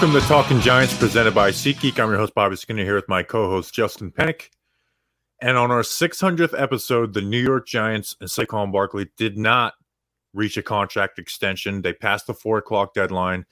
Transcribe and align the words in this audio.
Welcome 0.00 0.18
to 0.18 0.26
Talking 0.26 0.60
Giants, 0.60 0.96
presented 0.96 1.34
by 1.34 1.50
SeatGeek. 1.50 2.00
I'm 2.00 2.08
your 2.08 2.16
host, 2.16 2.34
Bobby 2.34 2.56
Skinner, 2.56 2.84
here 2.84 2.94
with 2.94 3.06
my 3.06 3.22
co-host, 3.22 3.74
Justin 3.74 4.10
Pennick. 4.10 4.48
And 5.42 5.58
on 5.58 5.70
our 5.70 5.82
600th 5.82 6.58
episode, 6.58 7.12
the 7.12 7.20
New 7.20 7.38
York 7.38 7.66
Giants 7.66 8.16
and 8.18 8.30
Saquon 8.30 8.72
Barkley 8.72 9.10
did 9.18 9.36
not 9.36 9.74
reach 10.32 10.56
a 10.56 10.62
contract 10.62 11.18
extension. 11.18 11.82
They 11.82 11.92
passed 11.92 12.26
the 12.26 12.32
four 12.32 12.56
o'clock 12.56 12.94
deadline. 12.94 13.44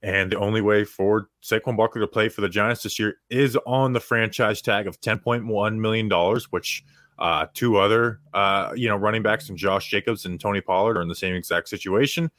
And 0.00 0.32
the 0.32 0.38
only 0.38 0.62
way 0.62 0.84
for 0.84 1.28
Saquon 1.42 1.76
Barkley 1.76 2.00
to 2.00 2.06
play 2.06 2.30
for 2.30 2.40
the 2.40 2.48
Giants 2.48 2.82
this 2.82 2.98
year 2.98 3.16
is 3.28 3.54
on 3.66 3.92
the 3.92 4.00
franchise 4.00 4.62
tag 4.62 4.86
of 4.86 4.98
$10.1 5.02 5.76
million, 5.78 6.40
which 6.48 6.82
uh, 7.18 7.44
two 7.52 7.76
other 7.76 8.20
uh, 8.32 8.72
you 8.74 8.88
know 8.88 8.96
running 8.96 9.22
backs 9.22 9.50
and 9.50 9.58
Josh 9.58 9.90
Jacobs 9.90 10.24
and 10.24 10.40
Tony 10.40 10.62
Pollard 10.62 10.96
are 10.96 11.02
in 11.02 11.08
the 11.08 11.14
same 11.14 11.34
exact 11.34 11.68
situation. 11.68 12.30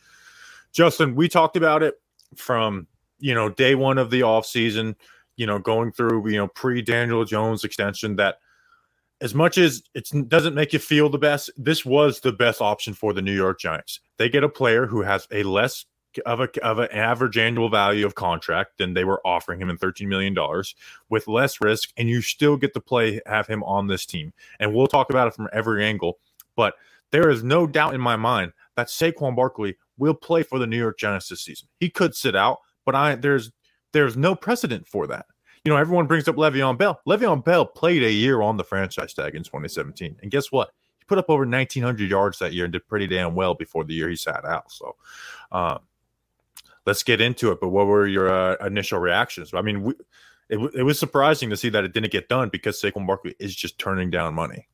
Justin, 0.73 1.13
we 1.13 1.29
talked 1.29 1.55
about 1.55 1.83
it 1.83 1.93
from 2.35 2.87
you 3.19 3.33
know 3.33 3.49
day 3.49 3.75
one 3.75 3.97
of 3.97 4.09
the 4.09 4.21
offseason, 4.21 4.95
you 5.35 5.45
know, 5.45 5.59
going 5.59 5.91
through 5.91 6.29
you 6.29 6.37
know 6.37 6.47
pre 6.47 6.81
Daniel 6.81 7.25
Jones 7.25 7.63
extension 7.63 8.15
that 8.17 8.37
as 9.21 9.33
much 9.33 9.57
as 9.57 9.81
it 9.93 10.09
doesn't 10.27 10.55
make 10.55 10.73
you 10.73 10.79
feel 10.79 11.09
the 11.09 11.17
best, 11.17 11.49
this 11.57 11.85
was 11.85 12.19
the 12.19 12.33
best 12.33 12.61
option 12.61 12.93
for 12.93 13.13
the 13.13 13.21
New 13.21 13.33
York 13.33 13.59
Giants. 13.59 14.01
They 14.17 14.29
get 14.29 14.43
a 14.43 14.49
player 14.49 14.85
who 14.85 15.01
has 15.01 15.27
a 15.31 15.43
less 15.43 15.85
of 16.25 16.39
a 16.39 16.65
of 16.65 16.79
an 16.79 16.89
average 16.91 17.37
annual 17.37 17.69
value 17.69 18.05
of 18.05 18.15
contract 18.15 18.77
than 18.77 18.93
they 18.93 19.03
were 19.03 19.21
offering 19.25 19.59
him 19.59 19.69
in 19.69 19.77
$13 19.77 20.07
million 20.07 20.35
with 21.09 21.27
less 21.27 21.61
risk, 21.61 21.91
and 21.97 22.09
you 22.09 22.21
still 22.21 22.57
get 22.57 22.73
to 22.73 22.79
play 22.79 23.21
have 23.25 23.47
him 23.47 23.63
on 23.63 23.87
this 23.87 24.05
team. 24.05 24.33
And 24.59 24.73
we'll 24.73 24.87
talk 24.87 25.09
about 25.09 25.27
it 25.27 25.33
from 25.33 25.49
every 25.53 25.83
angle, 25.83 26.19
but 26.55 26.75
there 27.11 27.29
is 27.29 27.43
no 27.43 27.67
doubt 27.67 27.95
in 27.95 28.01
my 28.01 28.15
mind 28.15 28.53
that 28.75 28.87
Saquon 28.87 29.35
Barkley 29.35 29.77
will 29.97 30.13
play 30.13 30.43
for 30.43 30.59
the 30.59 30.67
New 30.67 30.77
York 30.77 30.97
Giants 30.97 31.29
this 31.29 31.41
season. 31.41 31.67
He 31.79 31.89
could 31.89 32.15
sit 32.15 32.35
out, 32.35 32.59
but 32.85 32.95
I 32.95 33.15
there's 33.15 33.51
there's 33.91 34.17
no 34.17 34.35
precedent 34.35 34.87
for 34.87 35.07
that. 35.07 35.25
You 35.63 35.71
know, 35.71 35.77
everyone 35.77 36.05
brings 36.05 36.27
up 36.27 36.35
Le'Veon 36.35 36.77
Bell. 36.77 36.99
Le'Veon 37.07 37.43
Bell 37.43 37.65
played 37.65 38.03
a 38.03 38.11
year 38.11 38.41
on 38.41 38.57
the 38.57 38.63
franchise 38.63 39.13
tag 39.13 39.35
in 39.35 39.43
2017, 39.43 40.17
and 40.21 40.31
guess 40.31 40.51
what? 40.51 40.71
He 40.99 41.05
put 41.05 41.17
up 41.17 41.29
over 41.29 41.43
1,900 41.43 42.09
yards 42.09 42.39
that 42.39 42.53
year 42.53 42.65
and 42.65 42.73
did 42.73 42.87
pretty 42.87 43.07
damn 43.07 43.35
well 43.35 43.55
before 43.55 43.83
the 43.83 43.93
year 43.93 44.09
he 44.09 44.15
sat 44.15 44.45
out. 44.45 44.71
So, 44.71 44.95
um, 45.51 45.79
let's 46.85 47.03
get 47.03 47.21
into 47.21 47.51
it. 47.51 47.59
But 47.59 47.69
what 47.69 47.87
were 47.87 48.07
your 48.07 48.29
uh, 48.31 48.65
initial 48.65 48.99
reactions? 48.99 49.53
I 49.53 49.61
mean, 49.61 49.83
we, 49.83 49.93
it, 50.49 50.57
it 50.75 50.83
was 50.83 50.99
surprising 50.99 51.49
to 51.49 51.57
see 51.57 51.69
that 51.69 51.83
it 51.83 51.93
didn't 51.93 52.11
get 52.11 52.29
done 52.29 52.49
because 52.49 52.79
Saquon 52.79 53.07
Barkley 53.07 53.35
is 53.39 53.55
just 53.55 53.79
turning 53.79 54.11
down 54.11 54.35
money. 54.35 54.67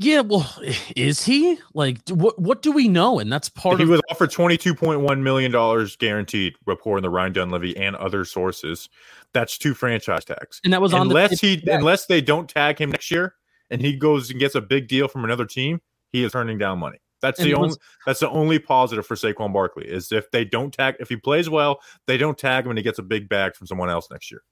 Yeah, 0.00 0.20
well, 0.20 0.48
is 0.94 1.24
he 1.24 1.58
like 1.74 1.98
what? 2.08 2.38
What 2.38 2.62
do 2.62 2.70
we 2.70 2.86
know? 2.86 3.18
And 3.18 3.32
that's 3.32 3.48
part. 3.48 3.74
Of 3.74 3.78
He 3.80 3.84
of- 3.84 3.90
was 3.90 4.00
offered 4.10 4.30
twenty 4.30 4.56
two 4.56 4.72
point 4.72 5.00
one 5.00 5.24
million 5.24 5.50
dollars 5.50 5.96
guaranteed, 5.96 6.54
reporting 6.66 7.02
the 7.02 7.10
Ryan 7.10 7.32
Dunleavy 7.32 7.76
and 7.76 7.96
other 7.96 8.24
sources. 8.24 8.88
That's 9.34 9.58
two 9.58 9.74
franchise 9.74 10.24
tags, 10.24 10.60
and 10.62 10.72
that 10.72 10.80
was 10.80 10.94
on 10.94 11.08
unless 11.08 11.40
he 11.40 11.62
unless 11.66 12.06
they 12.06 12.20
don't 12.20 12.48
tag 12.48 12.80
him 12.80 12.92
next 12.92 13.10
year 13.10 13.34
and 13.70 13.80
he 13.80 13.96
goes 13.96 14.30
and 14.30 14.38
gets 14.38 14.54
a 14.54 14.60
big 14.60 14.88
deal 14.88 15.08
from 15.08 15.24
another 15.24 15.44
team, 15.44 15.80
he 16.10 16.22
is 16.24 16.32
turning 16.32 16.58
down 16.58 16.78
money. 16.78 16.98
That's 17.20 17.40
the 17.40 17.54
only 17.54 17.74
that's 18.06 18.20
the 18.20 18.30
only 18.30 18.60
positive 18.60 19.04
for 19.04 19.16
Saquon 19.16 19.52
Barkley 19.52 19.86
is 19.86 20.12
if 20.12 20.30
they 20.30 20.44
don't 20.44 20.72
tag 20.72 20.94
if 21.00 21.08
he 21.08 21.16
plays 21.16 21.50
well, 21.50 21.80
they 22.06 22.16
don't 22.16 22.38
tag 22.38 22.64
him 22.64 22.70
and 22.70 22.78
he 22.78 22.84
gets 22.84 23.00
a 23.00 23.02
big 23.02 23.28
bag 23.28 23.56
from 23.56 23.66
someone 23.66 23.90
else 23.90 24.08
next 24.10 24.30
year. 24.30 24.42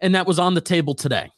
And 0.00 0.14
that 0.14 0.26
was 0.26 0.38
on 0.38 0.52
the 0.54 0.60
table 0.60 0.94
today. 0.94 1.30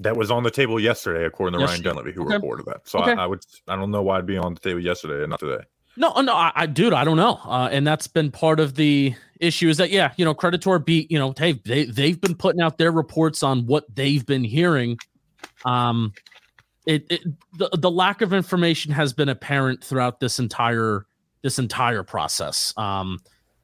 That 0.00 0.16
was 0.16 0.30
on 0.30 0.42
the 0.42 0.50
table 0.50 0.80
yesterday, 0.80 1.24
according 1.24 1.58
to 1.58 1.60
yes. 1.60 1.70
Ryan 1.70 1.82
Dunleavy, 1.82 2.12
who 2.12 2.24
okay. 2.24 2.34
reported 2.34 2.66
that. 2.66 2.88
So 2.88 3.00
okay. 3.00 3.12
I, 3.12 3.24
I, 3.24 3.26
would 3.26 3.44
I 3.68 3.76
don't 3.76 3.90
know 3.90 4.02
why 4.02 4.16
it'd 4.16 4.26
be 4.26 4.38
on 4.38 4.54
the 4.54 4.60
table 4.60 4.80
yesterday 4.80 5.22
and 5.22 5.30
not 5.30 5.40
today. 5.40 5.62
No, 5.96 6.12
no, 6.20 6.34
I, 6.34 6.52
I 6.54 6.66
dude, 6.66 6.92
I 6.92 7.04
don't 7.04 7.16
know. 7.16 7.40
Uh, 7.44 7.68
and 7.70 7.86
that's 7.86 8.06
been 8.06 8.30
part 8.30 8.60
of 8.60 8.74
the 8.76 9.14
issue 9.40 9.68
is 9.68 9.76
that 9.78 9.90
yeah, 9.90 10.12
you 10.16 10.24
know, 10.24 10.34
Creditor 10.34 10.78
beat, 10.78 11.10
you 11.10 11.18
know, 11.18 11.34
hey, 11.36 11.52
they 11.64 11.84
they've 11.84 12.20
been 12.20 12.34
putting 12.34 12.60
out 12.60 12.78
their 12.78 12.92
reports 12.92 13.42
on 13.42 13.66
what 13.66 13.84
they've 13.94 14.24
been 14.24 14.44
hearing. 14.44 14.98
Um, 15.64 16.12
it, 16.86 17.04
it 17.10 17.20
the, 17.58 17.68
the 17.74 17.90
lack 17.90 18.22
of 18.22 18.32
information 18.32 18.92
has 18.92 19.12
been 19.12 19.28
apparent 19.28 19.84
throughout 19.84 20.20
this 20.20 20.38
entire 20.38 21.06
this 21.42 21.58
entire 21.58 22.02
process. 22.02 22.72
Um, 22.76 23.18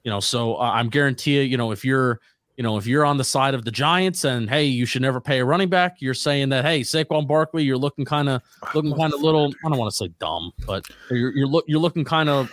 you 0.05 0.11
know, 0.11 0.21
so 0.21 0.57
uh, 0.57 0.71
I'm 0.75 0.89
guarantee 0.89 1.37
you, 1.37 1.43
you 1.43 1.57
know, 1.57 1.73
if 1.73 1.85
you're 1.85 2.21
you 2.57 2.63
know, 2.63 2.79
if 2.79 2.87
you're 2.87 3.05
on 3.05 3.19
the 3.19 3.25
side 3.25 3.55
of 3.55 3.65
the 3.65 3.71
Giants 3.71 4.25
and 4.25 4.49
hey, 4.49 4.65
you 4.65 4.87
should 4.87 5.03
never 5.03 5.21
pay 5.21 5.41
a 5.41 5.45
running 5.45 5.69
back, 5.69 5.97
you're 6.01 6.15
saying 6.15 6.49
that 6.51 6.65
hey, 6.65 6.81
Saquon 6.81 7.27
Barkley, 7.27 7.65
you're 7.65 7.77
looking 7.77 8.05
kind 8.05 8.29
of 8.29 8.43
looking 8.75 8.95
kind 8.95 9.13
of 9.13 9.21
little. 9.23 9.53
I 9.65 9.69
don't 9.69 9.79
want 9.79 9.91
to 9.91 9.97
say 9.97 10.09
dumb, 10.19 10.53
but 10.67 10.87
you're 11.11 11.37
you're, 11.37 11.47
look, 11.47 11.65
you're 11.69 11.81
looking 11.81 12.05
kind 12.05 12.29
of 12.29 12.53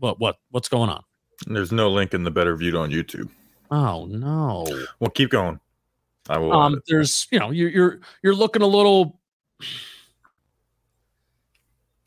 what 0.00 0.18
what 0.18 0.38
what's 0.50 0.68
going 0.68 0.90
on? 0.90 1.02
There's 1.46 1.70
no 1.70 1.88
link 1.90 2.14
in 2.14 2.24
the 2.24 2.30
better 2.30 2.56
viewed 2.56 2.74
on 2.74 2.90
YouTube. 2.90 3.28
Oh 3.70 4.06
no. 4.06 4.66
Well, 4.98 5.10
keep 5.10 5.30
going. 5.30 5.60
I 6.28 6.38
will. 6.38 6.52
Um, 6.52 6.80
there's 6.88 7.28
you 7.30 7.38
know 7.38 7.50
you're 7.50 7.70
you're 7.70 8.00
you're 8.22 8.34
looking 8.34 8.62
a 8.62 8.66
little 8.66 9.20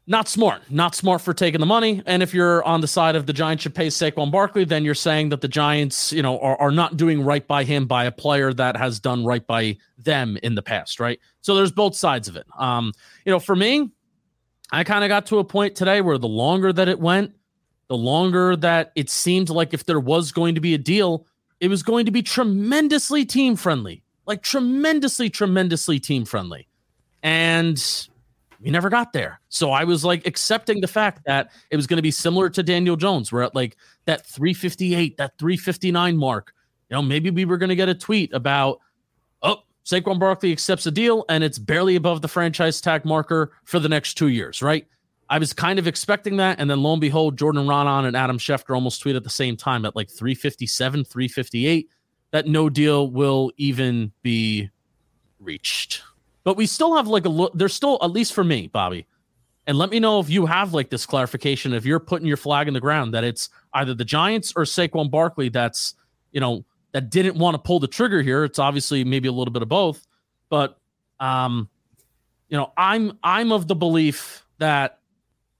not 0.07 0.27
smart, 0.27 0.63
not 0.69 0.95
smart 0.95 1.21
for 1.21 1.33
taking 1.33 1.59
the 1.59 1.65
money. 1.65 2.01
And 2.05 2.23
if 2.23 2.33
you're 2.33 2.63
on 2.63 2.81
the 2.81 2.87
side 2.87 3.15
of 3.15 3.27
the 3.27 3.33
Giants 3.33 3.63
should 3.63 3.75
pay 3.75 3.87
Saquon 3.87 4.31
Barkley, 4.31 4.65
then 4.65 4.83
you're 4.83 4.95
saying 4.95 5.29
that 5.29 5.41
the 5.41 5.47
Giants, 5.47 6.11
you 6.11 6.21
know, 6.21 6.39
are, 6.39 6.59
are 6.59 6.71
not 6.71 6.97
doing 6.97 7.23
right 7.23 7.45
by 7.47 7.63
him 7.63 7.85
by 7.85 8.05
a 8.05 8.11
player 8.11 8.51
that 8.53 8.75
has 8.75 8.99
done 8.99 9.25
right 9.25 9.45
by 9.45 9.77
them 9.97 10.37
in 10.41 10.55
the 10.55 10.61
past, 10.61 10.99
right? 10.99 11.19
So 11.41 11.55
there's 11.55 11.71
both 11.71 11.95
sides 11.95 12.27
of 12.27 12.35
it. 12.35 12.45
Um, 12.57 12.93
you 13.25 13.31
know, 13.31 13.39
for 13.39 13.55
me, 13.55 13.91
I 14.71 14.83
kind 14.83 15.03
of 15.03 15.09
got 15.09 15.27
to 15.27 15.39
a 15.39 15.43
point 15.43 15.75
today 15.75 16.01
where 16.01 16.17
the 16.17 16.27
longer 16.27 16.73
that 16.73 16.87
it 16.87 16.99
went, 16.99 17.35
the 17.87 17.97
longer 17.97 18.55
that 18.55 18.91
it 18.95 19.09
seemed 19.09 19.49
like 19.49 19.73
if 19.73 19.85
there 19.85 19.99
was 19.99 20.31
going 20.31 20.55
to 20.55 20.61
be 20.61 20.73
a 20.73 20.77
deal, 20.77 21.25
it 21.59 21.67
was 21.67 21.83
going 21.83 22.05
to 22.05 22.11
be 22.11 22.23
tremendously 22.23 23.23
team 23.23 23.55
friendly, 23.55 24.01
like 24.25 24.41
tremendously, 24.41 25.29
tremendously 25.29 25.99
team 25.99 26.25
friendly. 26.25 26.67
And 27.21 28.07
we 28.61 28.69
never 28.69 28.89
got 28.89 29.13
there. 29.13 29.39
So 29.49 29.71
I 29.71 29.83
was 29.83 30.05
like 30.05 30.25
accepting 30.27 30.81
the 30.81 30.87
fact 30.87 31.23
that 31.25 31.51
it 31.69 31.75
was 31.75 31.87
going 31.87 31.97
to 31.97 32.03
be 32.03 32.11
similar 32.11 32.49
to 32.49 32.63
Daniel 32.63 32.95
Jones. 32.95 33.31
We're 33.31 33.41
at 33.41 33.55
like 33.55 33.75
that 34.05 34.25
358, 34.25 35.17
that 35.17 35.37
359 35.37 36.17
mark. 36.17 36.53
You 36.89 36.95
know, 36.95 37.01
maybe 37.01 37.29
we 37.29 37.45
were 37.45 37.57
going 37.57 37.69
to 37.69 37.75
get 37.75 37.89
a 37.89 37.95
tweet 37.95 38.33
about, 38.33 38.79
oh, 39.41 39.57
Saquon 39.85 40.19
Barkley 40.19 40.51
accepts 40.51 40.85
a 40.85 40.91
deal 40.91 41.25
and 41.29 41.43
it's 41.43 41.57
barely 41.57 41.95
above 41.95 42.21
the 42.21 42.27
franchise 42.27 42.81
tag 42.81 43.05
marker 43.05 43.53
for 43.63 43.79
the 43.79 43.89
next 43.89 44.15
two 44.15 44.27
years, 44.27 44.61
right? 44.61 44.85
I 45.29 45.37
was 45.37 45.53
kind 45.53 45.79
of 45.79 45.87
expecting 45.87 46.37
that. 46.37 46.59
And 46.59 46.69
then 46.69 46.83
lo 46.83 46.91
and 46.91 47.01
behold, 47.01 47.37
Jordan 47.37 47.65
Raanan 47.65 48.05
and 48.05 48.17
Adam 48.17 48.37
Schefter 48.37 48.75
almost 48.75 49.01
tweet 49.01 49.15
at 49.15 49.23
the 49.23 49.29
same 49.29 49.55
time 49.55 49.85
at 49.85 49.95
like 49.95 50.09
357, 50.09 51.05
358 51.05 51.89
that 52.31 52.47
no 52.47 52.69
deal 52.69 53.09
will 53.09 53.51
even 53.57 54.11
be 54.21 54.69
reached. 55.39 56.03
But 56.43 56.57
we 56.57 56.65
still 56.65 56.95
have 56.95 57.07
like 57.07 57.25
a 57.25 57.29
look. 57.29 57.53
There's 57.53 57.73
still, 57.73 57.99
at 58.01 58.11
least 58.11 58.33
for 58.33 58.43
me, 58.43 58.67
Bobby, 58.67 59.05
and 59.67 59.77
let 59.77 59.89
me 59.89 59.99
know 59.99 60.19
if 60.19 60.29
you 60.29 60.45
have 60.47 60.73
like 60.73 60.89
this 60.89 61.05
clarification. 61.05 61.73
If 61.73 61.85
you're 61.85 61.99
putting 61.99 62.27
your 62.27 62.37
flag 62.37 62.67
in 62.67 62.73
the 62.73 62.79
ground 62.79 63.13
that 63.13 63.23
it's 63.23 63.49
either 63.73 63.93
the 63.93 64.05
Giants 64.05 64.53
or 64.55 64.63
Saquon 64.63 65.11
Barkley 65.11 65.49
that's, 65.49 65.93
you 66.31 66.39
know, 66.39 66.65
that 66.93 67.09
didn't 67.09 67.37
want 67.37 67.55
to 67.55 67.59
pull 67.59 67.79
the 67.79 67.87
trigger 67.87 68.21
here. 68.21 68.43
It's 68.43 68.59
obviously 68.59 69.03
maybe 69.03 69.27
a 69.27 69.31
little 69.31 69.53
bit 69.53 69.61
of 69.61 69.69
both, 69.69 70.05
but 70.49 70.77
um, 71.19 71.69
you 72.49 72.57
know, 72.57 72.73
I'm 72.75 73.17
I'm 73.23 73.51
of 73.51 73.67
the 73.67 73.75
belief 73.75 74.45
that 74.57 74.99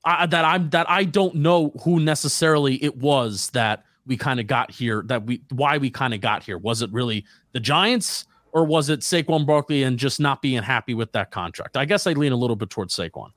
I, 0.04 0.26
that 0.26 0.44
I'm 0.44 0.70
that 0.72 0.90
I 0.90 1.06
don't 1.06 1.36
know 1.36 1.72
who 1.84 2.00
necessarily 2.00 2.84
it 2.84 2.98
was 2.98 3.50
that 3.52 3.86
we 4.06 4.18
kind 4.18 4.40
of 4.40 4.48
got 4.48 4.72
here. 4.72 5.04
That 5.06 5.26
we 5.26 5.42
why 5.50 5.78
we 5.78 5.90
kind 5.90 6.14
of 6.14 6.22
got 6.22 6.44
here. 6.44 6.58
Was 6.58 6.82
it 6.82 6.92
really 6.92 7.26
the 7.54 7.60
Giants? 7.60 8.26
Or 8.54 8.66
was 8.66 8.90
it 8.90 9.02
Saquon 9.02 9.46
Barkley 9.46 9.84
and 9.84 9.98
just 9.98 10.20
not 10.20 10.42
being 10.42 10.64
happy 10.64 10.94
with 10.94 11.12
that 11.14 11.32
contract? 11.32 11.78
I 11.78 11.86
guess 11.86 12.08
I 12.08 12.14
lean 12.14 12.32
a 12.32 12.38
little 12.38 12.56
bit 12.56 12.70
towards 12.70 12.96
Saquon. 12.96 13.32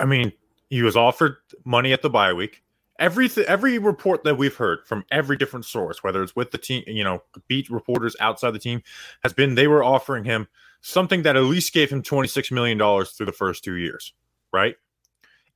I 0.00 0.04
mean, 0.04 0.32
he 0.70 0.82
was 0.82 0.96
offered 0.96 1.36
money 1.64 1.92
at 1.92 2.02
the 2.02 2.10
bye 2.10 2.32
week. 2.32 2.62
Every 2.98 3.28
every 3.46 3.78
report 3.78 4.24
that 4.24 4.36
we've 4.38 4.54
heard 4.54 4.86
from 4.86 5.04
every 5.10 5.36
different 5.36 5.66
source, 5.66 6.02
whether 6.02 6.22
it's 6.22 6.34
with 6.34 6.50
the 6.50 6.58
team, 6.58 6.82
you 6.86 7.04
know, 7.04 7.22
beat 7.46 7.68
reporters 7.68 8.16
outside 8.20 8.52
the 8.52 8.58
team, 8.58 8.82
has 9.22 9.32
been 9.32 9.54
they 9.54 9.66
were 9.66 9.84
offering 9.84 10.24
him 10.24 10.48
something 10.80 11.22
that 11.22 11.36
at 11.36 11.42
least 11.42 11.74
gave 11.74 11.90
him 11.90 12.02
twenty 12.02 12.28
six 12.28 12.50
million 12.50 12.78
dollars 12.78 13.10
through 13.10 13.26
the 13.26 13.32
first 13.32 13.64
two 13.64 13.74
years, 13.74 14.14
right? 14.52 14.76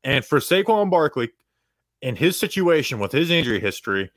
And 0.05 0.25
for 0.25 0.39
Saquon 0.39 0.91
Barkley, 0.91 1.31
in 2.03 2.17
his 2.17 2.39
situation 2.39 2.99
with 2.99 3.13
his 3.13 3.31
injury 3.31 3.61
history, 3.61 4.11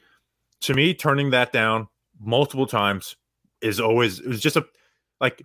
to 0.62 0.74
me, 0.74 0.94
turning 0.94 1.30
that 1.32 1.54
down 1.54 1.88
multiple 2.20 2.68
times 2.68 3.16
is 3.64 3.80
always 3.80 4.20
it 4.20 4.28
was 4.28 4.42
just 4.42 4.56
a 4.56 4.66
like 5.20 5.44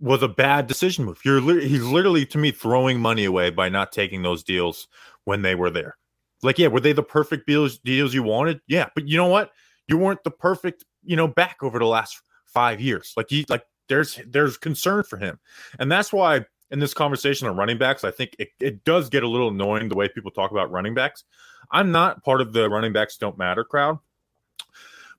was 0.00 0.22
a 0.22 0.28
bad 0.28 0.66
decision 0.66 1.04
move. 1.04 1.20
You're 1.24 1.40
li- 1.40 1.68
he's 1.68 1.84
literally 1.84 2.24
to 2.26 2.38
me 2.38 2.50
throwing 2.50 3.00
money 3.00 3.24
away 3.24 3.50
by 3.50 3.68
not 3.68 3.92
taking 3.92 4.22
those 4.22 4.42
deals 4.42 4.88
when 5.24 5.42
they 5.42 5.54
were 5.54 5.70
there. 5.70 5.96
Like, 6.42 6.58
yeah, 6.58 6.68
were 6.68 6.80
they 6.80 6.92
the 6.92 7.02
perfect 7.02 7.46
deals 7.46 7.78
deals 7.78 8.14
you 8.14 8.22
wanted? 8.22 8.60
Yeah, 8.66 8.88
but 8.94 9.06
you 9.06 9.16
know 9.16 9.26
what? 9.26 9.50
You 9.88 9.98
weren't 9.98 10.24
the 10.24 10.30
perfect, 10.30 10.84
you 11.04 11.16
know, 11.16 11.28
back 11.28 11.58
over 11.62 11.78
the 11.78 11.86
last 11.86 12.20
five 12.46 12.80
years. 12.80 13.12
Like 13.16 13.26
he 13.28 13.44
like 13.48 13.64
there's 13.88 14.18
there's 14.26 14.56
concern 14.56 15.04
for 15.04 15.18
him. 15.18 15.38
And 15.78 15.92
that's 15.92 16.12
why 16.12 16.46
in 16.70 16.78
this 16.78 16.94
conversation 16.94 17.48
on 17.48 17.56
running 17.56 17.78
backs. 17.78 18.04
I 18.04 18.10
think 18.10 18.36
it, 18.38 18.50
it 18.60 18.84
does 18.84 19.08
get 19.10 19.22
a 19.22 19.28
little 19.28 19.48
annoying 19.48 19.88
the 19.88 19.96
way 19.96 20.08
people 20.08 20.30
talk 20.30 20.50
about 20.50 20.70
running 20.70 20.94
backs. 20.94 21.24
I'm 21.70 21.92
not 21.92 22.22
part 22.24 22.40
of 22.40 22.52
the 22.52 22.70
running 22.70 22.92
backs 22.92 23.16
don't 23.16 23.38
matter 23.38 23.64
crowd. 23.64 23.98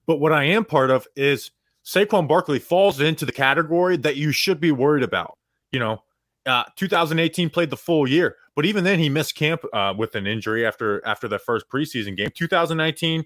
But 0.07 0.19
what 0.19 0.31
I 0.31 0.45
am 0.45 0.65
part 0.65 0.89
of 0.89 1.07
is 1.15 1.51
Saquon 1.85 2.27
Barkley 2.27 2.59
falls 2.59 2.99
into 2.99 3.25
the 3.25 3.31
category 3.31 3.97
that 3.97 4.15
you 4.15 4.31
should 4.31 4.59
be 4.59 4.71
worried 4.71 5.03
about. 5.03 5.37
You 5.71 5.79
know, 5.79 6.03
uh, 6.45 6.63
2018 6.75 7.49
played 7.49 7.69
the 7.69 7.77
full 7.77 8.07
year, 8.07 8.35
but 8.55 8.65
even 8.65 8.83
then 8.83 8.99
he 8.99 9.09
missed 9.09 9.35
camp 9.35 9.63
uh, 9.73 9.93
with 9.97 10.15
an 10.15 10.27
injury 10.27 10.65
after 10.65 11.05
after 11.05 11.27
the 11.27 11.39
first 11.39 11.65
preseason 11.69 12.15
game. 12.15 12.29
2019 12.35 13.23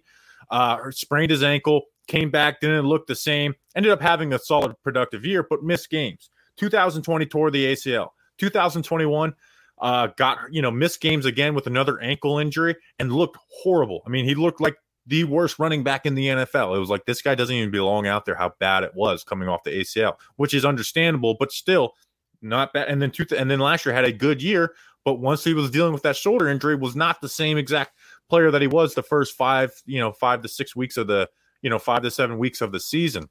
uh, 0.51 0.77
sprained 0.91 1.31
his 1.31 1.43
ankle, 1.43 1.83
came 2.07 2.29
back, 2.29 2.59
didn't 2.59 2.85
look 2.85 3.07
the 3.07 3.15
same. 3.15 3.53
Ended 3.75 3.91
up 3.91 4.01
having 4.01 4.33
a 4.33 4.39
solid 4.39 4.75
productive 4.83 5.25
year, 5.25 5.45
but 5.49 5.63
missed 5.63 5.89
games. 5.89 6.29
2020 6.57 7.25
tore 7.25 7.51
the 7.51 7.73
ACL. 7.73 8.09
2021 8.37 9.33
uh, 9.79 10.07
got 10.17 10.37
you 10.51 10.61
know 10.61 10.71
missed 10.71 11.01
games 11.01 11.25
again 11.25 11.53
with 11.53 11.67
another 11.67 11.99
ankle 12.01 12.39
injury 12.39 12.75
and 12.99 13.11
looked 13.11 13.37
horrible. 13.49 14.01
I 14.05 14.09
mean, 14.09 14.25
he 14.25 14.35
looked 14.35 14.61
like 14.61 14.75
the 15.07 15.23
worst 15.23 15.59
running 15.59 15.83
back 15.83 16.05
in 16.05 16.15
the 16.15 16.27
NFL. 16.27 16.75
It 16.75 16.79
was 16.79 16.89
like 16.89 17.05
this 17.05 17.21
guy 17.21 17.35
doesn't 17.35 17.55
even 17.55 17.71
belong 17.71 18.07
out 18.07 18.25
there. 18.25 18.35
How 18.35 18.53
bad 18.59 18.83
it 18.83 18.93
was 18.95 19.23
coming 19.23 19.47
off 19.47 19.63
the 19.63 19.71
ACL, 19.71 20.15
which 20.37 20.53
is 20.53 20.65
understandable, 20.65 21.35
but 21.39 21.51
still 21.51 21.93
not 22.41 22.73
bad. 22.73 22.87
And 22.87 23.01
then 23.01 23.11
two, 23.11 23.25
and 23.37 23.49
then 23.49 23.59
last 23.59 23.85
year 23.85 23.93
had 23.93 24.05
a 24.05 24.11
good 24.11 24.41
year, 24.41 24.73
but 25.03 25.15
once 25.15 25.43
he 25.43 25.53
was 25.53 25.69
dealing 25.69 25.93
with 25.93 26.03
that 26.03 26.15
shoulder 26.15 26.47
injury, 26.47 26.75
was 26.75 26.95
not 26.95 27.21
the 27.21 27.29
same 27.29 27.57
exact 27.57 27.97
player 28.29 28.51
that 28.51 28.61
he 28.61 28.67
was 28.67 28.95
the 28.95 29.03
first 29.03 29.35
five, 29.35 29.71
you 29.85 29.99
know, 29.99 30.11
five 30.11 30.41
to 30.41 30.47
six 30.47 30.75
weeks 30.75 30.97
of 30.97 31.07
the, 31.07 31.29
you 31.61 31.69
know, 31.69 31.79
five 31.79 32.01
to 32.01 32.11
seven 32.11 32.37
weeks 32.37 32.61
of 32.61 32.71
the 32.71 32.79
season. 32.79 33.29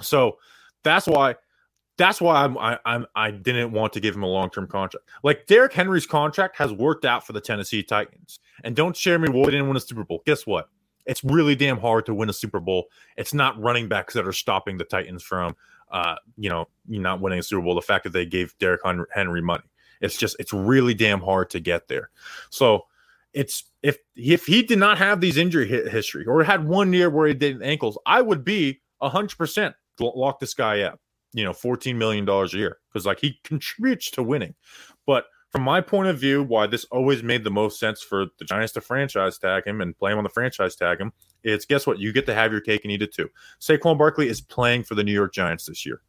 So 0.00 0.38
that's 0.84 1.06
why. 1.06 1.36
That's 1.96 2.20
why 2.20 2.44
I'm, 2.44 2.56
I, 2.56 2.78
I'm 2.84 3.06
I 3.16 3.32
didn't 3.32 3.72
want 3.72 3.92
to 3.94 3.98
give 3.98 4.14
him 4.14 4.22
a 4.22 4.28
long 4.28 4.50
term 4.50 4.68
contract. 4.68 5.08
Like 5.24 5.48
Derrick 5.48 5.72
Henry's 5.72 6.06
contract 6.06 6.56
has 6.56 6.72
worked 6.72 7.04
out 7.04 7.26
for 7.26 7.32
the 7.32 7.40
Tennessee 7.40 7.82
Titans, 7.82 8.38
and 8.62 8.76
don't 8.76 8.96
share 8.96 9.18
me. 9.18 9.28
Well, 9.28 9.46
didn't 9.46 9.66
win 9.66 9.76
a 9.76 9.80
Super 9.80 10.04
Bowl. 10.04 10.22
Guess 10.24 10.46
what? 10.46 10.68
It's 11.08 11.24
really 11.24 11.56
damn 11.56 11.80
hard 11.80 12.06
to 12.06 12.14
win 12.14 12.28
a 12.28 12.34
Super 12.34 12.60
Bowl. 12.60 12.88
It's 13.16 13.32
not 13.32 13.58
running 13.58 13.88
backs 13.88 14.12
that 14.14 14.26
are 14.28 14.32
stopping 14.32 14.76
the 14.76 14.84
Titans 14.84 15.22
from, 15.22 15.56
uh, 15.90 16.16
you 16.36 16.50
know, 16.50 16.68
not 16.86 17.20
winning 17.20 17.38
a 17.38 17.42
Super 17.42 17.62
Bowl. 17.62 17.74
The 17.74 17.80
fact 17.80 18.04
that 18.04 18.12
they 18.12 18.26
gave 18.26 18.56
Derrick 18.58 18.82
Henry 19.12 19.40
money, 19.40 19.64
it's 20.02 20.18
just 20.18 20.36
it's 20.38 20.52
really 20.52 20.94
damn 20.94 21.20
hard 21.20 21.48
to 21.50 21.60
get 21.60 21.88
there. 21.88 22.10
So 22.50 22.84
it's 23.32 23.64
if 23.82 23.96
if 24.16 24.44
he 24.44 24.62
did 24.62 24.78
not 24.78 24.98
have 24.98 25.20
these 25.20 25.38
injury 25.38 25.66
history 25.66 26.26
or 26.26 26.44
had 26.44 26.68
one 26.68 26.92
year 26.92 27.08
where 27.08 27.26
he 27.26 27.34
did 27.34 27.62
ankles, 27.62 27.98
I 28.04 28.20
would 28.20 28.44
be 28.44 28.80
hundred 29.00 29.38
percent 29.38 29.74
lock 29.98 30.40
this 30.40 30.54
guy 30.54 30.82
up. 30.82 31.00
You 31.32 31.44
know, 31.44 31.54
fourteen 31.54 31.96
million 31.96 32.26
dollars 32.26 32.52
a 32.52 32.58
year 32.58 32.78
because 32.92 33.06
like 33.06 33.18
he 33.18 33.40
contributes 33.44 34.10
to 34.12 34.22
winning, 34.22 34.54
but 35.06 35.24
from 35.50 35.62
my 35.62 35.80
point 35.80 36.08
of 36.08 36.18
view, 36.18 36.42
why 36.42 36.66
this 36.66 36.84
always 36.90 37.22
made 37.22 37.44
the 37.44 37.50
most 37.50 37.80
sense 37.80 38.02
for 38.02 38.26
the 38.38 38.44
Giants 38.44 38.72
to 38.74 38.80
franchise 38.80 39.38
tag 39.38 39.66
him 39.66 39.80
and 39.80 39.96
play 39.96 40.12
him 40.12 40.18
on 40.18 40.24
the 40.24 40.30
franchise 40.30 40.76
tag 40.76 41.00
him 41.00 41.12
it's 41.42 41.64
guess 41.64 41.86
what? 41.86 41.98
You 41.98 42.12
get 42.12 42.26
to 42.26 42.34
have 42.34 42.52
your 42.52 42.60
cake 42.60 42.82
and 42.84 42.92
eat 42.92 43.02
it 43.02 43.12
too. 43.12 43.28
Saquon 43.60 43.98
Barkley 43.98 44.28
is 44.28 44.40
playing 44.40 44.84
for 44.84 44.94
the 44.94 45.04
New 45.04 45.12
York 45.12 45.32
Giants 45.32 45.66
this 45.66 45.84
year. 45.86 46.00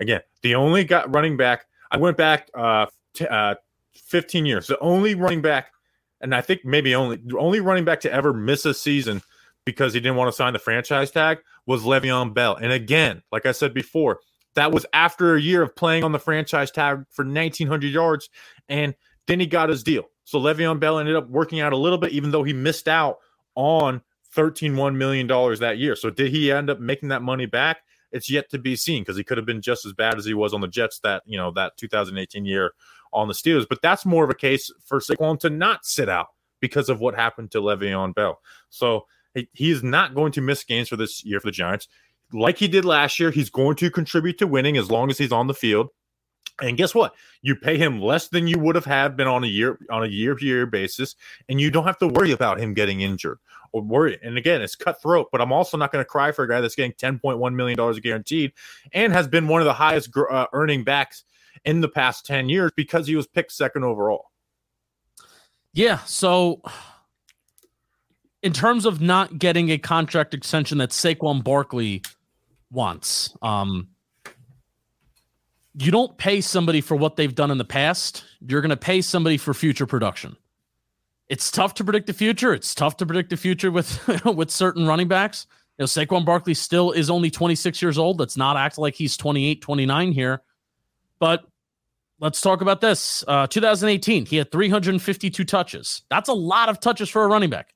Again, 0.00 0.20
the 0.42 0.54
only 0.54 0.84
got 0.84 1.12
running 1.14 1.36
back. 1.36 1.66
I 1.90 1.96
went 1.96 2.16
back 2.16 2.50
uh, 2.54 2.86
t- 3.14 3.26
uh, 3.26 3.54
15 3.94 4.46
years. 4.46 4.66
The 4.66 4.78
only 4.80 5.14
running 5.14 5.42
back, 5.42 5.72
and 6.20 6.34
I 6.34 6.40
think 6.40 6.64
maybe 6.64 6.94
only 6.94 7.20
only 7.38 7.60
running 7.60 7.84
back 7.84 8.00
to 8.00 8.12
ever 8.12 8.32
miss 8.32 8.64
a 8.64 8.74
season 8.74 9.22
because 9.64 9.94
he 9.94 10.00
didn't 10.00 10.16
want 10.16 10.28
to 10.28 10.36
sign 10.36 10.52
the 10.52 10.58
franchise 10.58 11.10
tag 11.10 11.38
was 11.66 11.84
Le'Veon 11.84 12.34
Bell. 12.34 12.56
And 12.56 12.72
again, 12.72 13.22
like 13.32 13.46
I 13.46 13.52
said 13.52 13.72
before, 13.72 14.20
that 14.54 14.72
was 14.72 14.86
after 14.92 15.34
a 15.34 15.40
year 15.40 15.62
of 15.62 15.74
playing 15.74 16.04
on 16.04 16.12
the 16.12 16.18
franchise 16.18 16.70
tag 16.70 17.04
for 17.10 17.24
1,900 17.24 17.86
yards, 17.86 18.30
and 18.68 18.94
then 19.26 19.40
he 19.40 19.46
got 19.46 19.68
his 19.68 19.82
deal. 19.82 20.04
So 20.24 20.38
Le'Veon 20.40 20.80
Bell 20.80 20.98
ended 20.98 21.16
up 21.16 21.28
working 21.28 21.60
out 21.60 21.72
a 21.72 21.76
little 21.76 21.98
bit, 21.98 22.12
even 22.12 22.30
though 22.30 22.42
he 22.42 22.52
missed 22.52 22.88
out 22.88 23.18
on 23.54 24.02
13 24.32 24.74
$1 24.74 24.96
million 24.96 25.26
that 25.26 25.78
year. 25.78 25.96
So 25.96 26.10
did 26.10 26.30
he 26.30 26.50
end 26.50 26.70
up 26.70 26.80
making 26.80 27.10
that 27.10 27.22
money 27.22 27.46
back? 27.46 27.78
It's 28.10 28.30
yet 28.30 28.48
to 28.50 28.58
be 28.58 28.76
seen 28.76 29.02
because 29.02 29.16
he 29.16 29.24
could 29.24 29.38
have 29.38 29.46
been 29.46 29.60
just 29.60 29.84
as 29.84 29.92
bad 29.92 30.16
as 30.18 30.24
he 30.24 30.34
was 30.34 30.54
on 30.54 30.60
the 30.60 30.68
Jets 30.68 31.00
that, 31.00 31.22
you 31.26 31.36
know, 31.36 31.50
that 31.52 31.76
2018 31.76 32.44
year 32.44 32.72
on 33.12 33.28
the 33.28 33.34
Steelers. 33.34 33.66
But 33.68 33.82
that's 33.82 34.06
more 34.06 34.24
of 34.24 34.30
a 34.30 34.34
case 34.34 34.70
for 34.84 35.00
Saquon 35.00 35.38
to 35.40 35.50
not 35.50 35.84
sit 35.84 36.08
out 36.08 36.28
because 36.60 36.88
of 36.88 37.00
what 37.00 37.14
happened 37.14 37.50
to 37.52 37.60
Le'Veon 37.60 38.14
Bell. 38.14 38.40
So 38.70 39.06
he 39.34 39.70
is 39.70 39.82
not 39.82 40.14
going 40.14 40.32
to 40.32 40.40
miss 40.40 40.62
games 40.62 40.88
for 40.88 40.96
this 40.96 41.24
year 41.24 41.40
for 41.40 41.48
the 41.48 41.52
Giants 41.52 41.88
like 42.34 42.58
he 42.58 42.68
did 42.68 42.84
last 42.84 43.18
year, 43.20 43.30
he's 43.30 43.50
going 43.50 43.76
to 43.76 43.90
contribute 43.90 44.38
to 44.38 44.46
winning 44.46 44.76
as 44.76 44.90
long 44.90 45.10
as 45.10 45.16
he's 45.16 45.32
on 45.32 45.46
the 45.46 45.54
field. 45.54 45.88
And 46.60 46.76
guess 46.76 46.94
what? 46.94 47.14
You 47.42 47.56
pay 47.56 47.78
him 47.78 48.00
less 48.00 48.28
than 48.28 48.46
you 48.46 48.58
would 48.58 48.74
have 48.74 48.84
had 48.84 49.16
been 49.16 49.26
on 49.26 49.42
a 49.42 49.48
year 49.48 49.78
on 49.90 50.04
a 50.04 50.08
year 50.08 50.34
to 50.34 50.44
year 50.44 50.66
basis, 50.66 51.16
and 51.48 51.60
you 51.60 51.70
don't 51.70 51.86
have 51.86 51.98
to 51.98 52.06
worry 52.06 52.32
about 52.32 52.60
him 52.60 52.74
getting 52.74 53.00
injured 53.00 53.38
or 53.72 53.82
worry. 53.82 54.18
And 54.22 54.38
again, 54.38 54.62
it's 54.62 54.76
cutthroat. 54.76 55.28
But 55.32 55.40
I'm 55.40 55.52
also 55.52 55.76
not 55.76 55.90
going 55.90 56.04
to 56.04 56.08
cry 56.08 56.30
for 56.30 56.44
a 56.44 56.48
guy 56.48 56.60
that's 56.60 56.76
getting 56.76 56.92
10.1 56.92 57.54
million 57.54 57.76
dollars 57.76 57.98
guaranteed 57.98 58.52
and 58.92 59.12
has 59.12 59.26
been 59.26 59.48
one 59.48 59.60
of 59.60 59.64
the 59.64 59.72
highest 59.72 60.10
uh, 60.16 60.46
earning 60.52 60.84
backs 60.84 61.24
in 61.64 61.80
the 61.80 61.88
past 61.88 62.24
10 62.26 62.48
years 62.48 62.70
because 62.76 63.06
he 63.06 63.16
was 63.16 63.26
picked 63.26 63.52
second 63.52 63.82
overall. 63.82 64.30
Yeah. 65.72 65.98
So 66.04 66.62
in 68.44 68.52
terms 68.52 68.86
of 68.86 69.00
not 69.00 69.38
getting 69.38 69.70
a 69.70 69.78
contract 69.78 70.34
extension 70.34 70.78
that 70.78 70.90
Saquon 70.90 71.42
Barkley 71.42 72.02
wants, 72.74 73.34
um, 73.40 73.88
you 75.76 75.90
don't 75.90 76.16
pay 76.18 76.40
somebody 76.40 76.80
for 76.80 76.96
what 76.96 77.16
they've 77.16 77.34
done 77.34 77.50
in 77.50 77.58
the 77.58 77.64
past. 77.64 78.24
You're 78.46 78.60
going 78.60 78.70
to 78.70 78.76
pay 78.76 79.00
somebody 79.00 79.36
for 79.36 79.54
future 79.54 79.86
production. 79.86 80.36
It's 81.28 81.50
tough 81.50 81.74
to 81.74 81.84
predict 81.84 82.06
the 82.06 82.12
future. 82.12 82.52
It's 82.52 82.74
tough 82.74 82.98
to 82.98 83.06
predict 83.06 83.30
the 83.30 83.36
future 83.36 83.70
with 83.70 84.06
with 84.24 84.50
certain 84.50 84.86
running 84.86 85.08
backs. 85.08 85.46
You 85.78 85.82
know, 85.82 85.86
Saquon 85.86 86.24
Barkley 86.24 86.54
still 86.54 86.92
is 86.92 87.10
only 87.10 87.30
26 87.30 87.82
years 87.82 87.98
old. 87.98 88.20
Let's 88.20 88.36
not 88.36 88.56
act 88.56 88.78
like 88.78 88.94
he's 88.94 89.16
28, 89.16 89.60
29 89.60 90.12
here. 90.12 90.42
But 91.18 91.44
let's 92.20 92.40
talk 92.40 92.60
about 92.60 92.80
this. 92.80 93.24
Uh, 93.26 93.48
2018, 93.48 94.26
he 94.26 94.36
had 94.36 94.52
352 94.52 95.44
touches. 95.44 96.02
That's 96.10 96.28
a 96.28 96.34
lot 96.34 96.68
of 96.68 96.78
touches 96.78 97.08
for 97.08 97.24
a 97.24 97.26
running 97.26 97.50
back. 97.50 97.74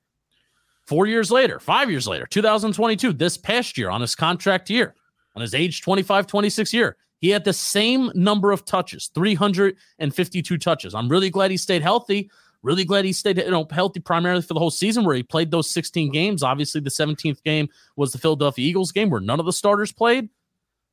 Four 0.88 1.06
years 1.06 1.30
later, 1.30 1.60
five 1.60 1.90
years 1.90 2.08
later, 2.08 2.24
2022, 2.24 3.12
this 3.12 3.36
past 3.36 3.76
year 3.76 3.90
on 3.90 4.00
his 4.00 4.14
contract 4.14 4.70
year, 4.70 4.94
on 5.36 5.42
his 5.42 5.52
age 5.52 5.82
25, 5.82 6.26
26 6.26 6.72
year, 6.72 6.96
he 7.20 7.28
had 7.28 7.44
the 7.44 7.52
same 7.52 8.10
number 8.14 8.52
of 8.52 8.64
touches, 8.64 9.10
352 9.14 10.56
touches. 10.56 10.94
I'm 10.94 11.10
really 11.10 11.28
glad 11.28 11.50
he 11.50 11.58
stayed 11.58 11.82
healthy. 11.82 12.30
Really 12.62 12.86
glad 12.86 13.04
he 13.04 13.12
stayed 13.12 13.36
you 13.36 13.50
know, 13.50 13.66
healthy 13.70 14.00
primarily 14.00 14.40
for 14.40 14.54
the 14.54 14.60
whole 14.60 14.70
season 14.70 15.04
where 15.04 15.14
he 15.14 15.22
played 15.22 15.50
those 15.50 15.70
16 15.70 16.10
games. 16.10 16.42
Obviously, 16.42 16.80
the 16.80 16.88
17th 16.88 17.42
game 17.42 17.68
was 17.96 18.12
the 18.12 18.18
Philadelphia 18.18 18.66
Eagles 18.66 18.90
game 18.90 19.10
where 19.10 19.20
none 19.20 19.38
of 19.38 19.44
the 19.44 19.52
starters 19.52 19.92
played. 19.92 20.30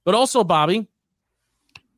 But 0.03 0.13
also, 0.13 0.43
Bobby, 0.43 0.89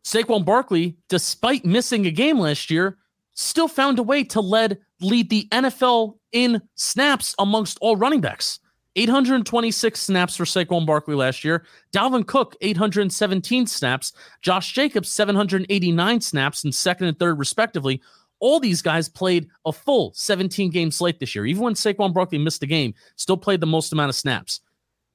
Saquon 0.04 0.46
Barkley, 0.46 0.98
despite 1.10 1.66
missing 1.66 2.06
a 2.06 2.12
game 2.12 2.38
last 2.38 2.70
year, 2.70 3.00
still 3.34 3.68
found 3.68 3.98
a 3.98 4.04
way 4.04 4.24
to 4.26 4.40
lead 4.40 4.78
lead 5.02 5.32
the 5.32 5.48
NFL 5.52 6.17
in 6.32 6.62
snaps 6.76 7.36
amongst 7.40 7.78
all 7.82 7.96
running 7.96 8.22
backs. 8.22 8.60
826 8.96 10.00
snaps 10.00 10.36
for 10.36 10.44
Saquon 10.44 10.86
Barkley 10.86 11.14
last 11.14 11.44
year. 11.44 11.66
Dalvin 11.94 12.26
Cook, 12.26 12.56
817 12.62 13.68
snaps. 13.68 14.12
Josh 14.42 14.74
Jacobs, 14.74 15.10
789 15.10 16.20
snaps 16.22 16.64
in 16.64 16.72
second 16.72 17.08
and 17.08 17.20
third, 17.20 17.38
respectively. 17.38 18.02
All 18.40 18.60
these 18.60 18.82
guys 18.82 19.08
played 19.08 19.50
a 19.66 19.72
full 19.72 20.14
17 20.16 20.72
game 20.72 20.90
slate 20.90 21.20
this 21.20 21.36
year. 21.36 21.46
Even 21.46 21.64
when 21.64 21.74
Saquon 21.76 22.14
Barkley 22.14 22.40
missed 22.40 22.64
a 22.64 22.68
game, 22.68 22.96
still 23.16 23.38
played 23.38 23.62
the 23.62 23.68
most 23.68 23.94
amount 23.94 24.10
of 24.10 24.16
snaps. 24.16 24.62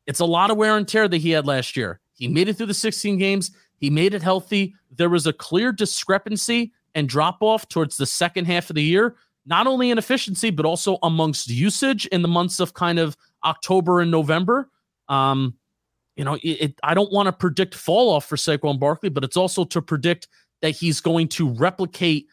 It's 0.06 0.20
a 0.20 0.24
lot 0.24 0.50
of 0.50 0.56
wear 0.56 0.76
and 0.76 0.86
tear 0.86 1.08
that 1.08 1.18
he 1.18 1.30
had 1.30 1.46
last 1.46 1.76
year. 1.76 2.00
He 2.14 2.28
made 2.28 2.48
it 2.48 2.54
through 2.56 2.66
the 2.66 2.74
16 2.74 3.18
games. 3.18 3.50
He 3.78 3.90
made 3.90 4.14
it 4.14 4.22
healthy. 4.22 4.74
There 4.92 5.08
was 5.08 5.26
a 5.26 5.32
clear 5.32 5.72
discrepancy 5.72 6.72
and 6.94 7.08
drop 7.08 7.38
off 7.40 7.68
towards 7.68 7.96
the 7.96 8.06
second 8.06 8.44
half 8.44 8.70
of 8.70 8.76
the 8.76 8.82
year, 8.82 9.16
not 9.46 9.66
only 9.66 9.90
in 9.90 9.98
efficiency, 9.98 10.50
but 10.50 10.64
also 10.64 10.98
amongst 11.02 11.48
usage 11.50 12.06
in 12.06 12.22
the 12.22 12.28
months 12.28 12.60
of 12.60 12.74
kind 12.74 12.98
of 12.98 13.16
October 13.44 14.00
and 14.00 14.10
November. 14.10 14.68
Um, 15.08 15.54
you 16.16 16.24
know, 16.24 16.34
it, 16.34 16.48
it, 16.48 16.80
I 16.82 16.94
don't 16.94 17.12
want 17.12 17.26
to 17.26 17.32
predict 17.32 17.74
fall 17.74 18.10
off 18.10 18.26
for 18.26 18.36
Saquon 18.36 18.78
Barkley, 18.78 19.08
but 19.08 19.24
it's 19.24 19.36
also 19.36 19.64
to 19.64 19.82
predict 19.82 20.28
that 20.60 20.70
he's 20.70 21.00
going 21.00 21.28
to 21.28 21.48
replicate 21.48 22.28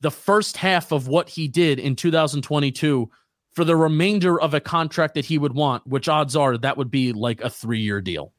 the 0.00 0.10
first 0.10 0.56
half 0.56 0.92
of 0.92 1.08
what 1.08 1.28
he 1.28 1.48
did 1.48 1.78
in 1.78 1.96
2022 1.96 3.10
for 3.52 3.64
the 3.64 3.76
remainder 3.76 4.40
of 4.40 4.54
a 4.54 4.60
contract 4.60 5.14
that 5.14 5.24
he 5.24 5.38
would 5.38 5.54
want, 5.54 5.86
which 5.86 6.08
odds 6.08 6.36
are 6.36 6.56
that 6.58 6.76
would 6.76 6.90
be 6.90 7.12
like 7.12 7.40
a 7.40 7.50
three 7.50 7.80
year 7.80 8.00
deal. 8.00 8.32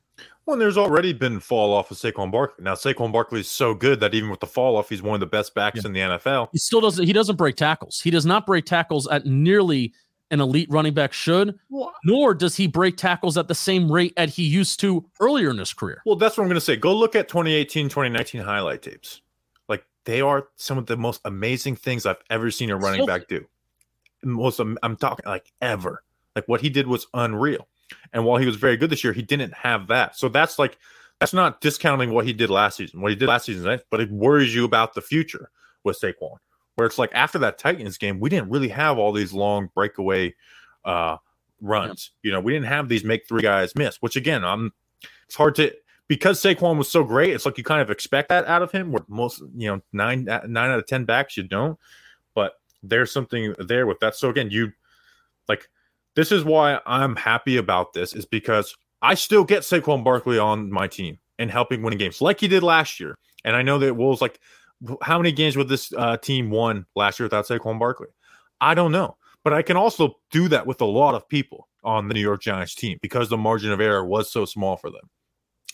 Well, 0.46 0.58
there's 0.58 0.78
already 0.78 1.14
been 1.14 1.40
fall 1.40 1.74
off 1.74 1.90
of 1.92 1.98
Saquon 1.98 2.32
Barkley. 2.32 2.64
Now 2.64 2.74
Saquon 2.74 3.12
Barkley 3.12 3.40
is 3.40 3.50
so 3.50 3.74
good 3.74 4.00
that 4.02 4.14
even 4.14 4.30
with 4.30 4.42
the 4.42 4.48
fall 4.48 4.76
off, 4.76 4.90
he's 4.90 5.02
one 5.02 5.14
of 5.14 5.20
the 5.22 5.26
best 5.26 5.56
backs 5.56 5.78
yeah. 5.78 5.88
in 5.88 5.94
the 5.94 6.00
NFL. 6.02 6.50
He 6.52 6.58
still 6.58 6.82
doesn't. 6.82 7.06
He 7.06 7.14
doesn't 7.14 7.38
break 7.38 7.56
tackles. 7.56 8.02
He 8.02 8.12
does 8.12 8.26
not 8.26 8.46
break 8.46 8.66
tackles 8.66 9.08
at 9.08 9.26
nearly 9.26 9.94
an 10.32 10.42
elite 10.42 10.68
running 10.70 10.94
back 10.94 11.14
should. 11.14 11.58
Nor 12.04 12.34
does 12.34 12.56
he 12.56 12.68
break 12.68 12.98
tackles 12.98 13.38
at 13.38 13.48
the 13.48 13.56
same 13.56 13.90
rate 13.90 14.14
that 14.18 14.30
he 14.30 14.44
used 14.44 14.80
to 14.82 15.06
earlier 15.20 15.52
in 15.52 15.58
his 15.58 15.74
career. 15.74 16.02
Well, 16.06 16.16
that's 16.16 16.38
what 16.38 16.44
I'm 16.44 16.50
going 16.50 16.56
to 16.56 16.62
say. 16.62 16.76
Go 16.76 16.94
look 16.94 17.16
at 17.16 17.28
2018, 17.28 17.88
2019 17.88 18.42
highlight 18.42 18.82
tapes. 18.82 19.22
like 19.70 19.86
they 20.06 20.22
are 20.22 20.48
some 20.56 20.78
of 20.78 20.88
the 20.88 20.98
most 20.98 21.22
amazing 21.26 21.76
things 21.76 22.06
I've 22.06 22.18
ever 22.30 22.52
seen 22.52 22.72
a 22.72 22.76
running 22.76 23.06
back 23.06 23.28
do. 23.28 23.46
Most 24.24 24.60
I'm 24.60 24.96
talking 24.98 25.26
like 25.26 25.54
ever. 25.62 26.04
Like 26.36 26.48
what 26.48 26.62
he 26.62 26.70
did 26.70 26.88
was 26.88 27.08
unreal. 27.14 27.68
And 28.12 28.26
while 28.26 28.38
he 28.38 28.46
was 28.46 28.56
very 28.56 28.78
good 28.78 28.90
this 28.90 29.04
year, 29.04 29.14
he 29.14 29.22
didn't 29.22 29.54
have 29.54 29.88
that. 29.88 30.16
So 30.16 30.30
that's 30.30 30.60
like 30.60 30.78
that's 31.20 31.34
not 31.34 31.62
discounting 31.62 32.12
what 32.12 32.26
he 32.26 32.34
did 32.34 32.50
last 32.50 32.78
season. 32.78 33.02
What 33.02 33.12
he 33.12 33.16
did 33.16 33.28
last 33.28 33.46
season, 33.46 33.80
but 33.90 34.02
it 34.02 34.12
worries 34.12 34.54
you 34.54 34.66
about 34.66 34.94
the 34.94 35.02
future 35.02 35.50
with 35.84 36.00
Saquon. 36.00 36.38
Where 36.76 36.88
it's 36.88 36.98
like 36.98 37.12
after 37.14 37.38
that 37.40 37.58
Titans 37.58 37.98
game, 37.98 38.20
we 38.20 38.30
didn't 38.30 38.50
really 38.50 38.70
have 38.70 38.98
all 38.98 39.12
these 39.12 39.34
long 39.34 39.70
breakaway 39.76 40.34
uh 40.86 41.18
runs. 41.62 42.12
You 42.24 42.32
know, 42.32 42.40
we 42.40 42.54
didn't 42.54 42.68
have 42.68 42.90
these 42.90 43.04
make 43.04 43.28
three 43.28 43.42
guys 43.42 43.76
miss, 43.76 43.98
which 43.98 44.16
again, 44.16 44.44
I'm 44.44 44.72
it's 45.26 45.36
hard 45.36 45.56
to 45.56 45.74
because 46.08 46.42
Saquon 46.42 46.78
was 46.78 46.92
so 46.92 47.04
great, 47.04 47.34
it's 47.34 47.46
like 47.46 47.58
you 47.58 47.64
kind 47.64 47.82
of 47.82 47.90
expect 47.90 48.30
that 48.30 48.46
out 48.46 48.62
of 48.62 48.72
him. 48.72 48.92
Where 48.92 49.04
most, 49.08 49.42
you 49.56 49.70
know, 49.70 49.82
nine 49.94 50.26
nine 50.26 50.72
out 50.72 50.80
of 50.80 50.88
ten 50.88 51.06
backs 51.06 51.38
you 51.38 51.44
don't, 51.44 51.80
but 52.36 52.54
there's 52.84 53.12
something 53.12 53.56
there 53.58 53.88
with 53.88 54.00
that. 54.02 54.16
So 54.16 54.30
again, 54.30 54.50
you 54.52 54.74
this 56.16 56.32
is 56.32 56.44
why 56.44 56.80
I'm 56.86 57.16
happy 57.16 57.58
about 57.58 57.94
this 57.94 58.14
is 58.14 58.26
because 58.26 58.76
I 59.02 59.16
still 59.16 59.44
get 59.44 59.64
Saquon 59.64 60.04
Barkley 60.04 60.40
on 60.40 60.72
my 60.72 60.88
team 60.88 61.18
and 61.40 61.50
helping 61.52 61.82
winning 61.82 62.00
games 62.00 62.22
like 62.22 62.40
he 62.40 62.48
did 62.48 62.64
last 62.64 63.00
year. 63.00 63.18
And 63.44 63.56
I 63.56 63.62
know 63.62 63.80
that 63.80 63.96
Wolves 63.96 64.22
like 64.22 64.40
how 65.02 65.18
many 65.18 65.32
games 65.32 65.56
would 65.56 65.70
this 65.70 65.94
uh, 65.94 66.18
team 66.18 66.50
won 66.50 66.86
last 66.96 67.20
year 67.20 67.26
without 67.26 67.46
Saquon 67.48 67.80
Barkley? 67.80 68.08
I 68.62 68.74
don't 68.74 68.92
know, 68.92 69.18
but 69.44 69.54
I 69.54 69.62
can 69.62 69.78
also 69.78 70.16
do 70.32 70.48
that 70.50 70.68
with 70.68 70.82
a 70.82 70.86
lot 70.86 71.16
of 71.16 71.28
people 71.28 71.68
on 71.84 72.08
the 72.08 72.14
New 72.14 72.22
York 72.22 72.42
Giants 72.42 72.76
team 72.76 72.98
because 73.02 73.30
the 73.30 73.38
margin 73.38 73.72
of 73.72 73.82
error 73.82 74.06
was 74.06 74.32
so 74.32 74.46
small 74.46 74.78
for 74.78 74.90
them. 74.90 75.10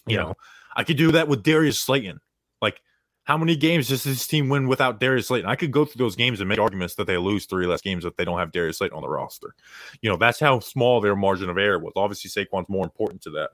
You 0.08 0.16
yeah. 0.16 0.24
know, 0.24 0.34
I 0.76 0.84
could 0.84 0.98
do 0.98 1.12
that 1.12 1.28
with 1.28 1.44
Darius 1.44 1.80
Slayton. 1.80 2.20
Like, 2.62 2.82
how 3.30 3.38
many 3.38 3.56
games 3.56 3.90
does 3.90 4.04
this 4.04 4.26
team 4.26 4.50
win 4.50 4.68
without 4.68 5.00
Darius 5.00 5.28
Slayton? 5.28 5.48
I 5.48 5.56
could 5.56 5.70
go 5.70 5.86
through 5.86 6.04
those 6.04 6.16
games 6.16 6.40
and 6.40 6.50
make 6.50 6.58
arguments 6.58 6.96
that 6.96 7.06
they 7.06 7.16
lose 7.16 7.46
three 7.46 7.68
less 7.68 7.80
games 7.80 8.04
if 8.04 8.16
they 8.16 8.26
don't 8.26 8.40
have 8.40 8.52
Darius 8.52 8.80
Slayton 8.80 8.96
on 8.96 9.04
the 9.04 9.08
roster. 9.08 9.54
You 10.02 10.10
know, 10.10 10.18
that's 10.18 10.40
how 10.40 10.60
small 10.62 11.00
their 11.00 11.16
margin 11.16 11.48
of 11.48 11.60
error 11.60 11.78
was. 11.78 11.94
Obviously, 11.96 12.32
Saquon's 12.32 12.68
more 12.70 12.84
important 12.84 13.22
to 13.22 13.30
that. 13.30 13.50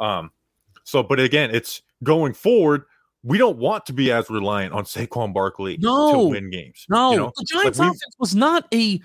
Um, 0.00 0.30
so, 0.84 1.02
but 1.02 1.18
again, 1.18 1.52
it's 1.52 1.82
going 2.04 2.32
forward. 2.32 2.84
We 3.24 3.38
don't 3.38 3.58
want 3.58 3.86
to 3.86 3.92
be 3.92 4.12
as 4.12 4.30
reliant 4.30 4.72
on 4.72 4.84
Saquon 4.84 5.34
Barkley 5.34 5.78
no, 5.80 6.12
to 6.12 6.28
win 6.28 6.48
games. 6.48 6.86
No, 6.88 7.10
you 7.10 7.16
know? 7.16 7.32
the 7.34 7.44
Giants' 7.50 7.80
like 7.80 7.88
offense 7.88 8.16
was 8.20 8.36
not 8.36 8.68
a 8.72 9.00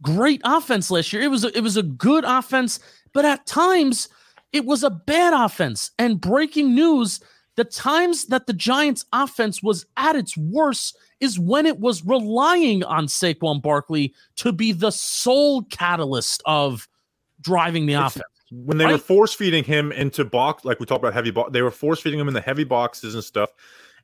great 0.00 0.40
offense 0.46 0.90
last 0.90 1.12
year. 1.12 1.20
It 1.20 1.30
was 1.30 1.44
a, 1.44 1.54
it 1.54 1.60
was 1.60 1.76
a 1.76 1.82
good 1.82 2.24
offense, 2.24 2.80
but 3.12 3.26
at 3.26 3.44
times 3.44 4.08
it 4.50 4.64
was 4.64 4.82
a 4.82 4.88
bad 4.88 5.34
offense. 5.34 5.90
And 5.98 6.18
breaking 6.18 6.74
news: 6.74 7.20
the 7.58 7.64
times 7.64 8.26
that 8.26 8.46
the 8.46 8.52
Giants' 8.52 9.04
offense 9.12 9.64
was 9.64 9.84
at 9.96 10.14
its 10.14 10.36
worst 10.36 10.96
is 11.18 11.40
when 11.40 11.66
it 11.66 11.80
was 11.80 12.04
relying 12.04 12.84
on 12.84 13.08
Saquon 13.08 13.60
Barkley 13.60 14.14
to 14.36 14.52
be 14.52 14.70
the 14.70 14.92
sole 14.92 15.64
catalyst 15.64 16.40
of 16.46 16.88
driving 17.40 17.86
the 17.86 17.94
it's, 17.94 18.14
offense. 18.14 18.28
When 18.52 18.78
they 18.78 18.84
right? 18.84 18.92
were 18.92 18.98
force 18.98 19.34
feeding 19.34 19.64
him 19.64 19.90
into 19.90 20.24
box, 20.24 20.64
like 20.64 20.78
we 20.78 20.86
talked 20.86 21.02
about 21.02 21.14
heavy 21.14 21.32
box, 21.32 21.50
they 21.52 21.60
were 21.60 21.72
force 21.72 22.00
feeding 22.00 22.20
him 22.20 22.28
in 22.28 22.34
the 22.34 22.40
heavy 22.40 22.62
boxes 22.62 23.16
and 23.16 23.24
stuff, 23.24 23.50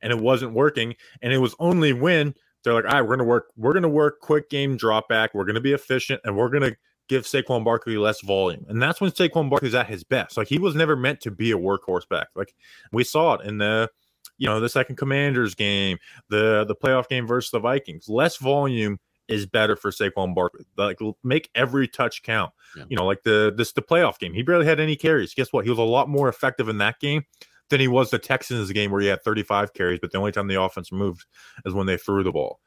and 0.01 0.11
it 0.11 0.19
wasn't 0.19 0.51
working. 0.51 0.93
And 1.21 1.31
it 1.31 1.37
was 1.37 1.55
only 1.57 1.93
when 1.93 2.35
they're 2.65 2.73
like, 2.73 2.83
all 2.83 2.91
right, 2.91 3.01
we're 3.03 3.15
gonna 3.15 3.23
work, 3.23 3.53
we're 3.55 3.73
gonna 3.73 3.87
work 3.87 4.19
quick 4.19 4.49
game 4.49 4.75
drop 4.75 5.07
back, 5.07 5.33
we're 5.33 5.45
gonna 5.45 5.61
be 5.61 5.71
efficient, 5.71 6.19
and 6.25 6.35
we're 6.35 6.49
gonna 6.49 6.75
give 7.07 7.23
Saquon 7.23 7.63
Barkley 7.63 7.97
less 7.97 8.21
volume. 8.21 8.65
And 8.67 8.81
that's 8.81 8.99
when 8.99 9.11
Saquon 9.11 9.49
Barkley's 9.49 9.75
at 9.75 9.87
his 9.87 10.03
best. 10.03 10.37
Like 10.37 10.47
he 10.47 10.59
was 10.59 10.75
never 10.75 10.95
meant 10.95 11.21
to 11.21 11.31
be 11.31 11.51
a 11.51 11.57
workhorse 11.57 12.07
back. 12.07 12.27
Like 12.35 12.55
we 12.91 13.03
saw 13.03 13.35
it 13.35 13.45
in 13.45 13.57
the 13.57 13.89
you 14.37 14.47
know 14.47 14.59
the 14.59 14.69
second 14.69 14.95
commanders 14.95 15.55
game, 15.55 15.97
the 16.29 16.65
the 16.65 16.75
playoff 16.75 17.07
game 17.07 17.27
versus 17.27 17.51
the 17.51 17.59
Vikings. 17.59 18.09
Less 18.09 18.37
volume 18.37 18.99
is 19.27 19.45
better 19.45 19.75
for 19.75 19.91
Saquon 19.91 20.35
Barkley. 20.35 20.65
Like 20.77 20.99
make 21.23 21.49
every 21.55 21.87
touch 21.87 22.23
count. 22.23 22.51
Yeah. 22.75 22.83
You 22.89 22.97
know, 22.97 23.05
like 23.05 23.23
the 23.23 23.53
this 23.55 23.71
the 23.71 23.81
playoff 23.81 24.19
game. 24.19 24.33
He 24.33 24.43
barely 24.43 24.65
had 24.65 24.79
any 24.79 24.95
carries. 24.95 25.33
Guess 25.33 25.53
what? 25.53 25.63
He 25.63 25.69
was 25.69 25.79
a 25.79 25.83
lot 25.83 26.09
more 26.09 26.29
effective 26.29 26.69
in 26.69 26.77
that 26.79 26.99
game 26.99 27.23
than 27.69 27.79
he 27.79 27.87
was 27.87 28.11
the 28.11 28.19
Texans 28.19 28.71
game 28.71 28.91
where 28.91 29.01
he 29.01 29.07
had 29.07 29.23
35 29.23 29.73
carries, 29.73 29.99
but 29.99 30.11
the 30.11 30.17
only 30.17 30.31
time 30.31 30.47
the 30.47 30.61
offense 30.61 30.91
moved 30.91 31.25
is 31.65 31.73
when 31.73 31.87
they 31.87 31.97
threw 31.97 32.23
the 32.23 32.31
ball. 32.31 32.59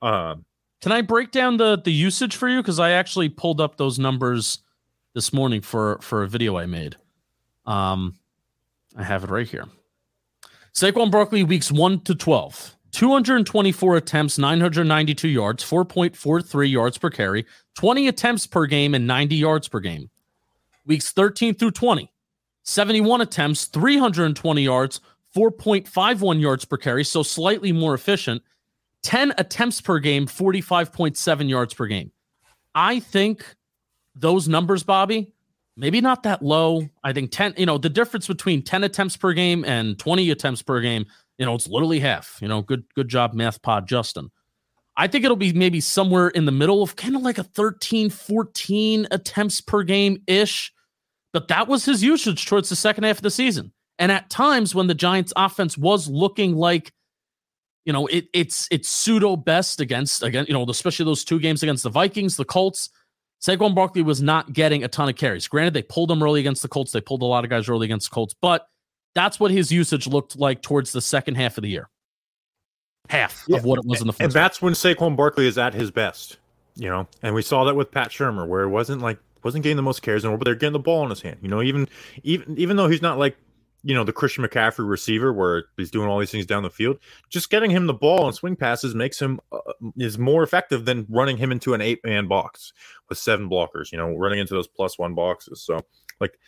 Um, 0.00 0.44
can 0.84 0.92
I 0.92 1.00
break 1.00 1.30
down 1.30 1.56
the 1.56 1.78
the 1.82 1.90
usage 1.90 2.36
for 2.36 2.46
you? 2.46 2.58
Because 2.60 2.78
I 2.78 2.90
actually 2.90 3.30
pulled 3.30 3.58
up 3.58 3.78
those 3.78 3.98
numbers 3.98 4.58
this 5.14 5.32
morning 5.32 5.62
for 5.62 5.98
for 6.02 6.22
a 6.22 6.28
video 6.28 6.58
I 6.58 6.66
made. 6.66 6.96
Um, 7.64 8.16
I 8.94 9.02
have 9.02 9.24
it 9.24 9.30
right 9.30 9.48
here. 9.48 9.64
Saquon 10.74 11.10
Barkley 11.10 11.42
weeks 11.42 11.72
one 11.72 12.00
to 12.00 12.14
twelve. 12.14 12.76
224 12.92 13.96
attempts, 13.96 14.38
992 14.38 15.26
yards, 15.26 15.64
4.43 15.64 16.70
yards 16.70 16.96
per 16.96 17.10
carry, 17.10 17.44
20 17.74 18.06
attempts 18.06 18.46
per 18.46 18.66
game, 18.66 18.94
and 18.94 19.04
90 19.04 19.34
yards 19.34 19.66
per 19.66 19.80
game. 19.80 20.10
Weeks 20.86 21.10
13 21.10 21.56
through 21.56 21.72
20, 21.72 22.12
71 22.62 23.20
attempts, 23.20 23.64
320 23.64 24.62
yards, 24.62 25.00
4.51 25.34 26.40
yards 26.40 26.64
per 26.64 26.76
carry, 26.76 27.02
so 27.02 27.24
slightly 27.24 27.72
more 27.72 27.94
efficient, 27.94 28.42
10 29.04 29.34
attempts 29.38 29.80
per 29.80 30.00
game, 30.00 30.26
45.7 30.26 31.48
yards 31.48 31.74
per 31.74 31.86
game. 31.86 32.10
I 32.74 32.98
think 32.98 33.54
those 34.16 34.48
numbers, 34.48 34.82
Bobby, 34.82 35.32
maybe 35.76 36.00
not 36.00 36.24
that 36.24 36.42
low. 36.42 36.88
I 37.04 37.12
think 37.12 37.30
10, 37.30 37.54
you 37.56 37.66
know, 37.66 37.78
the 37.78 37.90
difference 37.90 38.26
between 38.26 38.62
10 38.62 38.82
attempts 38.82 39.16
per 39.16 39.32
game 39.32 39.64
and 39.64 39.98
20 39.98 40.30
attempts 40.30 40.62
per 40.62 40.80
game, 40.80 41.06
you 41.38 41.46
know, 41.46 41.54
it's 41.54 41.68
literally 41.68 42.00
half. 42.00 42.38
You 42.40 42.48
know, 42.48 42.62
good 42.62 42.84
good 42.94 43.08
job 43.08 43.34
math 43.34 43.62
pod 43.62 43.86
Justin. 43.86 44.30
I 44.96 45.08
think 45.08 45.24
it'll 45.24 45.36
be 45.36 45.52
maybe 45.52 45.80
somewhere 45.80 46.28
in 46.28 46.44
the 46.44 46.52
middle 46.52 46.82
of 46.82 46.96
kind 46.96 47.16
of 47.16 47.22
like 47.22 47.38
a 47.38 47.42
13, 47.42 48.10
14 48.10 49.08
attempts 49.10 49.60
per 49.60 49.82
game 49.82 50.22
ish. 50.26 50.72
But 51.32 51.48
that 51.48 51.66
was 51.66 51.84
his 51.84 52.04
usage 52.04 52.46
towards 52.46 52.68
the 52.68 52.76
second 52.76 53.02
half 53.02 53.16
of 53.16 53.22
the 53.22 53.30
season. 53.30 53.72
And 53.98 54.12
at 54.12 54.30
times 54.30 54.74
when 54.74 54.86
the 54.86 54.94
Giants 54.94 55.32
offense 55.36 55.76
was 55.76 56.08
looking 56.08 56.54
like 56.54 56.92
you 57.84 57.92
know, 57.92 58.06
it, 58.06 58.28
it's 58.32 58.66
it's 58.70 58.88
pseudo 58.88 59.36
best 59.36 59.80
against 59.80 60.22
again, 60.22 60.46
you 60.48 60.54
know, 60.54 60.64
especially 60.68 61.04
those 61.04 61.24
two 61.24 61.38
games 61.38 61.62
against 61.62 61.82
the 61.82 61.90
Vikings, 61.90 62.36
the 62.36 62.44
Colts. 62.44 62.90
Saquon 63.42 63.74
Barkley 63.74 64.00
was 64.00 64.22
not 64.22 64.54
getting 64.54 64.84
a 64.84 64.88
ton 64.88 65.08
of 65.08 65.16
carries. 65.16 65.46
Granted, 65.48 65.74
they 65.74 65.82
pulled 65.82 66.10
him 66.10 66.22
early 66.22 66.40
against 66.40 66.62
the 66.62 66.68
Colts. 66.68 66.92
They 66.92 67.02
pulled 67.02 67.20
a 67.20 67.26
lot 67.26 67.44
of 67.44 67.50
guys 67.50 67.68
early 67.68 67.84
against 67.84 68.08
the 68.08 68.14
Colts, 68.14 68.34
but 68.40 68.66
that's 69.14 69.38
what 69.38 69.50
his 69.50 69.70
usage 69.70 70.06
looked 70.06 70.38
like 70.38 70.62
towards 70.62 70.92
the 70.92 71.02
second 71.02 71.34
half 71.34 71.58
of 71.58 71.62
the 71.62 71.68
year. 71.68 71.90
Half 73.10 73.44
yeah. 73.46 73.58
of 73.58 73.64
what 73.64 73.78
it 73.78 73.84
was 73.84 74.00
in 74.00 74.06
the 74.06 74.14
first. 74.14 74.22
And 74.22 74.32
that's 74.32 74.62
when 74.62 74.72
Saquon 74.72 75.14
Barkley 75.14 75.46
is 75.46 75.58
at 75.58 75.74
his 75.74 75.90
best, 75.90 76.38
you 76.74 76.88
know. 76.88 77.06
And 77.22 77.34
we 77.34 77.42
saw 77.42 77.64
that 77.64 77.76
with 77.76 77.90
Pat 77.90 78.08
Shurmur, 78.08 78.48
where 78.48 78.62
it 78.62 78.70
wasn't 78.70 79.02
like 79.02 79.18
wasn't 79.42 79.62
getting 79.62 79.76
the 79.76 79.82
most 79.82 80.00
carries, 80.00 80.24
and 80.24 80.38
but 80.38 80.46
they're 80.46 80.54
getting 80.54 80.72
the 80.72 80.78
ball 80.78 81.04
in 81.04 81.10
his 81.10 81.20
hand. 81.20 81.36
You 81.42 81.48
know, 81.48 81.60
even 81.60 81.86
even 82.22 82.58
even 82.58 82.78
though 82.78 82.88
he's 82.88 83.02
not 83.02 83.18
like 83.18 83.36
you 83.84 83.94
know, 83.94 84.02
the 84.02 84.12
Christian 84.12 84.44
McCaffrey 84.44 84.88
receiver 84.88 85.32
where 85.32 85.64
he's 85.76 85.90
doing 85.90 86.08
all 86.08 86.18
these 86.18 86.30
things 86.30 86.46
down 86.46 86.62
the 86.62 86.70
field, 86.70 86.98
just 87.28 87.50
getting 87.50 87.70
him 87.70 87.86
the 87.86 87.94
ball 87.94 88.26
and 88.26 88.34
swing 88.34 88.56
passes 88.56 88.94
makes 88.94 89.20
him 89.20 89.38
uh, 89.52 89.58
is 89.98 90.18
more 90.18 90.42
effective 90.42 90.86
than 90.86 91.06
running 91.10 91.36
him 91.36 91.52
into 91.52 91.74
an 91.74 91.82
eight 91.82 92.00
man 92.02 92.26
box 92.26 92.72
with 93.08 93.18
seven 93.18 93.48
blockers, 93.48 93.92
you 93.92 93.98
know, 93.98 94.16
running 94.16 94.38
into 94.38 94.54
those 94.54 94.66
plus 94.66 94.98
one 94.98 95.14
boxes. 95.14 95.62
So, 95.62 95.82
like, 96.18 96.38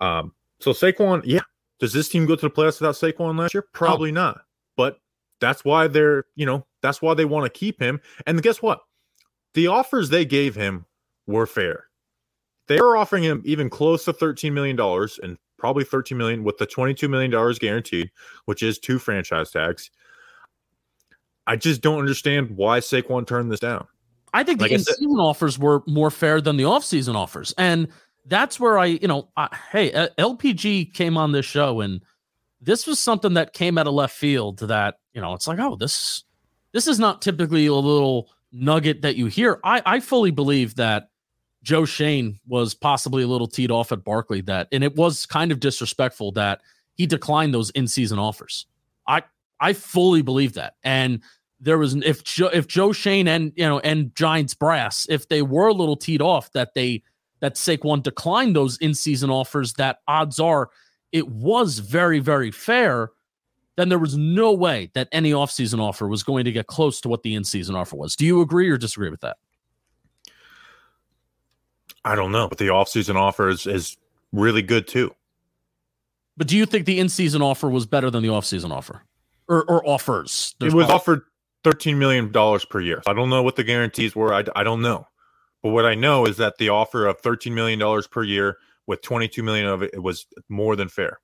um, 0.00 0.32
so 0.60 0.72
Saquon, 0.72 1.22
yeah. 1.24 1.40
Does 1.78 1.92
this 1.92 2.08
team 2.08 2.26
go 2.26 2.36
to 2.36 2.42
the 2.42 2.50
playoffs 2.50 2.80
without 2.80 2.94
Saquon 2.94 3.38
last 3.38 3.54
year? 3.54 3.64
Probably 3.72 4.10
oh. 4.10 4.14
not. 4.14 4.42
But 4.76 4.98
that's 5.40 5.64
why 5.64 5.88
they're, 5.88 6.24
you 6.36 6.46
know, 6.46 6.66
that's 6.80 7.00
why 7.00 7.14
they 7.14 7.24
want 7.24 7.52
to 7.52 7.58
keep 7.58 7.80
him. 7.80 8.00
And 8.26 8.42
guess 8.42 8.60
what? 8.60 8.80
The 9.54 9.68
offers 9.68 10.08
they 10.08 10.24
gave 10.24 10.54
him 10.54 10.86
were 11.26 11.46
fair. 11.46 11.86
They 12.68 12.80
were 12.80 12.96
offering 12.96 13.24
him 13.24 13.42
even 13.44 13.68
close 13.68 14.04
to 14.04 14.12
$13 14.12 14.52
million 14.52 14.78
and 15.22 15.38
probably 15.62 15.84
13 15.84 16.18
million 16.18 16.42
with 16.42 16.58
the 16.58 16.66
22 16.66 17.08
million 17.08 17.30
dollars 17.30 17.56
guaranteed, 17.56 18.10
which 18.46 18.64
is 18.64 18.80
two 18.80 18.98
franchise 18.98 19.52
tags. 19.52 19.92
I 21.46 21.54
just 21.54 21.82
don't 21.82 22.00
understand 22.00 22.50
why 22.56 22.80
Saquon 22.80 23.28
turned 23.28 23.52
this 23.52 23.60
down. 23.60 23.86
I 24.34 24.42
think 24.42 24.60
like 24.60 24.70
the 24.70 24.74
in-season 24.74 25.20
offers 25.20 25.60
were 25.60 25.84
more 25.86 26.10
fair 26.10 26.40
than 26.40 26.56
the 26.56 26.64
off-season 26.64 27.14
offers, 27.14 27.54
and 27.56 27.86
that's 28.26 28.58
where 28.58 28.76
I, 28.76 28.86
you 28.86 29.06
know, 29.06 29.28
I, 29.36 29.56
hey, 29.70 30.08
LPG 30.18 30.94
came 30.94 31.16
on 31.16 31.30
this 31.30 31.46
show, 31.46 31.80
and 31.80 32.02
this 32.60 32.84
was 32.84 32.98
something 32.98 33.34
that 33.34 33.52
came 33.52 33.78
out 33.78 33.86
of 33.86 33.94
left 33.94 34.16
field. 34.16 34.58
That 34.58 34.96
you 35.12 35.20
know, 35.20 35.32
it's 35.34 35.46
like, 35.46 35.60
oh, 35.60 35.76
this, 35.76 36.24
this 36.72 36.88
is 36.88 36.98
not 36.98 37.22
typically 37.22 37.66
a 37.66 37.74
little 37.74 38.30
nugget 38.50 39.02
that 39.02 39.14
you 39.14 39.26
hear. 39.26 39.60
I, 39.62 39.80
I 39.86 40.00
fully 40.00 40.32
believe 40.32 40.74
that 40.74 41.10
Joe 41.62 41.84
Schoen 41.84 42.38
was 42.46 42.74
possibly 42.74 43.22
a 43.22 43.28
little 43.28 43.46
teed 43.46 43.70
off 43.70 43.92
at 43.92 44.04
Barkley 44.04 44.40
that, 44.42 44.68
and 44.72 44.82
it 44.82 44.96
was 44.96 45.26
kind 45.26 45.52
of 45.52 45.60
disrespectful 45.60 46.32
that 46.32 46.60
he 46.94 47.06
declined 47.06 47.54
those 47.54 47.70
in-season 47.70 48.18
offers. 48.18 48.66
I 49.06 49.22
I 49.60 49.72
fully 49.72 50.22
believe 50.22 50.54
that, 50.54 50.74
and 50.82 51.20
there 51.60 51.78
was 51.78 51.94
if 51.94 52.24
Joe, 52.24 52.50
if 52.52 52.66
Joe 52.66 52.92
Schoen 52.92 53.28
and 53.28 53.52
you 53.54 53.64
know 53.64 53.78
and 53.78 54.14
Giants 54.16 54.54
brass 54.54 55.06
if 55.08 55.28
they 55.28 55.42
were 55.42 55.68
a 55.68 55.72
little 55.72 55.96
teed 55.96 56.20
off 56.20 56.50
that 56.52 56.74
they 56.74 57.02
that 57.40 57.54
Saquon 57.54 58.02
declined 58.02 58.56
those 58.56 58.76
in-season 58.78 59.30
offers, 59.30 59.74
that 59.74 59.98
odds 60.08 60.40
are 60.40 60.70
it 61.12 61.28
was 61.28 61.78
very 61.78 62.18
very 62.18 62.50
fair. 62.50 63.10
then 63.76 63.88
there 63.88 63.98
was 63.98 64.16
no 64.16 64.52
way 64.52 64.90
that 64.94 65.08
any 65.12 65.32
offseason 65.32 65.80
offer 65.80 66.06
was 66.06 66.22
going 66.22 66.44
to 66.44 66.52
get 66.52 66.66
close 66.66 67.00
to 67.00 67.08
what 67.08 67.22
the 67.22 67.34
in-season 67.34 67.74
offer 67.74 67.96
was. 67.96 68.14
Do 68.16 68.26
you 68.26 68.40
agree 68.40 68.68
or 68.68 68.76
disagree 68.76 69.10
with 69.10 69.20
that? 69.22 69.38
I 72.04 72.14
don't 72.14 72.32
know, 72.32 72.48
but 72.48 72.58
the 72.58 72.68
offseason 72.68 73.16
offer 73.16 73.48
is, 73.48 73.66
is 73.66 73.96
really 74.32 74.62
good 74.62 74.88
too. 74.88 75.14
But 76.36 76.48
do 76.48 76.56
you 76.56 76.66
think 76.66 76.86
the 76.86 76.98
in-season 76.98 77.42
offer 77.42 77.68
was 77.68 77.86
better 77.86 78.10
than 78.10 78.22
the 78.22 78.30
offseason 78.30 78.70
offer? 78.70 79.02
Or, 79.48 79.64
or 79.70 79.86
offers? 79.86 80.54
There's 80.58 80.72
it 80.72 80.76
was 80.76 80.88
offered 80.88 81.22
$13 81.64 81.96
million 81.96 82.32
per 82.32 82.80
year. 82.80 83.02
I 83.06 83.12
don't 83.12 83.30
know 83.30 83.42
what 83.42 83.56
the 83.56 83.64
guarantees 83.64 84.16
were. 84.16 84.32
I, 84.32 84.44
I 84.56 84.64
don't 84.64 84.82
know. 84.82 85.06
But 85.62 85.70
what 85.70 85.84
I 85.84 85.94
know 85.94 86.26
is 86.26 86.38
that 86.38 86.58
the 86.58 86.70
offer 86.70 87.06
of 87.06 87.20
$13 87.22 87.52
million 87.52 88.02
per 88.10 88.22
year 88.24 88.56
with 88.86 89.02
22 89.02 89.42
million 89.42 89.66
of 89.66 89.82
it, 89.82 89.90
it 89.94 90.02
was 90.02 90.26
more 90.48 90.74
than 90.74 90.88
fair. 90.88 91.20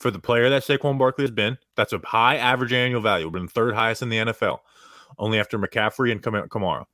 For 0.00 0.10
the 0.10 0.18
player 0.18 0.50
that 0.50 0.62
Saquon 0.62 0.98
Barkley 0.98 1.22
has 1.22 1.30
been, 1.30 1.58
that's 1.76 1.92
a 1.92 2.00
high 2.04 2.36
average 2.36 2.72
annual 2.72 3.00
value, 3.00 3.26
We've 3.26 3.34
been 3.34 3.46
third 3.46 3.74
highest 3.74 4.02
in 4.02 4.08
the 4.08 4.16
NFL, 4.16 4.58
only 5.16 5.38
after 5.38 5.58
McCaffrey 5.58 6.10
and 6.10 6.20
Kamara. 6.20 6.86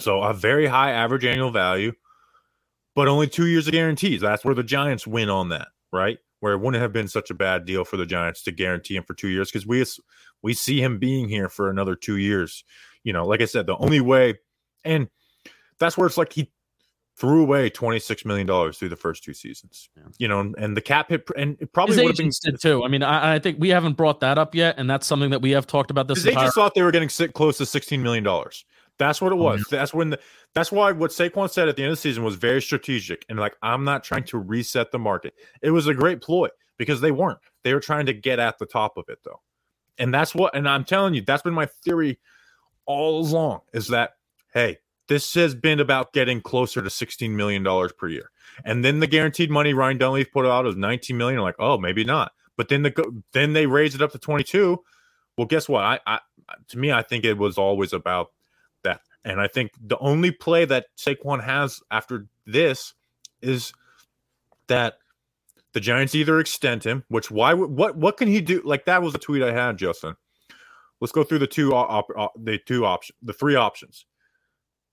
So 0.00 0.22
a 0.22 0.34
very 0.34 0.66
high 0.66 0.90
average 0.90 1.24
annual 1.24 1.52
value, 1.52 1.92
but 2.94 3.08
only 3.08 3.26
two 3.26 3.46
years 3.46 3.66
of 3.66 3.72
guarantees. 3.72 4.20
That's 4.20 4.44
where 4.44 4.54
the 4.54 4.62
Giants 4.62 5.06
win 5.06 5.28
on 5.28 5.48
that, 5.50 5.68
right? 5.92 6.18
Where 6.40 6.54
it 6.54 6.58
wouldn't 6.58 6.82
have 6.82 6.92
been 6.92 7.08
such 7.08 7.30
a 7.30 7.34
bad 7.34 7.64
deal 7.64 7.84
for 7.84 7.96
the 7.96 8.06
Giants 8.06 8.42
to 8.44 8.52
guarantee 8.52 8.96
him 8.96 9.04
for 9.04 9.14
two 9.14 9.28
years 9.28 9.50
because 9.50 9.66
we 9.66 9.84
we 10.42 10.54
see 10.54 10.82
him 10.82 10.98
being 10.98 11.28
here 11.28 11.48
for 11.48 11.70
another 11.70 11.94
two 11.94 12.16
years. 12.16 12.64
You 13.04 13.12
know, 13.12 13.26
like 13.26 13.40
I 13.40 13.46
said, 13.46 13.66
the 13.66 13.76
only 13.76 14.00
way, 14.00 14.38
and 14.84 15.08
that's 15.78 15.96
where 15.96 16.06
it's 16.06 16.18
like 16.18 16.32
he 16.32 16.50
threw 17.16 17.42
away 17.42 17.70
twenty 17.70 17.98
six 17.98 18.24
million 18.24 18.46
dollars 18.46 18.78
through 18.78 18.88
the 18.88 18.96
first 18.96 19.22
two 19.24 19.34
seasons. 19.34 19.88
Yeah. 19.96 20.02
You 20.18 20.28
know, 20.28 20.52
and 20.58 20.76
the 20.76 20.80
cap 20.80 21.08
hit, 21.08 21.28
and 21.36 21.56
it 21.60 21.72
probably 21.72 21.96
would 21.96 22.06
have 22.06 22.16
been 22.16 22.30
did 22.42 22.60
too. 22.60 22.84
I 22.84 22.88
mean, 22.88 23.02
I, 23.02 23.34
I, 23.34 23.38
think 23.38 23.58
we 23.60 23.68
haven't 23.70 23.96
brought 23.96 24.20
that 24.20 24.38
up 24.38 24.54
yet, 24.54 24.76
and 24.78 24.88
that's 24.88 25.06
something 25.06 25.30
that 25.30 25.42
we 25.42 25.52
have 25.52 25.66
talked 25.66 25.90
about. 25.90 26.08
This 26.08 26.22
they 26.22 26.32
just 26.32 26.54
thought 26.54 26.74
they 26.74 26.82
were 26.82 26.90
getting 26.90 27.08
close 27.30 27.58
to 27.58 27.66
sixteen 27.66 28.02
million 28.02 28.24
dollars. 28.24 28.64
That's 28.98 29.20
what 29.20 29.32
it 29.32 29.36
was. 29.36 29.60
Mm-hmm. 29.62 29.76
That's 29.76 29.94
when 29.94 30.10
the. 30.10 30.20
That's 30.54 30.70
why 30.70 30.92
what 30.92 31.10
Saquon 31.10 31.50
said 31.50 31.68
at 31.68 31.76
the 31.76 31.82
end 31.82 31.92
of 31.92 31.98
the 31.98 32.02
season 32.02 32.24
was 32.24 32.36
very 32.36 32.60
strategic 32.60 33.24
and 33.28 33.38
like 33.38 33.56
I'm 33.62 33.84
not 33.84 34.04
trying 34.04 34.24
to 34.24 34.38
reset 34.38 34.92
the 34.92 34.98
market. 34.98 35.34
It 35.62 35.70
was 35.70 35.86
a 35.86 35.94
great 35.94 36.20
ploy 36.20 36.48
because 36.76 37.00
they 37.00 37.10
weren't. 37.10 37.38
They 37.64 37.74
were 37.74 37.80
trying 37.80 38.06
to 38.06 38.12
get 38.12 38.38
at 38.38 38.58
the 38.58 38.66
top 38.66 38.96
of 38.96 39.04
it 39.08 39.18
though, 39.24 39.40
and 39.98 40.12
that's 40.12 40.34
what. 40.34 40.54
And 40.54 40.68
I'm 40.68 40.84
telling 40.84 41.14
you, 41.14 41.22
that's 41.22 41.42
been 41.42 41.54
my 41.54 41.66
theory 41.84 42.18
all 42.86 43.20
along. 43.20 43.60
Is 43.72 43.88
that 43.88 44.12
hey, 44.52 44.78
this 45.08 45.34
has 45.34 45.54
been 45.54 45.80
about 45.80 46.12
getting 46.12 46.40
closer 46.40 46.80
to 46.80 46.88
$16 46.88 47.30
million 47.30 47.64
per 47.98 48.08
year. 48.08 48.30
And 48.64 48.84
then 48.84 49.00
the 49.00 49.06
guaranteed 49.06 49.50
money 49.50 49.74
Ryan 49.74 49.98
Dunleavy 49.98 50.30
put 50.30 50.46
out 50.46 50.64
was 50.64 50.76
19 50.76 51.16
million. 51.16 51.40
Like, 51.40 51.56
oh, 51.58 51.78
maybe 51.78 52.04
not. 52.04 52.32
But 52.56 52.68
then 52.68 52.82
the 52.82 53.22
then 53.32 53.54
they 53.54 53.66
raised 53.66 53.94
it 53.94 54.02
up 54.02 54.12
to 54.12 54.18
22. 54.18 54.78
Well, 55.36 55.46
guess 55.46 55.68
what? 55.68 55.84
I, 55.84 56.00
I 56.06 56.20
to 56.68 56.78
me, 56.78 56.92
I 56.92 57.02
think 57.02 57.24
it 57.24 57.38
was 57.38 57.58
always 57.58 57.92
about. 57.92 58.28
And 59.24 59.40
I 59.40 59.46
think 59.46 59.72
the 59.80 59.98
only 59.98 60.30
play 60.30 60.64
that 60.64 60.86
Saquon 60.96 61.42
has 61.42 61.80
after 61.90 62.26
this 62.46 62.94
is 63.40 63.72
that 64.66 64.98
the 65.72 65.80
Giants 65.80 66.14
either 66.14 66.38
extend 66.40 66.84
him, 66.84 67.04
which 67.08 67.30
why 67.30 67.54
what 67.54 67.96
what 67.96 68.16
can 68.16 68.28
he 68.28 68.40
do? 68.40 68.62
Like 68.64 68.84
that 68.86 69.02
was 69.02 69.14
a 69.14 69.18
tweet 69.18 69.42
I 69.42 69.52
had, 69.52 69.78
Justin. 69.78 70.16
Let's 71.00 71.12
go 71.12 71.24
through 71.24 71.40
the 71.40 71.46
two 71.46 71.74
uh, 71.74 71.78
op, 71.78 72.10
op, 72.16 72.32
the 72.36 72.58
two 72.58 72.84
options, 72.84 73.16
the 73.22 73.32
three 73.32 73.56
options 73.56 74.06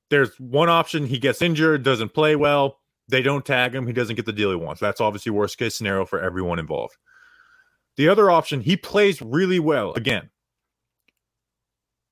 there's 0.09 0.37
one 0.39 0.69
option 0.69 1.05
he 1.05 1.19
gets 1.19 1.41
injured, 1.41 1.83
doesn't 1.83 2.13
play 2.13 2.35
well, 2.35 2.79
they 3.07 3.21
don't 3.21 3.45
tag 3.45 3.73
him, 3.73 3.87
he 3.87 3.93
doesn't 3.93 4.15
get 4.15 4.25
the 4.25 4.33
deal 4.33 4.49
he 4.49 4.55
wants. 4.55 4.81
That's 4.81 5.01
obviously 5.01 5.31
worst 5.31 5.57
case 5.57 5.75
scenario 5.75 6.05
for 6.05 6.19
everyone 6.19 6.59
involved. 6.59 6.97
The 7.97 8.09
other 8.09 8.31
option, 8.31 8.61
he 8.61 8.77
plays 8.77 9.21
really 9.21 9.59
well 9.59 9.93
again. 9.93 10.29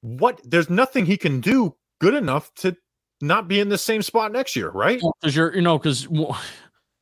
What 0.02 0.40
there's 0.44 0.70
nothing 0.70 1.06
he 1.06 1.18
can 1.18 1.42
do 1.42 1.76
good 2.00 2.14
enough 2.14 2.54
to 2.56 2.76
not 3.22 3.48
be 3.48 3.60
in 3.60 3.70
the 3.70 3.78
same 3.78 4.02
spot 4.02 4.32
next 4.32 4.56
year, 4.56 4.70
right? 4.70 5.02
Because 5.22 5.36
you're, 5.36 5.56
you 5.56 5.62
know, 5.62 5.78
because 5.78 6.08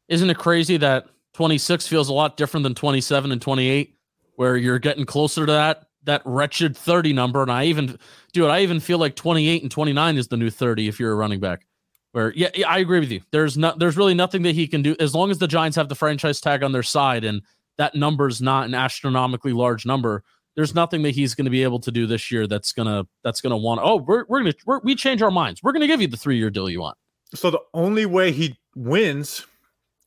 isn't 0.07 0.29
it 0.29 0.37
crazy 0.37 0.77
that 0.77 1.07
26 1.33 1.87
feels 1.87 2.09
a 2.09 2.13
lot 2.13 2.37
different 2.37 2.63
than 2.63 2.75
27 2.75 3.31
and 3.31 3.41
28, 3.41 3.95
where 4.35 4.55
you're 4.55 4.79
getting 4.79 5.05
closer 5.05 5.45
to 5.45 5.51
that 5.51 5.85
that 6.05 6.21
wretched 6.25 6.77
30 6.77 7.13
number. 7.13 7.41
And 7.41 7.51
I 7.51 7.65
even, 7.65 7.97
dude, 8.31 8.49
I 8.49 8.61
even 8.61 8.79
feel 8.79 8.97
like 8.97 9.15
28 9.15 9.61
and 9.61 9.71
29 9.71 10.17
is 10.17 10.27
the 10.27 10.37
new 10.37 10.49
30 10.49 10.87
if 10.87 10.99
you're 10.99 11.11
a 11.11 11.15
running 11.15 11.39
back. 11.39 11.65
Where, 12.11 12.31
yeah, 12.33 12.49
yeah, 12.55 12.69
I 12.69 12.77
agree 12.77 12.99
with 12.99 13.11
you. 13.11 13.21
There's 13.31 13.57
not, 13.57 13.77
there's 13.77 13.97
really 13.97 14.13
nothing 14.13 14.43
that 14.43 14.55
he 14.55 14.67
can 14.67 14.81
do 14.81 14.95
as 14.99 15.13
long 15.13 15.31
as 15.31 15.39
the 15.39 15.47
Giants 15.47 15.75
have 15.75 15.89
the 15.89 15.95
franchise 15.95 16.39
tag 16.39 16.63
on 16.63 16.71
their 16.71 16.83
side 16.83 17.25
and 17.25 17.41
that 17.77 17.93
number's 17.93 18.41
not 18.41 18.65
an 18.65 18.73
astronomically 18.73 19.51
large 19.51 19.85
number. 19.85 20.23
There's 20.55 20.73
nothing 20.73 21.01
that 21.03 21.11
he's 21.11 21.35
going 21.35 21.45
to 21.45 21.51
be 21.51 21.63
able 21.63 21.79
to 21.81 21.91
do 21.91 22.07
this 22.07 22.31
year 22.31 22.47
that's 22.47 22.71
gonna 22.71 23.05
that's 23.23 23.41
gonna 23.41 23.57
want. 23.57 23.81
Oh, 23.83 23.97
we're 23.97 24.25
we're 24.27 24.39
gonna 24.39 24.53
we're, 24.65 24.79
we 24.79 24.95
change 24.95 25.21
our 25.21 25.31
minds. 25.31 25.61
We're 25.61 25.73
gonna 25.73 25.87
give 25.87 26.01
you 26.01 26.07
the 26.07 26.17
three 26.17 26.37
year 26.37 26.49
deal 26.49 26.69
you 26.69 26.81
want. 26.81 26.97
So 27.33 27.51
the 27.51 27.59
only 27.73 28.05
way 28.05 28.31
he 28.31 28.57
wins 28.75 29.45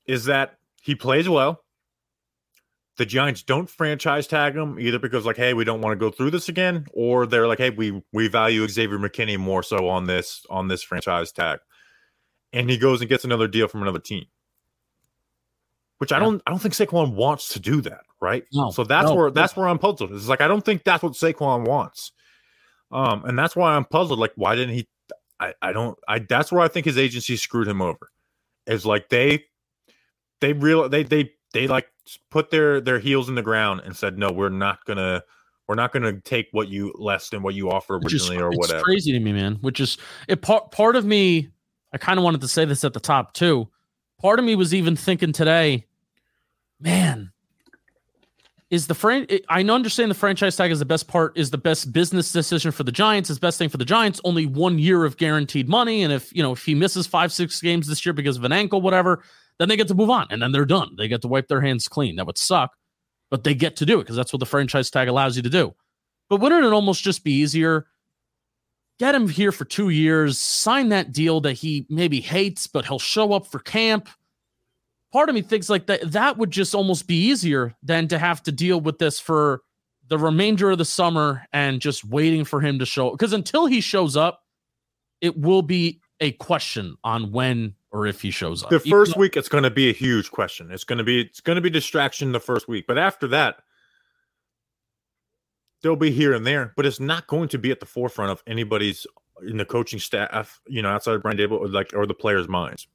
is 0.06 0.24
that 0.24 0.56
he 0.82 0.94
plays 0.94 1.28
well 1.28 1.62
the 2.98 3.06
Giants 3.06 3.42
don't 3.42 3.70
franchise 3.70 4.26
tag 4.26 4.56
him 4.56 4.78
either 4.78 4.98
because 4.98 5.24
like, 5.24 5.36
hey, 5.36 5.54
we 5.54 5.64
don't 5.64 5.80
want 5.80 5.92
to 5.92 6.04
go 6.04 6.10
through 6.10 6.32
this 6.32 6.48
again, 6.48 6.86
or 6.92 7.26
they're 7.26 7.46
like, 7.46 7.58
hey, 7.58 7.70
we 7.70 8.02
we 8.12 8.28
value 8.28 8.66
Xavier 8.68 8.98
McKinney 8.98 9.38
more 9.38 9.62
so 9.62 9.88
on 9.88 10.04
this 10.04 10.44
on 10.50 10.68
this 10.68 10.82
franchise 10.82 11.32
tag, 11.32 11.60
and 12.52 12.68
he 12.68 12.76
goes 12.76 13.00
and 13.00 13.08
gets 13.08 13.24
another 13.24 13.48
deal 13.48 13.68
from 13.68 13.82
another 13.82 14.00
team. 14.00 14.26
Which 15.98 16.12
I 16.12 16.18
don't 16.18 16.40
I 16.46 16.50
don't 16.50 16.60
think 16.60 16.74
Saquon 16.74 17.14
wants 17.14 17.48
to 17.50 17.60
do 17.60 17.80
that, 17.82 18.02
right? 18.20 18.44
No, 18.52 18.70
so 18.70 18.84
that's 18.84 19.08
no, 19.08 19.16
where 19.16 19.30
that's 19.30 19.56
where 19.56 19.68
I'm 19.68 19.78
puzzled. 19.78 20.12
It's 20.12 20.28
like 20.28 20.40
I 20.40 20.48
don't 20.48 20.64
think 20.64 20.84
that's 20.84 21.02
what 21.02 21.12
Saquon 21.12 21.66
wants. 21.66 22.12
Um, 22.90 23.24
and 23.24 23.38
that's 23.38 23.54
why 23.56 23.74
I'm 23.74 23.84
puzzled. 23.84 24.18
Like, 24.18 24.32
why 24.36 24.54
didn't 24.54 24.74
he? 24.74 24.88
I, 25.40 25.54
I 25.60 25.72
don't 25.72 25.98
I 26.06 26.20
that's 26.20 26.52
where 26.52 26.62
I 26.62 26.68
think 26.68 26.86
his 26.86 26.98
agency 26.98 27.36
screwed 27.36 27.68
him 27.68 27.82
over. 27.82 28.10
Is 28.66 28.86
like 28.86 29.08
they 29.08 29.44
they 30.40 30.52
real 30.52 30.88
they 30.88 31.02
they 31.02 31.32
they 31.52 31.66
like 31.66 31.88
put 32.30 32.50
their 32.50 32.80
their 32.80 32.98
heels 32.98 33.28
in 33.28 33.34
the 33.34 33.42
ground 33.42 33.82
and 33.84 33.96
said, 33.96 34.18
"No, 34.18 34.32
we're 34.32 34.48
not 34.48 34.84
gonna." 34.84 35.22
We're 35.66 35.74
not 35.74 35.92
going 35.92 36.02
to 36.04 36.18
take 36.22 36.48
what 36.52 36.68
you 36.68 36.94
less 36.96 37.28
than 37.28 37.42
what 37.42 37.54
you 37.54 37.70
offer 37.70 37.96
originally 37.96 38.36
is, 38.36 38.42
or 38.42 38.48
whatever. 38.52 38.82
crazy 38.82 39.12
to 39.12 39.20
me, 39.20 39.34
man. 39.34 39.56
Which 39.60 39.80
is 39.80 39.98
it. 40.26 40.40
Part 40.40 40.70
part 40.70 40.96
of 40.96 41.04
me, 41.04 41.50
I 41.92 41.98
kind 41.98 42.18
of 42.18 42.24
wanted 42.24 42.40
to 42.40 42.48
say 42.48 42.64
this 42.64 42.84
at 42.84 42.94
the 42.94 43.00
top 43.00 43.34
too. 43.34 43.68
Part 44.18 44.38
of 44.38 44.46
me 44.46 44.56
was 44.56 44.72
even 44.72 44.96
thinking 44.96 45.30
today, 45.30 45.84
man, 46.80 47.32
is 48.70 48.86
the 48.86 48.94
fran- 48.94 49.26
I 49.48 49.62
understand 49.62 50.10
the 50.10 50.14
franchise 50.14 50.56
tag 50.56 50.70
is 50.70 50.78
the 50.78 50.84
best 50.84 51.08
part 51.08 51.36
is 51.36 51.50
the 51.50 51.58
best 51.58 51.92
business 51.92 52.30
decision 52.32 52.70
for 52.70 52.84
the 52.84 52.92
Giants, 52.92 53.30
is 53.30 53.38
best 53.38 53.58
thing 53.58 53.68
for 53.68 53.78
the 53.78 53.84
Giants. 53.84 54.20
Only 54.24 54.46
one 54.46 54.78
year 54.78 55.04
of 55.04 55.16
guaranteed 55.16 55.68
money, 55.68 56.02
and 56.02 56.12
if 56.12 56.34
you 56.34 56.42
know 56.42 56.52
if 56.52 56.64
he 56.64 56.74
misses 56.74 57.06
five 57.06 57.32
six 57.32 57.60
games 57.60 57.86
this 57.86 58.04
year 58.04 58.12
because 58.12 58.36
of 58.36 58.44
an 58.44 58.52
ankle, 58.52 58.82
whatever, 58.82 59.22
then 59.58 59.68
they 59.68 59.76
get 59.76 59.88
to 59.88 59.94
move 59.94 60.10
on 60.10 60.26
and 60.30 60.42
then 60.42 60.52
they're 60.52 60.64
done. 60.64 60.94
They 60.96 61.08
get 61.08 61.22
to 61.22 61.28
wipe 61.28 61.48
their 61.48 61.60
hands 61.60 61.88
clean. 61.88 62.16
That 62.16 62.26
would 62.26 62.38
suck, 62.38 62.76
but 63.30 63.42
they 63.42 63.54
get 63.54 63.76
to 63.76 63.86
do 63.86 64.00
it 64.00 64.04
because 64.04 64.16
that's 64.16 64.32
what 64.32 64.40
the 64.40 64.46
franchise 64.46 64.90
tag 64.90 65.08
allows 65.08 65.36
you 65.36 65.42
to 65.42 65.50
do. 65.50 65.74
But 66.28 66.40
wouldn't 66.40 66.64
it 66.64 66.72
almost 66.72 67.02
just 67.02 67.24
be 67.24 67.32
easier? 67.32 67.86
Get 68.98 69.14
him 69.14 69.28
here 69.28 69.52
for 69.52 69.64
two 69.64 69.90
years, 69.90 70.38
sign 70.38 70.88
that 70.88 71.12
deal 71.12 71.40
that 71.42 71.52
he 71.52 71.86
maybe 71.88 72.20
hates, 72.20 72.66
but 72.66 72.84
he'll 72.84 72.98
show 72.98 73.32
up 73.32 73.46
for 73.46 73.60
camp. 73.60 74.08
Part 75.12 75.28
of 75.28 75.34
me 75.34 75.42
thinks 75.42 75.70
like 75.70 75.86
that 75.86 76.12
that 76.12 76.36
would 76.36 76.50
just 76.50 76.74
almost 76.74 77.06
be 77.06 77.16
easier 77.16 77.74
than 77.82 78.08
to 78.08 78.18
have 78.18 78.42
to 78.44 78.52
deal 78.52 78.80
with 78.80 78.98
this 78.98 79.18
for 79.18 79.62
the 80.08 80.18
remainder 80.18 80.70
of 80.70 80.78
the 80.78 80.84
summer 80.84 81.46
and 81.52 81.80
just 81.80 82.04
waiting 82.04 82.44
for 82.44 82.60
him 82.60 82.78
to 82.78 82.86
show 82.86 83.10
because 83.10 83.32
until 83.32 83.66
he 83.66 83.80
shows 83.80 84.16
up, 84.16 84.42
it 85.20 85.36
will 85.38 85.62
be 85.62 86.00
a 86.20 86.32
question 86.32 86.96
on 87.04 87.32
when 87.32 87.74
or 87.90 88.06
if 88.06 88.20
he 88.20 88.30
shows 88.30 88.62
up. 88.62 88.70
The 88.70 88.80
first 88.80 89.16
week, 89.16 89.36
it's 89.36 89.48
going 89.48 89.64
to 89.64 89.70
be 89.70 89.88
a 89.88 89.92
huge 89.92 90.30
question. 90.30 90.70
It's 90.70 90.84
going 90.84 90.98
to 90.98 91.04
be 91.04 91.22
it's 91.22 91.40
going 91.40 91.56
to 91.56 91.62
be 91.62 91.70
distraction 91.70 92.32
the 92.32 92.40
first 92.40 92.68
week, 92.68 92.86
but 92.86 92.98
after 92.98 93.26
that, 93.28 93.62
they'll 95.82 95.96
be 95.96 96.10
here 96.10 96.34
and 96.34 96.46
there. 96.46 96.72
But 96.76 96.86
it's 96.86 97.00
not 97.00 97.26
going 97.26 97.48
to 97.50 97.58
be 97.58 97.70
at 97.70 97.80
the 97.80 97.86
forefront 97.86 98.30
of 98.30 98.42
anybody's 98.46 99.06
in 99.46 99.56
the 99.56 99.64
coaching 99.64 99.98
staff, 99.98 100.60
you 100.66 100.82
know, 100.82 100.90
outside 100.90 101.14
of 101.14 101.22
Brian 101.22 101.38
Daboll, 101.38 101.60
or 101.60 101.68
like 101.68 101.92
or 101.94 102.06
the 102.06 102.14
players' 102.14 102.48
minds. 102.48 102.88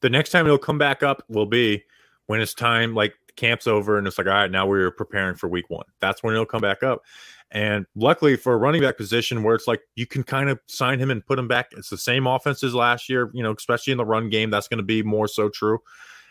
The 0.00 0.10
next 0.10 0.30
time 0.30 0.46
it'll 0.46 0.58
come 0.58 0.78
back 0.78 1.02
up 1.02 1.22
will 1.28 1.46
be 1.46 1.84
when 2.26 2.40
it's 2.40 2.54
time, 2.54 2.94
like 2.94 3.14
camp's 3.36 3.66
over, 3.66 3.98
and 3.98 4.06
it's 4.06 4.18
like, 4.18 4.26
all 4.26 4.32
right, 4.32 4.50
now 4.50 4.66
we're 4.66 4.90
preparing 4.90 5.36
for 5.36 5.48
week 5.48 5.70
one. 5.70 5.86
That's 6.00 6.22
when 6.22 6.34
it'll 6.34 6.46
come 6.46 6.60
back 6.60 6.82
up. 6.82 7.02
And 7.50 7.86
luckily 7.94 8.36
for 8.36 8.52
a 8.52 8.58
running 8.58 8.82
back 8.82 8.98
position 8.98 9.42
where 9.42 9.54
it's 9.54 9.66
like 9.66 9.80
you 9.96 10.06
can 10.06 10.22
kind 10.22 10.50
of 10.50 10.60
sign 10.66 10.98
him 10.98 11.10
and 11.10 11.24
put 11.24 11.38
him 11.38 11.48
back, 11.48 11.68
it's 11.72 11.88
the 11.88 11.96
same 11.96 12.26
offense 12.26 12.62
as 12.62 12.74
last 12.74 13.08
year, 13.08 13.30
you 13.32 13.42
know, 13.42 13.52
especially 13.52 13.92
in 13.92 13.96
the 13.96 14.04
run 14.04 14.28
game. 14.28 14.50
That's 14.50 14.68
going 14.68 14.78
to 14.78 14.84
be 14.84 15.02
more 15.02 15.26
so 15.26 15.48
true. 15.48 15.78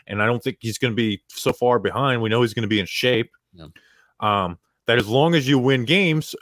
And 0.06 0.22
I 0.22 0.28
don't 0.28 0.44
think 0.44 0.58
he's 0.62 0.78
going 0.78 0.92
to 0.92 0.96
be 0.96 1.24
so 1.28 1.54
far 1.54 1.80
behind. 1.80 2.22
We 2.22 2.30
know 2.30 2.42
he's 2.42 2.54
going 2.54 2.64
to 2.64 2.70
be 2.70 2.80
in 2.80 2.86
shape. 2.86 3.32
Yeah. 3.54 3.68
Um, 4.20 4.60
that 4.86 4.98
as 4.98 5.08
long 5.08 5.36
as 5.36 5.48
you 5.48 5.60
win 5.60 5.86
games, 5.86 6.36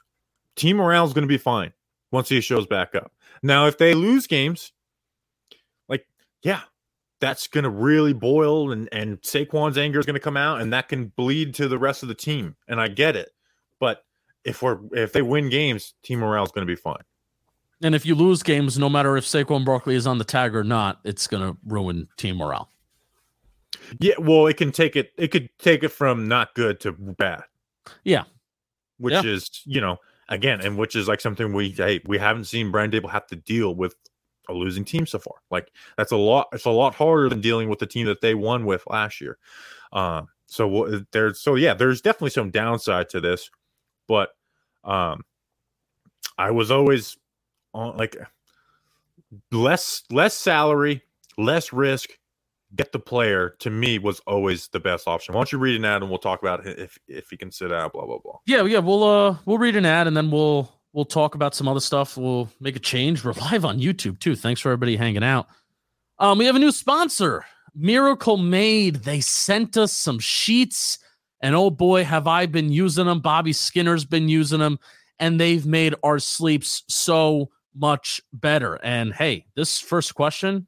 team 0.55 0.77
morale 0.77 1.05
is 1.05 1.13
going 1.13 1.23
to 1.23 1.27
be 1.27 1.37
fine 1.37 1.73
once 2.11 2.29
he 2.29 2.41
shows 2.41 2.67
back 2.67 2.95
up. 2.95 3.11
Now, 3.41 3.67
if 3.67 3.77
they 3.77 3.93
lose 3.93 4.27
games, 4.27 4.71
like, 5.87 6.05
yeah, 6.43 6.61
that's 7.19 7.47
going 7.47 7.63
to 7.63 7.69
really 7.69 8.13
boil 8.13 8.71
and, 8.71 8.89
and 8.91 9.21
Saquon's 9.21 9.77
anger 9.77 9.99
is 9.99 10.05
going 10.05 10.15
to 10.15 10.19
come 10.19 10.37
out 10.37 10.61
and 10.61 10.73
that 10.73 10.89
can 10.89 11.07
bleed 11.15 11.53
to 11.55 11.67
the 11.67 11.77
rest 11.77 12.03
of 12.03 12.09
the 12.09 12.15
team. 12.15 12.55
And 12.67 12.79
I 12.79 12.87
get 12.87 13.15
it. 13.15 13.29
But 13.79 14.03
if 14.43 14.61
we're 14.61 14.79
if 14.91 15.13
they 15.13 15.21
win 15.21 15.49
games, 15.49 15.93
team 16.03 16.19
morale 16.19 16.43
is 16.43 16.51
going 16.51 16.67
to 16.67 16.71
be 16.71 16.75
fine. 16.75 17.01
And 17.81 17.93
if 17.93 18.05
you 18.05 18.15
lose 18.15 18.41
games, 18.43 18.79
no 18.79 18.89
matter 18.89 19.17
if 19.17 19.25
Saquon 19.25 19.65
Barkley 19.65 19.95
is 19.95 20.07
on 20.07 20.17
the 20.17 20.23
tag 20.23 20.55
or 20.55 20.63
not, 20.63 20.99
it's 21.03 21.27
going 21.27 21.43
to 21.43 21.57
ruin 21.65 22.07
team 22.17 22.37
morale. 22.37 22.69
Yeah, 23.99 24.15
well, 24.17 24.47
it 24.47 24.57
can 24.57 24.71
take 24.71 24.95
it. 24.95 25.11
It 25.17 25.29
could 25.29 25.49
take 25.59 25.83
it 25.83 25.89
from 25.89 26.27
not 26.27 26.55
good 26.55 26.79
to 26.81 26.93
bad. 26.93 27.43
Yeah, 28.03 28.23
which 28.97 29.13
Yeah. 29.13 29.23
is 29.23 29.61
you 29.65 29.81
know 29.81 29.97
again, 30.29 30.61
and 30.61 30.77
which 30.77 30.95
is 30.95 31.07
like 31.07 31.21
something 31.21 31.53
we 31.53 31.69
hey, 31.69 32.01
we 32.05 32.17
haven't 32.17 32.45
seen 32.45 32.71
Brian 32.71 32.91
Daboll 32.91 33.11
have 33.11 33.27
to 33.27 33.35
deal 33.35 33.75
with 33.75 33.95
a 34.49 34.53
losing 34.53 34.85
team 34.85 35.05
so 35.05 35.19
far. 35.19 35.35
Like 35.51 35.71
that's 35.97 36.11
a 36.11 36.17
lot. 36.17 36.47
It's 36.53 36.65
a 36.65 36.71
lot 36.71 36.95
harder 36.95 37.29
than 37.29 37.41
dealing 37.41 37.69
with 37.69 37.79
the 37.79 37.87
team 37.87 38.05
that 38.07 38.21
they 38.21 38.35
won 38.35 38.65
with 38.65 38.83
last 38.87 39.21
year. 39.21 39.37
Um, 39.93 40.27
so 40.47 41.03
there's 41.11 41.41
so 41.41 41.55
yeah, 41.55 41.73
there's 41.73 42.01
definitely 42.01 42.29
some 42.29 42.51
downside 42.51 43.09
to 43.09 43.19
this, 43.21 43.49
but 44.07 44.29
um, 44.83 45.23
I 46.37 46.51
was 46.51 46.71
always 46.71 47.17
on 47.73 47.97
like 47.97 48.15
less 49.51 50.03
less 50.11 50.33
salary, 50.33 51.01
less 51.37 51.73
risk, 51.73 52.11
get 52.75 52.91
the 52.91 52.99
player. 52.99 53.55
To 53.59 53.69
me, 53.69 53.99
was 53.99 54.19
always 54.21 54.67
the 54.69 54.79
best 54.79 55.07
option. 55.07 55.33
Why 55.33 55.39
don't 55.39 55.51
you 55.51 55.57
read 55.57 55.77
an 55.77 55.85
ad 55.85 56.01
and 56.01 56.09
we'll 56.09 56.19
talk 56.19 56.41
about 56.41 56.65
if 56.65 56.97
if 57.07 57.29
he 57.29 57.37
can 57.37 57.51
sit 57.51 57.71
out. 57.71 57.93
Blah 57.93 58.05
blah 58.05 58.19
blah. 58.19 58.37
yeah, 58.45 58.63
yeah. 58.63 58.79
We'll 58.79 59.03
uh 59.03 59.37
we'll 59.45 59.57
read 59.57 59.75
an 59.75 59.85
ad 59.85 60.07
and 60.07 60.15
then 60.15 60.31
we'll 60.31 60.71
we'll 60.95 61.05
talk 61.05 61.35
about 61.35 61.53
some 61.53 61.67
other 61.67 61.81
stuff. 61.81 62.17
We'll 62.17 62.49
make 62.61 62.77
a 62.77 62.79
change. 62.79 63.23
We're 63.23 63.33
live 63.51 63.65
on 63.65 63.79
YouTube 63.79 64.17
too. 64.19 64.35
Thanks 64.35 64.61
for 64.61 64.69
everybody 64.69 64.95
hanging 64.95 65.23
out. 65.23 65.47
Um, 66.17 66.39
we 66.39 66.45
have 66.45 66.55
a 66.55 66.59
new 66.59 66.71
sponsor, 66.71 67.45
Miracle 67.75 68.37
Made. 68.37 68.95
They 68.95 69.19
sent 69.19 69.75
us 69.75 69.91
some 69.91 70.17
sheets, 70.17 70.97
and 71.41 71.53
oh 71.53 71.69
boy, 71.69 72.05
have 72.05 72.25
I 72.25 72.45
been 72.45 72.71
using 72.71 73.05
them. 73.05 73.19
Bobby 73.19 73.51
Skinner's 73.51 74.05
been 74.05 74.29
using 74.29 74.59
them, 74.59 74.79
and 75.19 75.39
they've 75.39 75.65
made 75.65 75.93
our 76.01 76.17
sleeps 76.17 76.83
so 76.87 77.51
much 77.75 78.21
better. 78.31 78.75
And 78.75 79.13
hey, 79.13 79.45
this 79.55 79.81
first 79.81 80.15
question, 80.15 80.67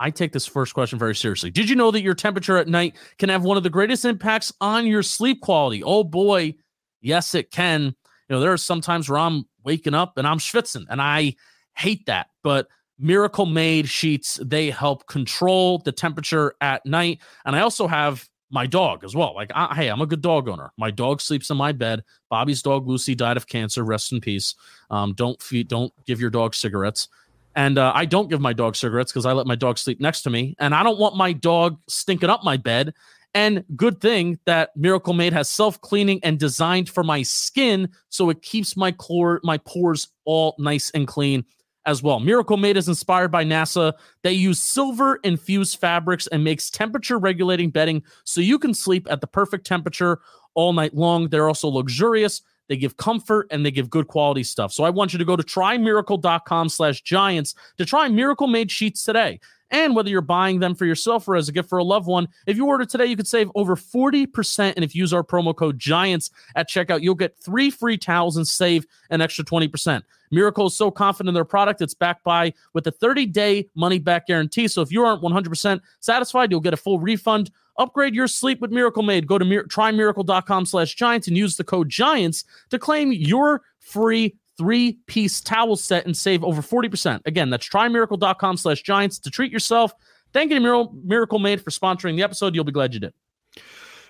I 0.00 0.10
take 0.10 0.32
this 0.32 0.46
first 0.46 0.74
question 0.74 0.98
very 0.98 1.14
seriously. 1.14 1.52
Did 1.52 1.70
you 1.70 1.76
know 1.76 1.92
that 1.92 2.02
your 2.02 2.14
temperature 2.14 2.56
at 2.56 2.66
night 2.66 2.96
can 3.18 3.28
have 3.28 3.44
one 3.44 3.56
of 3.56 3.62
the 3.62 3.70
greatest 3.70 4.04
impacts 4.04 4.52
on 4.60 4.88
your 4.88 5.04
sleep 5.04 5.40
quality? 5.40 5.84
Oh 5.84 6.02
boy, 6.02 6.56
yes, 7.00 7.36
it 7.36 7.52
can. 7.52 7.94
You 8.28 8.36
know, 8.36 8.40
there 8.40 8.52
are 8.52 8.58
some 8.58 8.80
times 8.80 9.08
where 9.08 9.18
I'm 9.18 9.44
waking 9.64 9.94
up 9.94 10.18
and 10.18 10.26
I'm 10.26 10.38
schwitzing, 10.38 10.86
and 10.88 11.00
I 11.00 11.34
hate 11.76 12.06
that. 12.06 12.28
But 12.42 12.68
Miracle 12.98 13.46
Made 13.46 13.88
sheets, 13.88 14.38
they 14.42 14.70
help 14.70 15.06
control 15.06 15.78
the 15.78 15.92
temperature 15.92 16.54
at 16.60 16.84
night. 16.86 17.20
And 17.44 17.56
I 17.56 17.60
also 17.60 17.86
have 17.86 18.28
my 18.50 18.66
dog 18.66 19.02
as 19.02 19.16
well. 19.16 19.34
Like, 19.34 19.50
I, 19.54 19.74
hey, 19.74 19.88
I'm 19.88 20.00
a 20.00 20.06
good 20.06 20.20
dog 20.20 20.48
owner. 20.48 20.72
My 20.78 20.90
dog 20.90 21.20
sleeps 21.20 21.50
in 21.50 21.56
my 21.56 21.72
bed. 21.72 22.04
Bobby's 22.30 22.62
dog 22.62 22.86
Lucy 22.86 23.14
died 23.14 23.36
of 23.36 23.48
cancer. 23.48 23.82
Rest 23.82 24.12
in 24.12 24.20
peace. 24.20 24.54
Um, 24.90 25.12
don't 25.14 25.40
feed, 25.42 25.68
don't 25.68 25.92
give 26.06 26.20
your 26.20 26.30
dog 26.30 26.54
cigarettes. 26.54 27.08
And 27.56 27.78
uh, 27.78 27.92
I 27.94 28.04
don't 28.04 28.28
give 28.28 28.40
my 28.40 28.52
dog 28.52 28.76
cigarettes 28.76 29.12
because 29.12 29.26
I 29.26 29.32
let 29.32 29.46
my 29.46 29.54
dog 29.54 29.78
sleep 29.78 30.00
next 30.00 30.22
to 30.22 30.30
me, 30.30 30.56
and 30.58 30.74
I 30.74 30.82
don't 30.82 30.98
want 30.98 31.16
my 31.16 31.32
dog 31.32 31.78
stinking 31.88 32.30
up 32.30 32.42
my 32.42 32.56
bed. 32.56 32.94
And 33.34 33.64
good 33.74 34.00
thing 34.00 34.38
that 34.46 34.70
Miracle 34.76 35.12
Made 35.12 35.32
has 35.32 35.50
self 35.50 35.80
cleaning 35.80 36.20
and 36.22 36.38
designed 36.38 36.88
for 36.88 37.02
my 37.02 37.22
skin, 37.22 37.88
so 38.08 38.30
it 38.30 38.42
keeps 38.42 38.76
my 38.76 38.92
chlor- 38.92 39.40
my 39.42 39.58
pores 39.58 40.08
all 40.24 40.54
nice 40.58 40.90
and 40.90 41.06
clean 41.06 41.44
as 41.86 42.02
well. 42.02 42.20
Miracle 42.20 42.56
Made 42.56 42.76
is 42.76 42.88
inspired 42.88 43.30
by 43.30 43.44
NASA. 43.44 43.92
They 44.22 44.32
use 44.32 44.62
silver 44.62 45.16
infused 45.24 45.78
fabrics 45.78 46.26
and 46.28 46.44
makes 46.44 46.70
temperature 46.70 47.18
regulating 47.18 47.70
bedding 47.70 48.02
so 48.24 48.40
you 48.40 48.58
can 48.58 48.72
sleep 48.72 49.06
at 49.10 49.20
the 49.20 49.26
perfect 49.26 49.66
temperature 49.66 50.20
all 50.54 50.72
night 50.72 50.94
long. 50.94 51.28
They're 51.28 51.48
also 51.48 51.68
luxurious. 51.68 52.40
They 52.68 52.76
give 52.76 52.96
comfort 52.96 53.46
and 53.50 53.64
they 53.64 53.70
give 53.70 53.90
good 53.90 54.08
quality 54.08 54.42
stuff. 54.42 54.72
So 54.72 54.84
I 54.84 54.90
want 54.90 55.12
you 55.12 55.18
to 55.18 55.24
go 55.24 55.36
to 55.36 55.42
trymiracle.com 55.42 56.68
slash 56.68 57.02
giants 57.02 57.54
to 57.78 57.84
try 57.84 58.08
Miracle 58.08 58.46
Made 58.46 58.70
sheets 58.70 59.04
today. 59.04 59.40
And 59.70 59.96
whether 59.96 60.08
you're 60.08 60.20
buying 60.20 60.60
them 60.60 60.74
for 60.74 60.84
yourself 60.84 61.26
or 61.26 61.34
as 61.34 61.48
a 61.48 61.52
gift 61.52 61.68
for 61.68 61.78
a 61.78 61.84
loved 61.84 62.06
one, 62.06 62.28
if 62.46 62.56
you 62.56 62.66
order 62.66 62.84
today, 62.84 63.06
you 63.06 63.16
could 63.16 63.26
save 63.26 63.50
over 63.56 63.74
40%. 63.74 64.72
And 64.76 64.84
if 64.84 64.94
you 64.94 65.00
use 65.00 65.12
our 65.12 65.24
promo 65.24 65.56
code 65.56 65.78
GIANTS 65.78 66.30
at 66.54 66.68
checkout, 66.68 67.02
you'll 67.02 67.16
get 67.16 67.36
three 67.38 67.70
free 67.70 67.98
towels 67.98 68.36
and 68.36 68.46
save 68.46 68.86
an 69.10 69.20
extra 69.20 69.44
20%. 69.44 70.02
Miracle 70.30 70.66
is 70.66 70.76
so 70.76 70.90
confident 70.90 71.28
in 71.28 71.34
their 71.34 71.44
product, 71.44 71.82
it's 71.82 71.94
backed 71.94 72.24
by 72.24 72.52
with 72.72 72.86
a 72.86 72.92
30-day 72.92 73.68
money-back 73.74 74.26
guarantee. 74.26 74.68
So 74.68 74.80
if 74.82 74.92
you 74.92 75.04
aren't 75.04 75.22
100% 75.22 75.80
satisfied, 76.00 76.50
you'll 76.50 76.60
get 76.60 76.74
a 76.74 76.76
full 76.78 77.00
refund. 77.00 77.50
Upgrade 77.78 78.14
your 78.14 78.28
sleep 78.28 78.60
with 78.60 78.70
Miracle 78.70 79.02
Made. 79.02 79.26
Go 79.26 79.38
to 79.38 79.44
mir- 79.44 79.64
trymiracle.com 79.64 80.66
slash 80.66 80.94
giants 80.94 81.28
and 81.28 81.36
use 81.36 81.56
the 81.56 81.64
code 81.64 81.88
GIANTS 81.88 82.44
to 82.70 82.78
claim 82.78 83.12
your 83.12 83.62
free 83.80 84.36
three-piece 84.56 85.40
towel 85.40 85.74
set 85.74 86.06
and 86.06 86.16
save 86.16 86.44
over 86.44 86.62
40%. 86.62 87.20
Again, 87.26 87.50
that's 87.50 87.68
trymiracle.com 87.68 88.56
slash 88.56 88.82
giants 88.82 89.18
to 89.18 89.30
treat 89.30 89.50
yourself. 89.50 89.92
Thank 90.32 90.50
you 90.50 90.56
to 90.56 90.60
Miracle, 90.60 90.94
Miracle 91.04 91.38
Made 91.38 91.60
for 91.60 91.70
sponsoring 91.70 92.16
the 92.16 92.22
episode. 92.22 92.54
You'll 92.54 92.64
be 92.64 92.72
glad 92.72 92.94
you 92.94 93.00
did. 93.00 93.14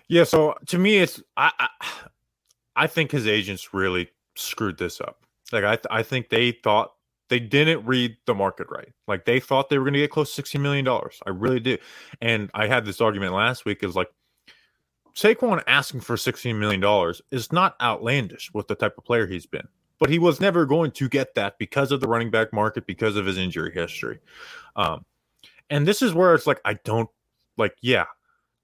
Yeah, 0.09 0.24
so 0.24 0.55
to 0.66 0.79
me, 0.79 0.98
it's 0.98 1.22
I, 1.37 1.50
I 1.59 1.68
I 2.77 2.87
think 2.87 3.11
his 3.11 3.27
agents 3.27 3.72
really 3.72 4.11
screwed 4.37 4.77
this 4.77 5.00
up. 5.00 5.24
Like 5.53 5.64
I 5.64 5.79
I 5.90 6.03
think 6.03 6.29
they 6.29 6.53
thought 6.53 6.93
they 7.28 7.40
didn't 7.40 7.84
read 7.87 8.16
the 8.26 8.34
market 8.34 8.66
right. 8.70 8.92
Like 9.08 9.24
they 9.24 9.40
thought 9.40 9.70
they 9.70 9.78
were 9.78 9.84
going 9.84 9.94
to 9.94 10.00
get 10.00 10.10
close 10.10 10.30
to 10.30 10.34
sixteen 10.34 10.62
million 10.62 10.84
dollars. 10.84 11.20
I 11.26 11.30
really 11.30 11.60
do. 11.60 11.78
And 12.20 12.50
I 12.54 12.66
had 12.66 12.84
this 12.84 13.00
argument 13.00 13.32
last 13.32 13.64
week. 13.64 13.82
Is 13.82 13.96
like 13.96 14.10
Saquon 15.14 15.62
asking 15.66 16.00
for 16.00 16.16
sixteen 16.16 16.58
million 16.58 16.80
dollars 16.80 17.22
is 17.30 17.52
not 17.52 17.76
outlandish 17.80 18.50
with 18.52 18.68
the 18.68 18.74
type 18.74 18.98
of 18.98 19.04
player 19.04 19.26
he's 19.26 19.46
been. 19.46 19.66
But 19.98 20.10
he 20.10 20.18
was 20.18 20.40
never 20.40 20.66
going 20.66 20.90
to 20.92 21.08
get 21.08 21.34
that 21.37 21.56
because 21.58 21.92
of 21.92 22.00
the 22.00 22.08
running 22.08 22.30
back 22.30 22.52
market, 22.52 22.87
because 22.87 23.16
of 23.16 23.26
his 23.26 23.38
injury 23.38 23.72
history. 23.72 24.18
Um, 24.76 25.04
and 25.70 25.87
this 25.87 26.02
is 26.02 26.12
where 26.12 26.34
it's 26.34 26.46
like 26.46 26.60
I 26.64 26.74
don't 26.84 27.08
like. 27.56 27.76
Yeah, 27.80 28.06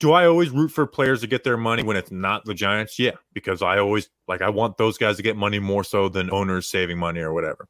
do 0.00 0.12
I 0.12 0.26
always 0.26 0.50
root 0.50 0.68
for 0.68 0.86
players 0.86 1.20
to 1.20 1.26
get 1.26 1.44
their 1.44 1.56
money 1.56 1.82
when 1.82 1.96
it's 1.96 2.10
not 2.10 2.44
the 2.44 2.52
Giants? 2.52 2.98
Yeah, 2.98 3.12
because 3.32 3.62
I 3.62 3.78
always 3.78 4.10
like 4.28 4.42
I 4.42 4.50
want 4.50 4.76
those 4.76 4.98
guys 4.98 5.16
to 5.16 5.22
get 5.22 5.36
money 5.36 5.60
more 5.60 5.84
so 5.84 6.08
than 6.08 6.30
owners 6.30 6.66
saving 6.66 6.98
money 6.98 7.20
or 7.20 7.32
whatever. 7.32 7.68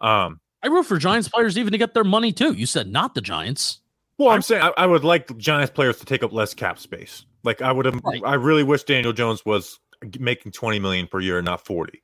Um, 0.00 0.40
I 0.62 0.68
root 0.68 0.84
for 0.86 0.98
Giants 0.98 1.28
players 1.28 1.56
even 1.58 1.72
to 1.72 1.78
get 1.78 1.94
their 1.94 2.04
money 2.04 2.32
too. 2.32 2.52
You 2.52 2.66
said 2.66 2.88
not 2.88 3.14
the 3.14 3.20
Giants. 3.20 3.80
well, 4.18 4.30
I'm 4.30 4.42
saying 4.42 4.62
I, 4.62 4.72
I 4.76 4.86
would 4.86 5.04
like 5.04 5.36
Giants 5.38 5.70
players 5.72 5.98
to 5.98 6.04
take 6.04 6.22
up 6.22 6.32
less 6.32 6.54
cap 6.54 6.78
space. 6.78 7.24
Like 7.44 7.62
I 7.62 7.72
would 7.72 7.86
have, 7.86 8.00
Right. 8.04 8.20
I 8.24 8.34
really 8.34 8.64
wish 8.64 8.84
Daniel 8.84 9.12
Jones 9.12 9.44
was 9.44 9.78
making 10.18 10.52
20 10.52 10.78
million 10.78 11.06
per 11.06 11.20
year, 11.20 11.40
not 11.42 11.64
40. 11.64 12.02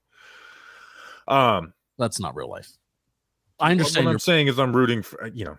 Um, 1.29 1.73
That's 1.99 2.21
not 2.21 2.35
real 2.37 2.49
life. 2.49 2.71
I 3.61 3.71
understand. 3.73 4.07
What. 4.07 4.13
I'm 4.13 4.19
saying 4.19 4.49
is, 4.49 4.59
I'm 4.59 4.75
rooting 4.75 5.03
for 5.03 5.29
you 5.29 5.45
know, 5.45 5.57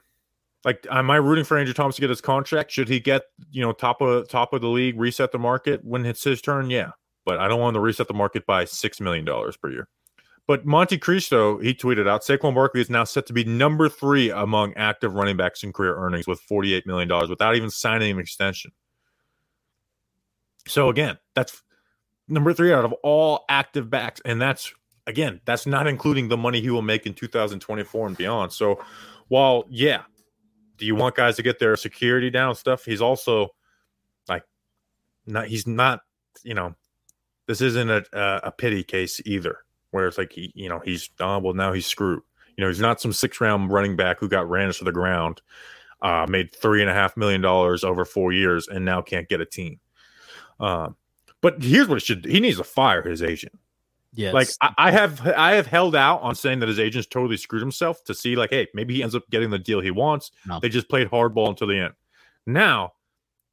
like, 0.63 0.85
am 0.91 1.09
I 1.09 1.15
rooting 1.15 1.45
for 1.45 1.57
Andrew 1.57 1.73
Thomas 1.73 1.95
to 1.95 2.01
get 2.01 2.09
his 2.09 2.21
contract? 2.21 2.71
Should 2.71 2.89
he 2.89 2.99
get 2.99 3.23
you 3.51 3.61
know 3.61 3.71
top 3.71 4.01
of 4.01 4.27
top 4.27 4.53
of 4.53 4.61
the 4.61 4.67
league, 4.67 4.99
reset 4.99 5.31
the 5.31 5.39
market 5.39 5.83
when 5.83 6.05
it's 6.05 6.23
his 6.23 6.41
turn? 6.41 6.69
Yeah, 6.69 6.91
but 7.25 7.39
I 7.39 7.47
don't 7.47 7.59
want 7.59 7.75
him 7.75 7.79
to 7.81 7.85
reset 7.85 8.07
the 8.07 8.13
market 8.13 8.45
by 8.45 8.65
six 8.65 8.99
million 8.99 9.23
dollars 9.25 9.55
per 9.55 9.71
year. 9.71 9.87
But 10.47 10.65
Monte 10.65 10.99
Cristo, 10.99 11.57
he 11.57 11.73
tweeted 11.73 12.07
out 12.07 12.21
Saquon 12.21 12.53
Barkley 12.53 12.81
is 12.81 12.89
now 12.89 13.03
set 13.03 13.25
to 13.27 13.33
be 13.33 13.43
number 13.43 13.89
three 13.89 14.29
among 14.29 14.75
active 14.75 15.15
running 15.15 15.37
backs 15.37 15.63
in 15.63 15.73
career 15.73 15.95
earnings 15.95 16.27
with 16.27 16.39
$48 16.47 16.85
million 16.85 17.09
without 17.27 17.55
even 17.55 17.71
signing 17.71 18.11
an 18.11 18.19
extension. 18.19 18.71
So 20.67 20.89
again, 20.89 21.17
that's 21.33 21.63
number 22.27 22.53
three 22.53 22.73
out 22.73 22.85
of 22.85 22.93
all 23.03 23.45
active 23.49 23.89
backs. 23.89 24.21
And 24.23 24.41
that's 24.41 24.71
again, 25.07 25.41
that's 25.45 25.65
not 25.65 25.87
including 25.87 26.27
the 26.27 26.37
money 26.37 26.61
he 26.61 26.69
will 26.69 26.81
make 26.81 27.05
in 27.05 27.13
2024 27.13 28.07
and 28.07 28.17
beyond. 28.17 28.51
So 28.51 28.83
while 29.27 29.65
yeah, 29.69 30.03
do 30.77 30.85
you 30.85 30.95
want 30.95 31.15
guys 31.15 31.35
to 31.37 31.43
get 31.43 31.59
their 31.59 31.75
security 31.75 32.29
down 32.29 32.55
stuff? 32.55 32.85
He's 32.85 33.01
also 33.01 33.49
like 34.27 34.43
not 35.25 35.47
he's 35.47 35.67
not, 35.67 36.01
you 36.43 36.53
know, 36.53 36.75
this 37.47 37.61
isn't 37.61 37.89
a, 37.89 38.03
a 38.43 38.51
pity 38.51 38.83
case 38.83 39.21
either, 39.25 39.59
where 39.95 40.07
it's 40.07 40.17
like 40.17 40.33
he, 40.33 40.51
you 40.53 40.67
know, 40.67 40.79
he's 40.83 41.09
oh 41.21 41.39
well 41.39 41.53
now 41.53 41.71
he's 41.71 41.87
screwed. 41.87 42.21
You 42.57 42.63
know, 42.63 42.67
he's 42.67 42.81
not 42.81 43.01
some 43.01 43.13
six 43.13 43.39
round 43.41 43.71
running 43.71 43.95
back 43.95 44.19
who 44.19 44.27
got 44.27 44.49
ran 44.49 44.71
to 44.71 44.83
the 44.83 44.91
ground, 44.91 45.41
uh, 46.01 46.25
made 46.29 46.53
three 46.53 46.81
and 46.81 46.89
a 46.89 46.93
half 46.93 47.15
million 47.17 47.41
dollars 47.41 47.83
over 47.83 48.03
four 48.03 48.33
years, 48.33 48.67
and 48.67 48.83
now 48.83 49.01
can't 49.01 49.29
get 49.29 49.41
a 49.41 49.45
team. 49.45 49.79
Um, 50.59 50.97
but 51.41 51.63
here's 51.63 51.87
what 51.87 51.97
it 51.97 52.01
should 52.01 52.25
he 52.25 52.41
needs 52.41 52.57
to 52.57 52.63
fire 52.65 53.01
his 53.01 53.23
agent. 53.23 53.57
yeah, 54.13 54.31
Like 54.31 54.49
I, 54.61 54.73
I 54.77 54.91
have 54.91 55.25
I 55.25 55.53
have 55.53 55.67
held 55.67 55.95
out 55.95 56.21
on 56.21 56.35
saying 56.35 56.59
that 56.59 56.69
his 56.69 56.79
agent's 56.79 57.07
totally 57.07 57.37
screwed 57.37 57.61
himself 57.61 58.03
to 58.03 58.13
see 58.13 58.35
like, 58.35 58.49
hey, 58.49 58.67
maybe 58.73 58.95
he 58.95 59.01
ends 59.03 59.15
up 59.15 59.23
getting 59.31 59.49
the 59.49 59.59
deal 59.59 59.79
he 59.79 59.91
wants. 59.91 60.31
No. 60.45 60.59
They 60.59 60.69
just 60.69 60.89
played 60.89 61.09
hardball 61.09 61.49
until 61.49 61.67
the 61.67 61.79
end. 61.79 61.93
Now, 62.45 62.93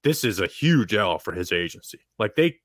this 0.02 0.24
is 0.24 0.40
a 0.40 0.46
huge 0.48 0.92
L 0.92 1.18
for 1.18 1.33
his 1.33 1.52
agency. 1.52 2.00
Like 2.18 2.35
they 2.35 2.59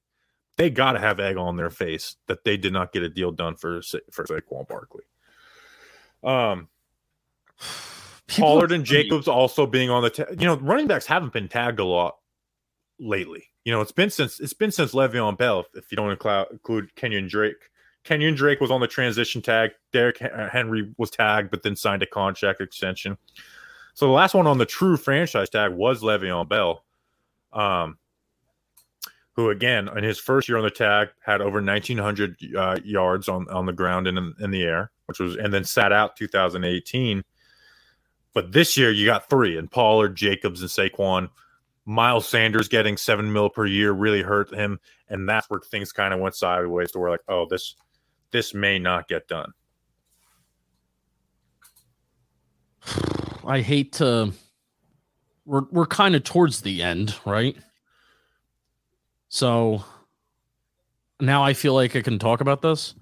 they 0.57 0.69
got 0.69 0.93
to 0.93 0.99
have 0.99 1.19
egg 1.19 1.37
on 1.37 1.55
their 1.55 1.69
face 1.69 2.15
that 2.27 2.43
they 2.43 2.57
did 2.57 2.73
not 2.73 2.91
get 2.91 3.03
a 3.03 3.09
deal 3.09 3.31
done 3.31 3.55
for 3.55 3.81
for 4.11 4.25
Saquon 4.25 4.67
Barkley. 4.67 5.03
Um, 6.23 6.67
People 8.27 8.49
Pollard 8.49 8.71
and. 8.71 8.83
Jacobs 8.83 9.27
also 9.27 9.65
being 9.65 9.89
on 9.89 10.03
the 10.03 10.09
ta- 10.09 10.25
you 10.37 10.45
know 10.45 10.57
running 10.57 10.87
backs 10.87 11.05
haven't 11.05 11.33
been 11.33 11.47
tagged 11.47 11.79
a 11.79 11.85
lot 11.85 12.17
lately. 12.99 13.45
You 13.63 13.71
know, 13.71 13.81
it's 13.81 13.91
been 13.91 14.09
since 14.09 14.39
it's 14.39 14.53
been 14.53 14.71
since 14.71 14.93
Le'Veon 14.93 15.37
Bell. 15.37 15.65
If 15.75 15.91
you 15.91 15.95
don't 15.95 16.11
include 16.11 16.95
Kenyon 16.95 17.27
Drake, 17.27 17.69
Kenyon 18.03 18.35
Drake 18.35 18.61
was 18.61 18.71
on 18.71 18.81
the 18.81 18.87
transition 18.87 19.41
tag. 19.41 19.71
Derrick 19.91 20.21
uh, 20.21 20.49
Henry 20.49 20.93
was 20.97 21.09
tagged, 21.09 21.51
but 21.51 21.63
then 21.63 21.75
signed 21.75 22.01
a 22.01 22.07
contract 22.07 22.61
extension. 22.61 23.17
So 23.93 24.07
the 24.07 24.13
last 24.13 24.33
one 24.33 24.47
on 24.47 24.57
the 24.57 24.65
true 24.65 24.95
franchise 24.95 25.49
tag 25.49 25.73
was 25.73 26.01
Le'Veon 26.01 26.47
Bell, 26.47 26.85
um, 27.51 27.97
who 29.37 29.51
again 29.51 29.87
in 29.95 30.03
his 30.03 30.19
first 30.19 30.49
year 30.49 30.57
on 30.57 30.63
the 30.63 30.71
tag 30.71 31.09
had 31.23 31.41
over 31.41 31.59
1,900 31.59 32.37
uh, 32.57 32.77
yards 32.83 33.29
on 33.29 33.47
on 33.49 33.67
the 33.67 33.71
ground 33.71 34.07
and 34.07 34.17
in, 34.17 34.33
in 34.41 34.51
the 34.51 34.63
air, 34.63 34.91
which 35.05 35.19
was 35.19 35.37
and 35.37 35.53
then 35.53 35.63
sat 35.63 35.93
out 35.93 36.17
2018. 36.17 37.23
But 38.33 38.51
this 38.51 38.75
year 38.75 38.91
you 38.91 39.05
got 39.05 39.29
three, 39.29 39.57
and 39.57 39.71
Pollard, 39.71 40.15
Jacobs, 40.15 40.61
and 40.61 40.69
Saquon. 40.69 41.29
Miles 41.85 42.27
Sanders 42.27 42.67
getting 42.67 42.97
seven 42.97 43.31
mil 43.31 43.49
per 43.49 43.65
year 43.65 43.93
really 43.93 44.21
hurt 44.21 44.53
him, 44.53 44.79
and 45.07 45.29
that's 45.29 45.49
where 45.49 45.61
things 45.61 45.93
kind 45.93 46.13
of 46.13 46.19
went 46.19 46.35
sideways 46.35 46.91
to 46.91 46.99
where 46.99 47.11
like, 47.11 47.21
oh, 47.29 47.45
this 47.47 47.75
this 48.31 48.53
may 48.53 48.79
not 48.79 49.07
get 49.07 49.27
done. 49.27 49.53
I 53.45 53.61
hate 53.61 53.93
to 53.93 54.33
we're 55.45 55.63
we're 55.71 55.85
kind 55.85 56.15
of 56.15 56.23
towards 56.23 56.61
the 56.61 56.81
end, 56.81 57.15
right? 57.23 57.55
So 59.29 59.83
now 61.19 61.43
I 61.43 61.53
feel 61.53 61.73
like 61.73 61.95
I 61.95 62.01
can 62.01 62.19
talk 62.19 62.41
about 62.41 62.61
this. 62.61 62.95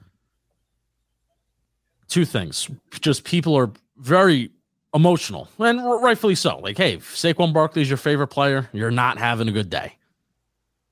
Two 2.08 2.26
things. 2.26 2.70
Just 3.02 3.24
people 3.24 3.56
are 3.56 3.72
very 3.98 4.52
emotional, 4.94 5.50
and 5.60 5.84
rightfully 6.02 6.36
so. 6.36 6.60
Like, 6.60 6.78
hey, 6.78 6.98
Saquon 6.98 7.54
Barkley 7.54 7.82
is 7.82 7.90
your 7.90 7.98
favorite 7.98 8.28
player, 8.28 8.70
you're 8.72 8.92
not 8.92 9.18
having 9.18 9.48
a 9.50 9.52
good 9.52 9.70
day. 9.70 9.98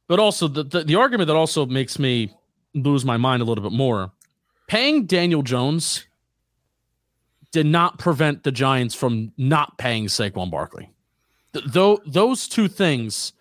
But 0.08 0.20
also 0.20 0.48
the, 0.48 0.64
the, 0.64 0.84
the 0.84 0.96
argument 0.96 1.28
that 1.28 1.36
also 1.36 1.66
makes 1.66 1.98
me 1.98 2.34
lose 2.74 3.06
my 3.06 3.18
mind 3.18 3.42
a 3.42 3.46
little 3.46 3.64
bit 3.64 3.76
more 3.76 4.12
paying 4.68 5.06
Daniel 5.06 5.42
Jones 5.44 6.06
did 7.52 7.66
not 7.66 8.00
prevent 8.00 8.44
the 8.44 8.52
Giants 8.52 8.96
from 8.96 9.32
not 9.38 9.78
paying 9.78 10.08
Saquon 10.08 10.50
Barkley. 10.50 10.90
Th- 11.54 11.66
though 11.66 12.02
those 12.06 12.48
two 12.48 12.68
things 12.68 13.34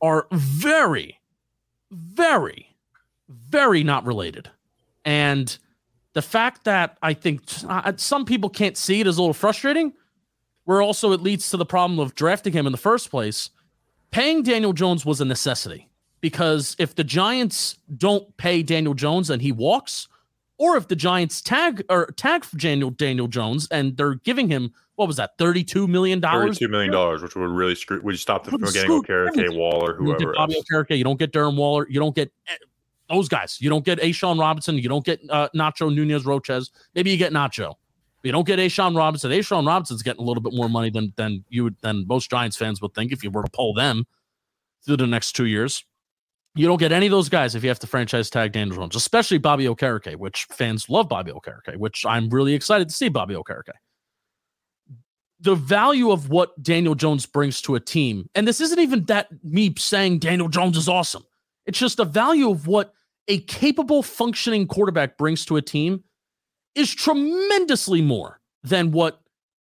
are 0.00 0.26
very, 0.32 1.20
very, 1.90 2.74
very 3.28 3.82
not 3.84 4.06
related. 4.06 4.50
And 5.04 5.56
the 6.12 6.22
fact 6.22 6.64
that 6.64 6.98
I 7.02 7.14
think 7.14 7.42
uh, 7.68 7.92
some 7.96 8.24
people 8.24 8.50
can't 8.50 8.76
see 8.76 9.00
it 9.00 9.06
is 9.06 9.18
a 9.18 9.20
little 9.20 9.34
frustrating, 9.34 9.92
where 10.64 10.82
also 10.82 11.12
it 11.12 11.22
leads 11.22 11.50
to 11.50 11.56
the 11.56 11.66
problem 11.66 11.98
of 11.98 12.14
drafting 12.14 12.52
him 12.52 12.66
in 12.66 12.72
the 12.72 12.78
first 12.78 13.10
place. 13.10 13.50
Paying 14.10 14.42
Daniel 14.42 14.72
Jones 14.72 15.06
was 15.06 15.20
a 15.20 15.24
necessity 15.24 15.88
because 16.20 16.76
if 16.78 16.94
the 16.94 17.04
Giants 17.04 17.78
don't 17.96 18.36
pay 18.36 18.62
Daniel 18.62 18.94
Jones 18.94 19.30
and 19.30 19.40
he 19.40 19.52
walks, 19.52 20.08
or 20.58 20.76
if 20.76 20.88
the 20.88 20.96
Giants 20.96 21.40
tag 21.40 21.84
or 21.88 22.06
tag 22.16 22.44
for 22.44 22.56
Daniel 22.56 22.90
Daniel 22.90 23.28
Jones 23.28 23.68
and 23.70 23.96
they're 23.96 24.16
giving 24.16 24.48
him 24.48 24.72
what 24.96 25.06
was 25.06 25.16
that 25.16 25.38
thirty 25.38 25.62
two 25.62 25.86
million 25.86 26.18
dollars? 26.18 26.56
Thirty 26.56 26.66
two 26.66 26.68
million 26.68 26.90
dollars, 26.90 27.22
which 27.22 27.36
would 27.36 27.48
really 27.48 27.76
screw. 27.76 28.00
Would 28.02 28.12
you 28.12 28.18
stop 28.18 28.44
them 28.44 28.58
from 28.58 28.72
getting 28.72 28.90
Okereke, 28.90 29.56
Waller, 29.56 29.94
whoever? 29.94 30.20
You 30.20 30.32
Bobby 30.34 30.60
Okereke, 30.72 30.98
you 30.98 31.04
don't 31.04 31.18
get 31.18 31.32
Darren 31.32 31.56
Waller, 31.56 31.86
you 31.88 32.00
don't 32.00 32.16
get 32.16 32.32
eh, 32.48 32.56
those 33.08 33.28
guys. 33.28 33.60
You 33.60 33.70
don't 33.70 33.84
get 33.84 34.00
A'Shawn 34.00 34.40
Robinson, 34.40 34.76
you 34.76 34.88
don't 34.88 35.04
get 35.04 35.20
uh, 35.30 35.48
Nacho 35.54 35.94
Nunez 35.94 36.26
Roches. 36.26 36.72
Maybe 36.96 37.10
you 37.10 37.16
get 37.16 37.32
Nacho. 37.32 37.74
You 38.24 38.32
don't 38.32 38.46
get 38.46 38.58
A'Shawn 38.58 38.96
Robinson. 38.96 39.30
A'Shawn 39.30 39.64
Robinson's 39.66 40.02
getting 40.02 40.20
a 40.20 40.24
little 40.24 40.42
bit 40.42 40.52
more 40.52 40.68
money 40.68 40.90
than 40.90 41.12
than 41.16 41.44
you 41.48 41.62
would 41.62 41.76
than 41.80 42.04
most 42.08 42.28
Giants 42.28 42.56
fans 42.56 42.82
would 42.82 42.92
think 42.94 43.12
if 43.12 43.22
you 43.22 43.30
were 43.30 43.44
to 43.44 43.50
pull 43.52 43.74
them 43.74 44.04
through 44.84 44.96
the 44.96 45.06
next 45.06 45.32
two 45.32 45.46
years. 45.46 45.84
You 46.54 46.66
don't 46.66 46.78
get 46.78 46.92
any 46.92 47.06
of 47.06 47.12
those 47.12 47.28
guys 47.28 47.54
if 47.54 47.62
you 47.62 47.68
have 47.68 47.78
to 47.80 47.86
franchise 47.86 48.30
tag 48.30 48.52
Daniel 48.52 48.76
Jones, 48.76 48.96
especially 48.96 49.38
Bobby 49.38 49.64
Okereke, 49.66 50.16
which 50.16 50.44
fans 50.50 50.88
love 50.88 51.08
Bobby 51.08 51.30
Okereke, 51.30 51.76
which 51.76 52.04
I'm 52.04 52.28
really 52.30 52.54
excited 52.54 52.88
to 52.88 52.94
see 52.94 53.08
Bobby 53.08 53.34
Okereke. 53.34 53.74
The 55.40 55.54
value 55.54 56.10
of 56.10 56.30
what 56.30 56.60
Daniel 56.60 56.96
Jones 56.96 57.26
brings 57.26 57.62
to 57.62 57.76
a 57.76 57.80
team, 57.80 58.28
and 58.34 58.48
this 58.48 58.60
isn't 58.60 58.80
even 58.80 59.04
that 59.04 59.28
me 59.44 59.72
saying 59.78 60.18
Daniel 60.18 60.48
Jones 60.48 60.76
is 60.76 60.88
awesome. 60.88 61.22
It's 61.64 61.78
just 61.78 61.98
the 61.98 62.04
value 62.04 62.50
of 62.50 62.66
what 62.66 62.92
a 63.28 63.40
capable, 63.40 64.02
functioning 64.02 64.66
quarterback 64.66 65.16
brings 65.16 65.44
to 65.44 65.56
a 65.56 65.62
team 65.62 66.02
is 66.74 66.92
tremendously 66.94 68.02
more 68.02 68.40
than 68.62 68.90
what 68.90 69.20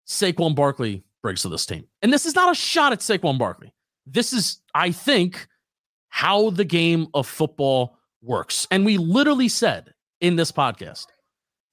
Saquon 0.08 0.56
Barkley 0.56 1.04
brings 1.22 1.42
to 1.42 1.50
this 1.50 1.66
team. 1.66 1.88
And 2.02 2.14
this 2.14 2.26
is 2.26 2.36
not 2.36 2.52
a 2.52 2.56
shot 2.56 2.94
at 2.94 3.00
Saquon 3.00 3.38
Barkley. 3.38 3.74
This 4.06 4.32
is, 4.34 4.62
I 4.76 4.92
think, 4.92 5.48
how 6.16 6.50
the 6.50 6.64
game 6.64 7.08
of 7.14 7.28
football 7.28 7.98
works. 8.22 8.66
And 8.72 8.86
we 8.86 8.98
literally 8.98 9.50
said 9.50 9.94
in 10.22 10.38
this 10.38 10.50
podcast 10.50 11.08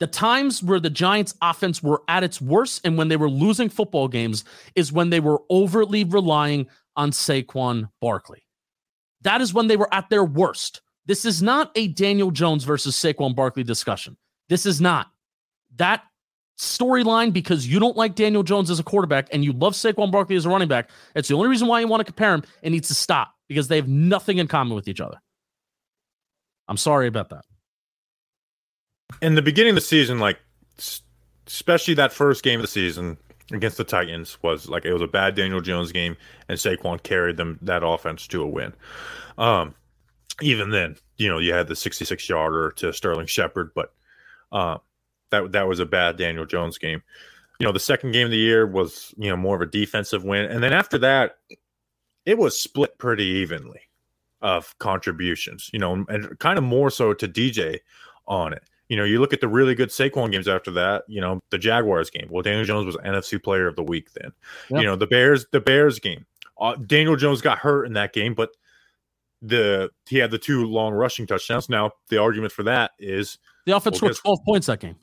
the 0.01 0.09
times 0.09 0.65
where 0.65 0.81
the 0.81 0.91
Giants' 0.91 1.37
offense 1.41 1.81
were 1.81 2.03
at 2.09 2.25
its 2.25 2.41
worst 2.41 2.81
and 2.85 2.99
when 2.99 3.07
they 3.07 3.17
were 3.17 3.31
losing 3.31 3.69
football 3.69 4.09
games 4.09 4.43
is 4.75 4.93
when 4.93 5.11
they 5.11 5.21
were 5.21 5.41
overly 5.49 6.03
relying 6.03 6.67
on 6.97 7.13
Saquon 7.13 7.89
Barkley. 8.01 8.43
That 9.21 9.41
is 9.43 9.55
when 9.55 9.69
they 9.69 9.77
were 9.77 9.95
at 9.95 10.11
their 10.11 10.25
worst. 10.25 10.83
This 11.07 11.25
is 11.25 11.41
not 11.41 11.71
a 11.77 11.87
Daniel 11.87 12.33
Jones 12.33 12.65
versus 12.65 12.97
Saquon 12.97 13.37
Barkley 13.37 13.63
discussion. 13.63 14.17
This 14.49 14.67
is 14.67 14.81
not. 14.81 15.07
That 15.77 16.03
storyline 16.59 17.33
because 17.33 17.65
you 17.65 17.79
don't 17.79 17.97
like 17.97 18.17
Daniel 18.17 18.43
Jones 18.43 18.71
as 18.73 18.81
a 18.81 18.85
quarterback 18.85 19.29
and 19.31 19.45
you 19.45 19.53
love 19.53 19.75
Saquon 19.75 20.11
Barkley 20.11 20.35
as 20.35 20.47
a 20.47 20.49
running 20.49 20.67
back. 20.67 20.91
It's 21.15 21.29
the 21.29 21.37
only 21.37 21.47
reason 21.47 21.69
why 21.69 21.79
you 21.79 21.87
want 21.87 22.01
to 22.01 22.05
compare 22.05 22.35
him. 22.35 22.43
It 22.63 22.71
needs 22.71 22.89
to 22.89 22.95
stop 22.95 23.32
because 23.53 23.69
they 23.69 23.77
have 23.77 23.89
nothing 23.89 24.39
in 24.39 24.49
common 24.49 24.75
with 24.75 24.89
each 24.89 25.01
other. 25.01 25.19
I'm 26.69 26.77
sorry 26.77 27.07
about 27.07 27.31
that. 27.31 27.45
In 29.21 29.35
the 29.35 29.43
beginning 29.43 29.71
of 29.71 29.75
the 29.77 29.83
season, 29.83 30.19
like 30.19 30.39
especially 31.47 31.95
that 31.95 32.13
first 32.13 32.43
game 32.43 32.61
of 32.61 32.63
the 32.63 32.69
season 32.69 33.19
against 33.53 33.77
the 33.77 33.85
Titans, 33.85 34.39
was 34.43 34.69
like 34.69 34.85
it 34.85 34.93
was 34.93 35.03
a 35.03 35.07
bad 35.07 35.35
Daniel 35.35 35.61
Jones 35.61 35.93
game, 35.93 36.17
and 36.49 36.59
Saquon 36.59 37.03
carried 37.03 37.37
them 37.37 37.59
that 37.63 37.85
offense 37.85 38.27
to 38.29 38.43
a 38.43 38.47
win. 38.47 38.73
Um, 39.37 39.75
even 40.41 40.71
then, 40.71 40.97
you 41.19 41.29
know, 41.29 41.39
you 41.39 41.53
had 41.53 41.69
the 41.69 41.77
66 41.77 42.27
yarder 42.29 42.71
to 42.77 42.93
Sterling 42.93 43.27
Shepard, 43.27 43.73
but 43.75 43.93
uh, 44.51 44.79
that 45.31 45.53
that 45.53 45.69
was 45.69 45.81
a 45.81 45.87
bad 45.87 46.17
Daniel 46.17 46.47
Jones 46.47 46.79
game. 46.79 47.03
You 47.61 47.67
know, 47.67 47.73
the 47.73 47.81
second 47.81 48.13
game 48.13 48.27
of 48.27 48.31
the 48.31 48.39
year 48.39 48.67
was 48.67 49.15
you 49.19 49.29
know 49.29 49.37
more 49.37 49.57
of 49.57 49.63
a 49.63 49.67
defensive 49.67 50.25
win, 50.25 50.47
and 50.47 50.63
then 50.63 50.73
after 50.73 50.99
that, 50.99 51.37
it 52.27 52.39
was 52.39 52.61
split 52.61 52.99
pretty 52.99 53.25
evenly 53.25 53.81
of 54.41 54.77
contributions, 54.79 55.71
you 55.73 55.79
know, 55.79 56.05
and 56.09 56.39
kind 56.39 56.59
of 56.59 56.65
more 56.65 56.91
so 56.91 57.15
to 57.15 57.29
DJ 57.29 57.79
on 58.27 58.53
it. 58.53 58.63
You 58.89 58.97
know, 58.97 59.05
you 59.05 59.21
look 59.21 59.33
at 59.33 59.41
the 59.41 59.49
really 59.49 59.75
good 59.75 59.89
Saquon 59.89 60.33
games 60.33 60.49
after 60.49 60.71
that, 60.73 61.05
you 61.09 61.21
know, 61.21 61.41
the 61.51 61.59
Jaguars 61.59 62.11
game. 62.11 62.29
Well, 62.31 62.43
Daniel 62.43 62.65
Jones 62.65 62.85
was 62.85 62.97
NFC 62.97 63.43
player 63.43 63.67
of 63.67 63.77
the 63.77 63.83
week 63.83 64.13
then. 64.13 64.33
Yep. 64.69 64.81
You 64.81 64.87
know, 64.87 64.97
the 64.97 65.07
Bears, 65.07 65.47
the 65.51 65.61
Bears 65.61 65.99
game. 65.99 66.27
Uh, 66.61 66.77
Daniel 66.77 67.17
Jones 67.17 67.41
got 67.41 67.59
hurt 67.59 67.85
in 67.85 67.95
that 67.95 68.13
game, 68.13 68.35
but 68.35 68.51
the 69.41 69.91
he 70.09 70.19
had 70.19 70.31
the 70.31 70.39
two 70.39 70.67
long 70.67 70.93
rushing 70.93 71.27
touchdowns. 71.27 71.69
Now, 71.69 71.93
the 72.09 72.19
argument 72.19 72.53
for 72.53 72.63
that 72.65 72.93
is 72.99 73.39
the 73.67 73.77
offense 73.77 74.01
well, 74.01 74.13
scored 74.13 74.39
12 74.39 74.39
points 74.47 74.67
that 74.67 74.81
game. 74.81 74.97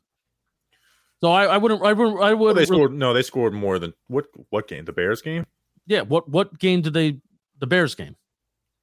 So 1.22 1.32
I, 1.32 1.46
I 1.46 1.58
wouldn't 1.58 1.84
I 1.84 1.94
wouldn't 1.94 2.22
I 2.22 2.34
would 2.34 2.46
well, 2.46 2.54
they 2.54 2.66
scored 2.66 2.94
no, 2.94 3.14
they 3.14 3.24
scored 3.24 3.54
more 3.54 3.80
than 3.80 3.94
what 4.08 4.26
what 4.50 4.68
game? 4.68 4.86
The 4.86 4.94
Bears 4.94 5.22
game? 5.22 5.46
Yeah, 5.90 6.02
what 6.02 6.30
what 6.30 6.58
game 6.58 6.82
did 6.82 6.94
they 6.94 7.18
the 7.60 7.68
Bears 7.68 7.96
game? 7.96 8.16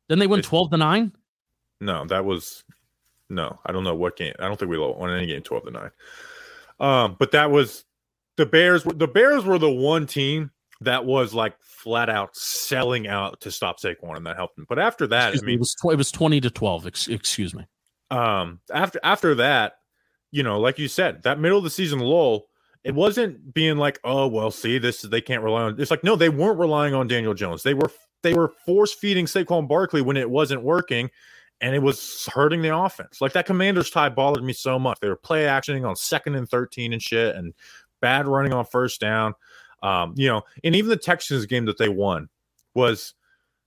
Then 0.09 0.19
they 0.19 0.27
win 0.27 0.43
twelve 0.43 0.71
to 0.73 0.77
nine. 0.77 1.13
No, 1.81 2.05
that 2.07 2.25
was 2.25 2.65
no. 3.31 3.59
I 3.65 3.73
don't 3.73 3.85
know 3.85 3.95
what 3.95 4.17
game. 4.17 4.35
I 4.41 4.49
don't 4.49 4.59
think 4.59 4.71
we 4.71 4.79
won 4.79 5.11
any 5.11 5.27
game 5.27 5.43
twelve 5.43 5.65
to 5.65 5.71
nine. 5.71 5.91
Um, 6.81 7.17
but 7.19 7.31
that 7.31 7.51
was 7.53 7.85
the 8.37 8.45
Bears. 8.45 8.83
The 8.83 9.07
Bears 9.07 9.45
were 9.45 9.59
the 9.59 9.71
one 9.71 10.07
team 10.07 10.51
that 10.81 11.05
was 11.05 11.33
like 11.33 11.55
flat 11.61 12.11
out 12.11 12.35
selling 12.37 13.07
out 13.07 13.41
to 13.43 13.53
stop 13.53 13.81
Saquon, 13.81 14.17
and 14.17 14.27
that 14.27 14.37
helped 14.37 14.57
them. 14.57 14.67
But 14.69 14.81
after 14.81 15.07
that, 15.07 15.29
excuse 15.29 15.43
I 15.43 15.47
mean, 15.47 15.55
it 15.55 15.61
was 15.61 15.75
tw- 15.75 15.93
it 15.93 15.99
was 15.99 16.11
twenty 16.11 16.41
to 16.41 16.51
twelve. 16.51 16.89
Ex- 16.89 17.09
excuse 17.09 17.55
me. 17.55 17.67
Um, 18.11 18.59
after 18.73 18.99
after 19.05 19.37
that, 19.37 19.75
you 20.33 20.43
know, 20.43 20.59
like 20.59 20.81
you 20.81 20.89
said, 20.89 21.23
that 21.23 21.39
middle 21.39 21.59
of 21.59 21.65
the 21.65 21.71
season 21.71 22.01
lull 22.01 22.49
it 22.87 22.95
wasn't 22.95 23.53
being 23.53 23.79
like, 23.79 23.99
oh 24.05 24.29
well, 24.29 24.53
see 24.53 24.79
this 24.79 25.03
they 25.03 25.21
can't 25.21 25.43
rely 25.43 25.63
on. 25.63 25.81
It's 25.81 25.91
like 25.91 26.05
no, 26.05 26.15
they 26.15 26.29
weren't 26.29 26.61
relying 26.61 26.95
on 26.95 27.09
Daniel 27.09 27.35
Jones. 27.35 27.65
They 27.65 27.75
were 27.75 27.91
they 28.23 28.33
were 28.33 28.55
force 28.65 28.95
feeding 28.95 29.27
Saquon 29.27 29.67
Barkley 29.67 30.03
when 30.03 30.17
it 30.17 30.31
wasn't 30.31 30.63
working, 30.63 31.11
and 31.61 31.75
it 31.75 31.81
was 31.81 32.29
hurting 32.33 32.63
the 32.63 32.77
offense. 32.77 33.21
Like 33.21 33.33
that 33.33 33.45
Commanders 33.45 33.91
tie 33.91 34.09
bothered 34.09 34.45
me 34.45 34.53
so 34.53 34.79
much. 34.79 35.01
They 35.01 35.09
were 35.09 35.17
play 35.17 35.47
actioning 35.47 35.85
on 35.87 35.97
second 35.97 36.37
and 36.37 36.49
thirteen 36.49 36.93
and 36.93 37.03
shit, 37.03 37.35
and 37.35 37.55
bad 38.01 38.29
running 38.29 38.53
on 38.53 38.65
first 38.65 39.01
down. 39.01 39.35
Um, 39.83 40.15
you 40.17 40.29
know, 40.29 40.43
and 40.63 40.77
even 40.77 40.89
the 40.89 40.97
Texans 40.97 41.45
game 41.45 41.65
that 41.65 41.79
they 41.79 41.89
won 41.89 42.29
was 42.75 43.15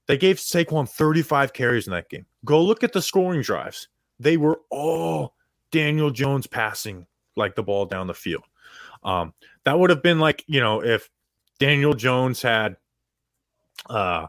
they 0.08 0.18
gave 0.18 0.38
Saquon 0.38 0.90
35 0.90 1.52
carries 1.52 1.88
in 1.88 1.92
that 1.92 2.10
game. 2.10 2.26
Go 2.46 2.64
look 2.64 2.84
at 2.84 2.94
the 2.94 3.02
scoring 3.02 3.42
drives. 3.42 3.90
They 4.18 4.38
were 4.38 4.62
all 4.70 5.36
Daniel 5.72 6.10
Jones 6.10 6.48
passing 6.48 7.06
like 7.36 7.56
the 7.56 7.64
ball 7.64 7.86
down 7.86 8.08
the 8.08 8.14
field. 8.14 8.44
Um, 9.04 9.34
that 9.64 9.80
would 9.80 9.90
have 9.90 10.04
been 10.04 10.20
like, 10.20 10.44
you 10.48 10.60
know, 10.60 10.84
if 10.84 11.10
Daniel 11.60 11.94
Jones 11.94 12.42
had 12.42 12.78
uh 13.90 14.28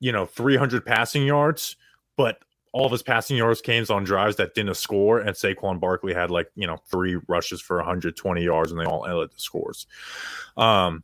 you 0.00 0.12
know, 0.12 0.26
300 0.26 0.84
passing 0.86 1.26
yards, 1.26 1.76
but 2.16 2.38
all 2.72 2.86
of 2.86 2.92
his 2.92 3.02
passing 3.02 3.36
yards 3.36 3.60
came 3.60 3.84
on 3.90 4.04
drives 4.04 4.36
that 4.36 4.54
didn't 4.54 4.74
score, 4.74 5.20
and 5.20 5.30
Saquon 5.30 5.80
Barkley 5.80 6.14
had 6.14 6.30
like 6.30 6.50
you 6.54 6.66
know 6.66 6.76
three 6.86 7.18
rushes 7.26 7.60
for 7.60 7.78
120 7.78 8.42
yards, 8.42 8.70
and 8.70 8.80
they 8.80 8.84
all 8.84 9.06
ended 9.06 9.30
the 9.30 9.40
scores. 9.40 9.86
Um, 10.56 11.02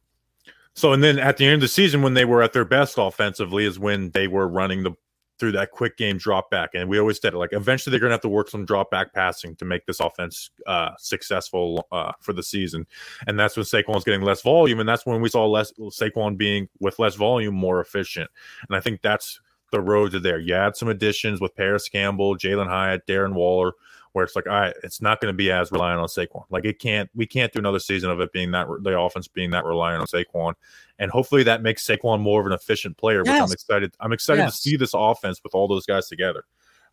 so 0.75 0.93
and 0.93 1.03
then 1.03 1.19
at 1.19 1.37
the 1.37 1.47
end 1.47 1.55
of 1.55 1.61
the 1.63 1.69
season, 1.69 2.03
when 2.03 2.15
they 2.15 2.25
were 2.25 2.43
at 2.43 2.53
their 2.53 2.65
best 2.65 2.97
offensively, 2.99 3.65
is 3.65 3.79
when 3.79 4.11
they 4.11 4.29
were 4.29 4.47
running 4.47 4.83
the 4.83 4.93
through 5.39 5.53
that 5.53 5.71
quick 5.71 5.97
game 5.97 6.17
drop 6.17 6.51
back, 6.51 6.71
and 6.75 6.89
we 6.89 6.99
always 6.99 7.21
said 7.21 7.35
it, 7.35 7.39
like 7.39 7.53
eventually 7.53 7.91
they're 7.91 8.01
gonna 8.01 8.13
have 8.13 8.21
to 8.21 8.29
work 8.29 8.49
some 8.49 8.65
drop 8.65 8.91
back 8.91 9.13
passing 9.13 9.57
to 9.57 9.65
make 9.65 9.85
this 9.87 10.01
offense 10.01 10.51
uh, 10.67 10.91
successful 10.99 11.87
uh, 11.93 12.13
for 12.21 12.33
the 12.33 12.43
season, 12.43 12.87
and 13.27 13.39
that's 13.39 13.57
when 13.57 13.65
Saquon's 13.65 14.05
getting 14.05 14.23
less 14.23 14.43
volume, 14.43 14.81
and 14.81 14.89
that's 14.89 15.07
when 15.07 15.21
we 15.21 15.29
saw 15.29 15.47
less 15.47 15.73
Saquon 15.73 16.37
being 16.37 16.69
with 16.81 16.99
less 16.99 17.15
volume 17.15 17.55
more 17.55 17.81
efficient, 17.81 18.31
and 18.69 18.77
I 18.77 18.81
think 18.81 19.03
that's 19.03 19.41
the 19.73 19.81
road 19.81 20.13
to 20.13 20.21
there. 20.21 20.39
You 20.39 20.55
add 20.55 20.77
some 20.77 20.89
additions 20.89 21.41
with 21.41 21.57
Parris 21.57 21.89
Campbell, 21.89 22.37
Jalin 22.37 22.69
Hyatt, 22.69 23.07
Darren 23.07 23.35
Waller, 23.35 23.73
where 24.15 24.25
it's 24.25 24.37
like, 24.37 24.47
all 24.47 24.55
right, 24.55 24.75
it's 24.85 25.03
not 25.03 25.21
going 25.21 25.33
to 25.33 25.37
be 25.37 25.51
as 25.51 25.73
reliant 25.73 26.01
on 26.01 26.07
Saquon. 26.07 26.45
Like 26.49 26.65
it 26.65 26.79
can't, 26.79 27.11
we 27.17 27.27
can't 27.27 27.53
do 27.53 27.59
another 27.59 27.81
season 27.81 28.11
of 28.11 28.21
it 28.21 28.33
being 28.33 28.53
that 28.53 28.69
the 28.81 28.99
offense 28.99 29.27
being 29.27 29.51
that 29.51 29.65
reliant 29.65 30.01
on 30.01 30.07
Saquon, 30.07 30.55
and 31.01 31.11
hopefully 31.11 31.43
that 31.43 31.63
makes 31.63 31.85
Saquon 31.85 32.21
more 32.21 32.41
of 32.41 32.47
an 32.47 32.53
efficient 32.53 32.97
player. 32.97 33.23
Yes. 33.25 33.35
Which 33.35 33.43
I'm 33.43 33.53
excited. 33.53 33.97
I'm 33.99 34.13
excited 34.13 34.43
yes. 34.43 34.57
to 34.57 34.63
see 34.63 34.77
this 34.77 34.93
offense 34.95 35.43
with 35.43 35.53
all 35.53 35.67
those 35.67 35.85
guys 35.85 36.09
together. 36.09 36.45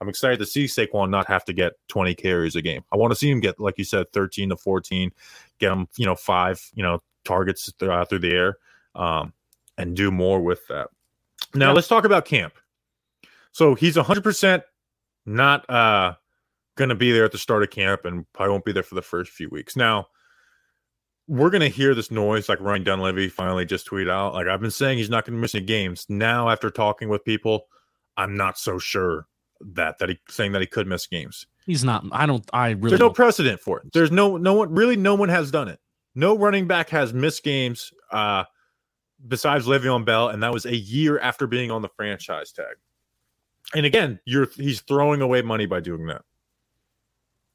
I'm 0.02 0.10
excited 0.10 0.40
to 0.40 0.48
see 0.48 0.66
Saquon 0.66 1.12
not 1.12 1.28
have 1.28 1.46
to 1.46 1.54
get 1.54 1.74
20 1.90 2.16
carries 2.16 2.56
a 2.56 2.62
game. 2.64 2.84
I 2.92 2.98
want 2.98 3.12
to 3.12 3.16
see 3.16 3.30
him 3.30 3.40
get, 3.40 3.60
like 3.60 3.78
you 3.78 3.84
said, 3.84 4.12
13 4.14 4.50
to 4.50 4.58
14, 4.58 5.12
get 5.60 5.72
him, 5.72 5.88
you 5.96 6.08
know, 6.08 6.16
five, 6.16 6.60
you 6.74 6.82
know, 6.82 7.04
targets 7.24 7.72
through, 7.78 8.04
through 8.06 8.20
the 8.20 8.32
air, 8.32 8.58
um, 8.96 9.32
and 9.78 9.96
do 9.96 10.10
more 10.10 10.42
with 10.42 10.68
that. 10.70 10.90
Now 11.54 11.68
yeah. 11.68 11.74
let's 11.74 11.88
talk 11.88 12.04
about 12.04 12.26
camp. 12.26 12.54
So 13.52 13.76
he's 13.76 13.96
100% 13.96 14.64
not 15.28 15.70
uh, 15.70 16.16
going 16.76 16.90
to 16.90 16.96
be 16.96 17.12
there 17.12 17.26
at 17.26 17.32
the 17.32 17.38
start 17.38 17.64
of 17.64 17.70
camp 17.70 18.06
and 18.06 18.26
probably 18.34 18.52
won't 18.52 18.66
be 18.66 18.72
there 18.72 18.84
for 18.84 18.96
the 18.96 19.02
first 19.02 19.32
few 19.32 19.50
weeks. 19.50 19.76
Now, 19.76 20.08
we're 21.28 21.50
going 21.50 21.62
to 21.62 21.70
hear 21.70 21.94
this 21.94 22.12
noise 22.12 22.50
like 22.50 22.60
Ryan 22.60 22.84
Dunleavy 22.84 23.30
finally 23.30 23.66
just 23.66 23.88
tweeted 23.88 24.12
out. 24.12 24.34
Like, 24.34 24.48
I've 24.48 24.62
been 24.62 24.72
saying 24.72 24.98
he's 24.98 25.10
not 25.10 25.26
going 25.26 25.36
to 25.36 25.42
miss 25.42 25.56
any 25.56 25.66
games. 25.66 26.06
Now, 26.10 26.50
after 26.50 26.70
talking 26.70 27.10
with 27.10 27.24
people, 27.24 27.68
I'm 28.18 28.36
not 28.36 28.58
so 28.58 28.80
sure 28.80 29.28
that, 29.62 30.00
that 30.00 30.10
he 30.10 30.20
saying 30.30 30.54
that 30.54 30.62
he 30.62 30.68
could 30.68 30.88
miss 30.88 31.08
games. 31.08 31.46
He's 31.66 31.84
not. 31.84 32.04
I 32.12 32.26
don't, 32.26 32.44
I 32.54 32.72
really, 32.72 32.90
there's 32.90 33.00
no 33.00 33.12
precedent 33.12 33.62
for 33.62 33.80
it. 33.80 33.94
There's 33.94 34.12
no, 34.12 34.38
no 34.38 34.54
one, 34.54 34.74
really, 34.74 34.96
no 34.96 35.16
one 35.16 35.30
has 35.30 35.52
done 35.52 35.68
it. 35.68 35.80
No 36.16 36.38
running 36.38 36.68
back 36.68 36.90
has 36.90 37.14
missed 37.14 37.44
games 37.44 37.94
uh, 38.12 38.44
besides 39.26 39.68
Le'Veon 39.68 40.04
Bell, 40.04 40.30
and 40.30 40.44
that 40.44 40.52
was 40.52 40.66
a 40.66 40.76
year 40.76 41.20
after 41.20 41.48
being 41.48 41.72
on 41.72 41.82
the 41.82 41.90
franchise 41.90 42.52
tag 42.52 42.76
and 43.74 43.86
again, 43.86 44.20
you're 44.26 44.48
he's 44.56 44.82
throwing 44.82 45.22
away 45.22 45.42
money 45.42 45.66
by 45.66 45.80
doing 45.80 46.06
that. 46.08 46.24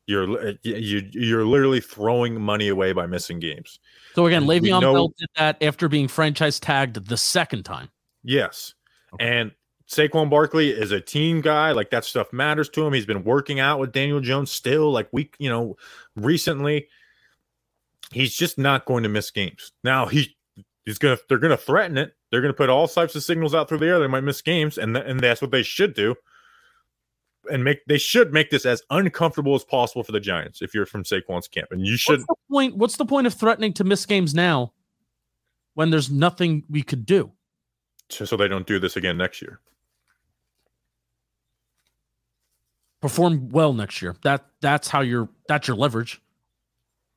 You're 0.06 0.48
uh, 0.48 0.52
you 0.62 1.08
you're 1.12 1.44
literally 1.44 1.80
throwing 1.80 2.40
money 2.40 2.68
away 2.68 2.92
by 2.92 3.06
missing 3.06 3.40
games. 3.40 3.80
So 4.14 4.26
again, 4.26 4.44
Le'Veon 4.44 4.80
know, 4.80 4.94
Bell 4.94 5.14
did 5.18 5.28
that 5.36 5.62
after 5.62 5.88
being 5.88 6.08
franchise 6.08 6.60
tagged 6.60 7.06
the 7.06 7.16
second 7.16 7.64
time. 7.64 7.90
Yes, 8.22 8.74
okay. 9.14 9.26
and 9.26 9.52
Saquon 9.88 10.30
Barkley 10.30 10.70
is 10.70 10.92
a 10.92 11.00
team 11.00 11.40
guy. 11.40 11.72
Like 11.72 11.90
that 11.90 12.04
stuff 12.04 12.32
matters 12.32 12.68
to 12.70 12.86
him. 12.86 12.92
He's 12.92 13.06
been 13.06 13.24
working 13.24 13.60
out 13.60 13.78
with 13.78 13.92
Daniel 13.92 14.20
Jones 14.20 14.50
still. 14.50 14.90
Like 14.90 15.08
we, 15.12 15.30
you 15.38 15.48
know, 15.48 15.76
recently, 16.14 16.88
he's 18.12 18.34
just 18.34 18.58
not 18.58 18.84
going 18.84 19.02
to 19.04 19.08
miss 19.08 19.30
games. 19.30 19.72
Now 19.84 20.06
he 20.06 20.36
he's 20.84 20.98
gonna 20.98 21.18
they're 21.28 21.38
gonna 21.38 21.56
threaten 21.56 21.98
it. 21.98 22.14
They're 22.30 22.40
going 22.40 22.52
to 22.52 22.56
put 22.56 22.70
all 22.70 22.88
types 22.88 23.14
of 23.14 23.22
signals 23.22 23.54
out 23.54 23.68
through 23.68 23.78
the 23.78 23.86
air. 23.86 24.00
They 24.00 24.08
might 24.08 24.22
miss 24.22 24.42
games, 24.42 24.78
and 24.78 24.94
th- 24.94 25.06
and 25.06 25.20
that's 25.20 25.40
what 25.40 25.52
they 25.52 25.62
should 25.62 25.94
do. 25.94 26.16
And 27.50 27.64
make 27.64 27.84
they 27.86 27.98
should 27.98 28.32
make 28.32 28.50
this 28.50 28.66
as 28.66 28.82
uncomfortable 28.90 29.54
as 29.54 29.64
possible 29.64 30.02
for 30.02 30.12
the 30.12 30.20
Giants 30.20 30.62
if 30.62 30.74
you're 30.74 30.86
from 30.86 31.04
Saquon's 31.04 31.48
camp. 31.48 31.68
And 31.70 31.86
you 31.86 31.96
should. 31.96 32.20
What's 32.20 32.26
the 32.26 32.34
point? 32.50 32.76
What's 32.76 32.96
the 32.96 33.06
point 33.06 33.26
of 33.26 33.34
threatening 33.34 33.72
to 33.74 33.84
miss 33.84 34.06
games 34.06 34.34
now 34.34 34.72
when 35.74 35.90
there's 35.90 36.10
nothing 36.10 36.64
we 36.68 36.82
could 36.82 37.06
do? 37.06 37.32
So 38.10 38.36
they 38.36 38.48
don't 38.48 38.66
do 38.66 38.78
this 38.78 38.96
again 38.96 39.16
next 39.16 39.42
year. 39.42 39.60
Perform 43.00 43.48
well 43.50 43.72
next 43.72 44.00
year. 44.00 44.16
That 44.22 44.46
that's 44.60 44.88
how 44.88 45.00
you're. 45.00 45.28
That's 45.48 45.68
your 45.68 45.76
leverage. 45.76 46.20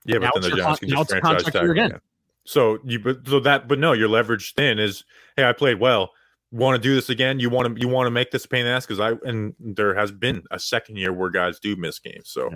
Yeah, 0.06 0.20
but 0.20 0.26
now 0.26 0.32
then 0.36 0.42
the 0.42 0.58
Giants 0.58 0.80
con- 0.80 0.90
can 0.90 0.98
just 0.98 1.10
franchise 1.10 1.44
tag 1.44 1.70
again. 1.70 1.86
again. 1.88 2.02
So 2.46 2.80
you 2.84 3.00
but 3.00 3.28
so 3.28 3.40
that 3.42 3.68
but 3.68 3.80
no, 3.80 3.94
your 3.94 4.10
leverage 4.10 4.56
then 4.56 4.80
is 4.80 5.04
hey, 5.36 5.44
I 5.44 5.54
played 5.54 5.80
well. 5.80 6.12
Want 6.52 6.82
to 6.82 6.82
do 6.82 6.96
this 6.96 7.10
again? 7.10 7.40
You 7.40 7.50
want 7.50 7.76
to 7.76 7.82
you 7.82 7.88
want 7.88 8.08
to 8.08 8.12
make 8.12 8.32
this 8.32 8.46
pain 8.46 8.62
in 8.62 8.66
the 8.66 8.72
ass 8.72 8.86
because 8.86 9.00
I 9.00 9.14
and 9.28 9.54
there 9.60 9.94
has 9.94 10.12
been 10.12 10.44
a 10.50 10.60
second 10.60 10.98
year 10.98 11.14
where 11.14 11.30
guys 11.30 11.60
do 11.60 11.76
miss 11.76 12.00
games. 12.00 12.30
So, 12.30 12.50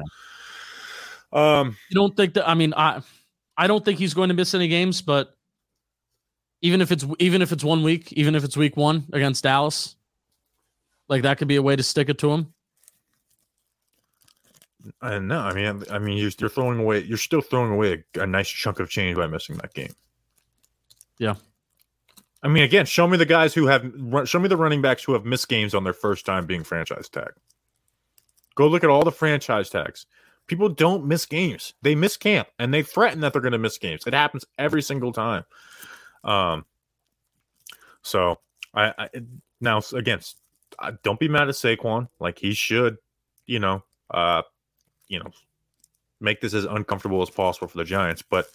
yeah. 1.31 1.59
um, 1.59 1.77
you 1.89 1.95
don't 1.95 2.15
think 2.17 2.33
that? 2.33 2.49
I 2.49 2.55
mean, 2.55 2.73
I 2.75 3.01
I 3.55 3.67
don't 3.67 3.85
think 3.85 3.99
he's 3.99 4.15
going 4.15 4.29
to 4.29 4.33
miss 4.33 4.55
any 4.55 4.67
games, 4.67 5.01
but 5.01 5.35
even 6.61 6.81
if 6.81 6.91
it's 6.91 7.05
even 7.19 7.41
if 7.41 7.51
it's 7.51 7.63
one 7.63 7.83
week, 7.83 8.11
even 8.13 8.33
if 8.33 8.43
it's 8.43 8.57
week 8.57 8.75
one 8.75 9.05
against 9.13 9.43
Dallas, 9.43 9.95
like 11.07 11.21
that 11.21 11.37
could 11.37 11.47
be 11.47 11.57
a 11.57 11.61
way 11.61 11.75
to 11.75 11.83
stick 11.83 12.09
it 12.09 12.17
to 12.19 12.31
him. 12.31 12.53
Uh, 15.01 15.19
no, 15.19 15.39
I 15.39 15.53
mean, 15.53 15.83
I 15.91 15.99
mean, 15.99 16.17
you're, 16.17 16.31
you're 16.39 16.49
throwing 16.49 16.79
away. 16.79 17.03
You're 17.03 17.17
still 17.17 17.41
throwing 17.41 17.71
away 17.71 18.03
a, 18.15 18.21
a, 18.21 18.27
nice 18.27 18.49
chunk 18.49 18.79
of 18.79 18.89
change 18.89 19.15
by 19.15 19.27
missing 19.27 19.55
that 19.57 19.73
game. 19.73 19.93
Yeah. 21.19 21.35
I 22.43 22.49
mean, 22.49 22.63
again, 22.63 22.85
show 22.85 23.07
me 23.07 23.17
the 23.17 23.25
guys 23.25 23.53
who 23.53 23.67
have. 23.67 23.89
Show 24.25 24.39
me 24.39 24.49
the 24.49 24.57
running 24.57 24.81
backs 24.81 25.03
who 25.03 25.13
have 25.13 25.23
missed 25.25 25.47
games 25.47 25.73
on 25.73 25.85
their 25.85 25.93
first 25.93 26.25
time 26.25 26.45
being 26.45 26.63
franchise 26.63 27.07
tagged. 27.07 27.39
Go 28.55 28.67
look 28.67 28.83
at 28.83 28.89
all 28.89 29.03
the 29.03 29.11
franchise 29.11 29.69
tags. 29.69 30.05
People 30.47 30.67
don't 30.67 31.05
miss 31.05 31.25
games. 31.25 31.73
They 31.81 31.95
miss 31.95 32.17
camp 32.17 32.49
and 32.59 32.73
they 32.73 32.83
threaten 32.83 33.21
that 33.21 33.31
they're 33.31 33.41
going 33.41 33.53
to 33.53 33.57
miss 33.57 33.77
games. 33.77 34.05
It 34.05 34.13
happens 34.13 34.45
every 34.57 34.81
single 34.81 35.13
time. 35.13 35.45
Um. 36.23 36.65
So 38.01 38.39
I, 38.73 38.93
I 38.97 39.09
now 39.61 39.81
again, 39.93 40.19
don't 41.03 41.19
be 41.19 41.29
mad 41.29 41.47
at 41.47 41.55
Saquon. 41.55 42.09
Like 42.19 42.39
he 42.39 42.53
should, 42.53 42.97
you 43.45 43.59
know, 43.59 43.83
uh, 44.11 44.41
you 45.07 45.19
know, 45.19 45.31
make 46.19 46.41
this 46.41 46.53
as 46.53 46.65
uncomfortable 46.65 47.21
as 47.21 47.29
possible 47.29 47.69
for 47.69 47.77
the 47.77 47.85
Giants. 47.85 48.21
But 48.21 48.47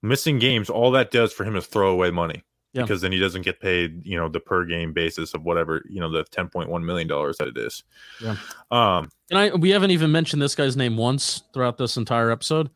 missing 0.00 0.38
games, 0.38 0.70
all 0.70 0.90
that 0.92 1.10
does 1.10 1.34
for 1.34 1.44
him 1.44 1.56
is 1.56 1.66
throw 1.66 1.90
away 1.90 2.10
money. 2.10 2.42
Yeah. 2.72 2.82
Because 2.82 3.00
then 3.00 3.10
he 3.10 3.18
doesn't 3.18 3.42
get 3.42 3.60
paid, 3.60 4.06
you 4.06 4.16
know, 4.16 4.28
the 4.28 4.38
per 4.38 4.64
game 4.64 4.92
basis 4.92 5.34
of 5.34 5.42
whatever, 5.42 5.82
you 5.88 6.00
know, 6.00 6.10
the 6.10 6.24
ten 6.24 6.48
point 6.48 6.68
one 6.68 6.84
million 6.86 7.08
dollars 7.08 7.38
that 7.38 7.48
it 7.48 7.58
is. 7.58 7.82
Yeah. 8.22 8.36
Um 8.70 9.10
and 9.30 9.38
I 9.38 9.54
we 9.54 9.70
haven't 9.70 9.90
even 9.90 10.12
mentioned 10.12 10.40
this 10.40 10.54
guy's 10.54 10.76
name 10.76 10.96
once 10.96 11.42
throughout 11.52 11.78
this 11.78 11.96
entire 11.96 12.30
episode. 12.30 12.70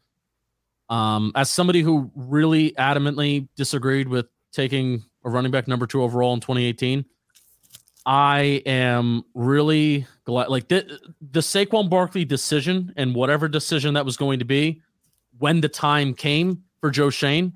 Um, 0.90 1.32
as 1.34 1.50
somebody 1.50 1.80
who 1.80 2.10
really 2.14 2.72
adamantly 2.72 3.48
disagreed 3.56 4.08
with 4.08 4.26
taking 4.52 5.02
a 5.24 5.30
running 5.30 5.50
back 5.50 5.66
number 5.66 5.86
two 5.86 6.02
overall 6.02 6.34
in 6.34 6.40
2018, 6.40 7.04
I 8.06 8.62
am 8.66 9.24
really 9.34 10.06
glad. 10.24 10.48
Like 10.48 10.68
the 10.68 10.98
the 11.20 11.40
Saquon 11.40 11.88
Barkley 11.88 12.24
decision 12.24 12.92
and 12.96 13.14
whatever 13.14 13.48
decision 13.48 13.94
that 13.94 14.04
was 14.04 14.16
going 14.16 14.40
to 14.40 14.44
be, 14.44 14.82
when 15.38 15.60
the 15.60 15.68
time 15.68 16.14
came 16.14 16.64
for 16.80 16.90
Joe 16.90 17.10
Schoen, 17.10 17.54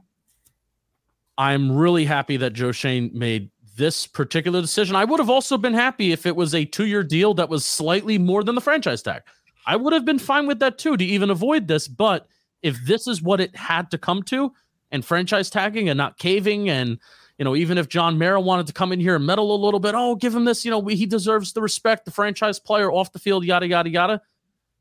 I'm 1.38 1.72
really 1.74 2.04
happy 2.04 2.36
that 2.36 2.52
Joe 2.52 2.72
Schoen 2.72 3.10
made 3.14 3.50
this 3.76 4.06
particular 4.06 4.60
decision. 4.60 4.96
I 4.96 5.04
would 5.04 5.20
have 5.20 5.30
also 5.30 5.56
been 5.56 5.72
happy 5.72 6.12
if 6.12 6.26
it 6.26 6.36
was 6.36 6.54
a 6.54 6.64
two 6.64 6.86
year 6.86 7.04
deal 7.04 7.32
that 7.34 7.48
was 7.48 7.64
slightly 7.64 8.18
more 8.18 8.42
than 8.42 8.56
the 8.56 8.60
franchise 8.60 9.02
tag. 9.02 9.22
I 9.64 9.76
would 9.76 9.92
have 9.92 10.04
been 10.04 10.18
fine 10.18 10.46
with 10.46 10.58
that 10.58 10.78
too 10.78 10.96
to 10.96 11.04
even 11.04 11.30
avoid 11.30 11.68
this. 11.68 11.88
But 11.88 12.26
if 12.62 12.84
this 12.84 13.06
is 13.06 13.22
what 13.22 13.40
it 13.40 13.54
had 13.54 13.90
to 13.92 13.98
come 13.98 14.22
to, 14.24 14.52
and 14.90 15.04
franchise 15.04 15.50
tagging 15.50 15.88
and 15.88 15.96
not 15.96 16.18
caving 16.18 16.68
and 16.70 16.98
you 17.38 17.44
know, 17.44 17.54
even 17.54 17.78
if 17.78 17.88
John 17.88 18.18
Mara 18.18 18.40
wanted 18.40 18.66
to 18.66 18.72
come 18.72 18.90
in 18.90 18.98
here 18.98 19.14
and 19.14 19.24
meddle 19.24 19.54
a 19.54 19.62
little 19.64 19.78
bit, 19.78 19.94
oh, 19.94 20.16
give 20.16 20.34
him 20.34 20.44
this, 20.44 20.64
you 20.64 20.72
know, 20.72 20.84
he 20.84 21.06
deserves 21.06 21.52
the 21.52 21.62
respect, 21.62 22.04
the 22.04 22.10
franchise 22.10 22.58
player 22.58 22.90
off 22.90 23.12
the 23.12 23.20
field, 23.20 23.44
yada 23.44 23.68
yada 23.68 23.88
yada. 23.88 24.22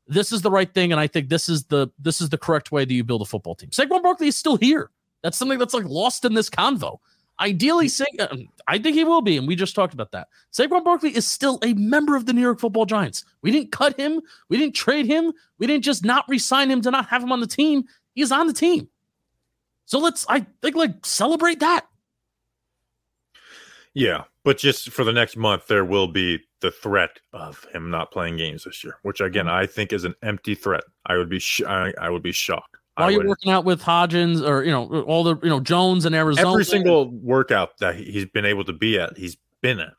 This 0.08 0.32
is 0.32 0.42
the 0.42 0.50
right 0.50 0.72
thing, 0.72 0.90
and 0.90 1.00
I 1.00 1.06
think 1.06 1.28
this 1.28 1.48
is 1.48 1.64
the 1.64 1.88
this 2.00 2.20
is 2.20 2.30
the 2.30 2.38
correct 2.38 2.72
way 2.72 2.84
that 2.84 2.92
you 2.92 3.04
build 3.04 3.22
a 3.22 3.26
football 3.26 3.54
team. 3.54 3.70
Saquon 3.70 4.02
Barkley 4.02 4.26
is 4.26 4.36
still 4.36 4.56
here. 4.56 4.90
That's 5.22 5.36
something 5.36 5.58
that's 5.58 5.74
like 5.74 5.84
lost 5.84 6.24
in 6.24 6.34
this 6.34 6.50
convo. 6.50 6.98
Ideally, 7.40 7.88
Sa- 7.88 8.04
uh, 8.18 8.36
I 8.66 8.78
think 8.78 8.96
he 8.96 9.04
will 9.04 9.22
be, 9.22 9.36
and 9.36 9.46
we 9.46 9.54
just 9.54 9.74
talked 9.74 9.94
about 9.94 10.10
that. 10.10 10.28
Saquon 10.52 10.84
Barkley 10.84 11.14
is 11.14 11.26
still 11.26 11.58
a 11.62 11.72
member 11.74 12.16
of 12.16 12.26
the 12.26 12.32
New 12.32 12.40
York 12.40 12.58
Football 12.58 12.84
Giants. 12.84 13.24
We 13.42 13.52
didn't 13.52 13.70
cut 13.70 13.98
him. 13.98 14.20
We 14.48 14.58
didn't 14.58 14.74
trade 14.74 15.06
him. 15.06 15.32
We 15.58 15.66
didn't 15.66 15.84
just 15.84 16.04
not 16.04 16.24
resign 16.28 16.70
him 16.70 16.80
to 16.82 16.90
not 16.90 17.08
have 17.08 17.22
him 17.22 17.30
on 17.30 17.40
the 17.40 17.46
team. 17.46 17.84
He's 18.14 18.32
on 18.32 18.48
the 18.48 18.52
team. 18.52 18.88
So 19.86 20.00
let's, 20.00 20.26
I 20.28 20.46
think, 20.62 20.74
like 20.74 21.06
celebrate 21.06 21.60
that. 21.60 21.86
Yeah, 23.94 24.24
but 24.44 24.58
just 24.58 24.90
for 24.90 25.04
the 25.04 25.12
next 25.12 25.36
month, 25.36 25.66
there 25.68 25.84
will 25.84 26.08
be 26.08 26.40
the 26.60 26.70
threat 26.70 27.20
of 27.32 27.64
him 27.72 27.90
not 27.90 28.10
playing 28.10 28.36
games 28.36 28.64
this 28.64 28.82
year, 28.82 28.96
which 29.02 29.20
again 29.20 29.46
mm-hmm. 29.46 29.54
I 29.54 29.66
think 29.66 29.92
is 29.92 30.04
an 30.04 30.14
empty 30.22 30.54
threat. 30.54 30.84
I 31.06 31.16
would 31.16 31.28
be 31.28 31.38
sh- 31.38 31.62
I, 31.66 31.92
I 32.00 32.10
would 32.10 32.22
be 32.22 32.32
shocked. 32.32 32.77
While 32.98 33.10
you're 33.12 33.26
working 33.26 33.52
out 33.52 33.64
with 33.64 33.82
Hodgins 33.82 34.46
or 34.46 34.64
you 34.64 34.72
know 34.72 35.02
all 35.02 35.22
the 35.24 35.36
you 35.42 35.48
know 35.48 35.60
Jones 35.60 36.04
and 36.04 36.14
Arizona, 36.14 36.50
every 36.50 36.64
single 36.64 37.10
workout 37.10 37.78
that 37.78 37.94
he's 37.94 38.26
been 38.26 38.44
able 38.44 38.64
to 38.64 38.72
be 38.72 38.98
at, 38.98 39.16
he's 39.16 39.36
been 39.60 39.80
at. 39.80 39.94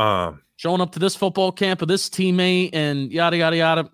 Um, 0.00 0.42
showing 0.56 0.80
up 0.80 0.92
to 0.92 0.98
this 0.98 1.14
football 1.14 1.52
camp 1.52 1.80
with 1.80 1.88
this 1.88 2.08
teammate 2.08 2.70
and 2.72 3.12
yada 3.12 3.36
yada 3.36 3.56
yada. 3.56 3.90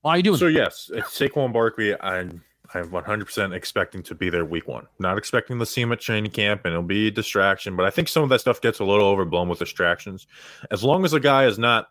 Why 0.00 0.12
are 0.12 0.16
you 0.18 0.22
doing? 0.22 0.38
So 0.38 0.46
yes, 0.46 0.90
it's 0.94 1.18
Saquon 1.18 1.52
Barkley. 1.52 2.00
I'm 2.00 2.42
I'm 2.74 2.90
100% 2.90 3.54
expecting 3.54 4.02
to 4.04 4.14
be 4.14 4.30
there 4.30 4.44
week 4.44 4.66
one. 4.66 4.86
Not 4.98 5.18
expecting 5.18 5.58
to 5.58 5.66
see 5.66 5.82
him 5.82 5.92
at 5.92 6.00
training 6.00 6.30
camp, 6.30 6.62
and 6.64 6.72
it'll 6.72 6.82
be 6.82 7.08
a 7.08 7.10
distraction. 7.10 7.76
But 7.76 7.86
I 7.86 7.90
think 7.90 8.08
some 8.08 8.22
of 8.22 8.28
that 8.30 8.40
stuff 8.40 8.60
gets 8.60 8.78
a 8.78 8.84
little 8.84 9.06
overblown 9.06 9.48
with 9.48 9.58
distractions. 9.58 10.26
As 10.70 10.82
long 10.82 11.04
as 11.04 11.10
the 11.10 11.20
guy 11.20 11.46
is 11.46 11.58
not 11.58 11.88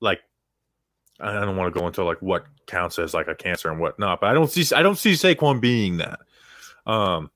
like 0.00 0.20
I 1.20 1.32
don't 1.32 1.56
want 1.56 1.72
to 1.72 1.78
go 1.78 1.86
into 1.86 2.04
like 2.04 2.20
what 2.20 2.44
counts 2.66 2.98
as 2.98 3.14
like 3.14 3.28
a 3.28 3.34
cancer 3.34 3.70
and 3.70 3.80
whatnot, 3.80 4.20
but 4.20 4.30
I 4.30 4.34
don't 4.34 4.50
see 4.50 4.74
I 4.74 4.82
don't 4.82 4.98
see 4.98 5.12
Saquon 5.12 5.60
being 5.60 5.98
that. 5.98 6.20
Um, 6.86 7.30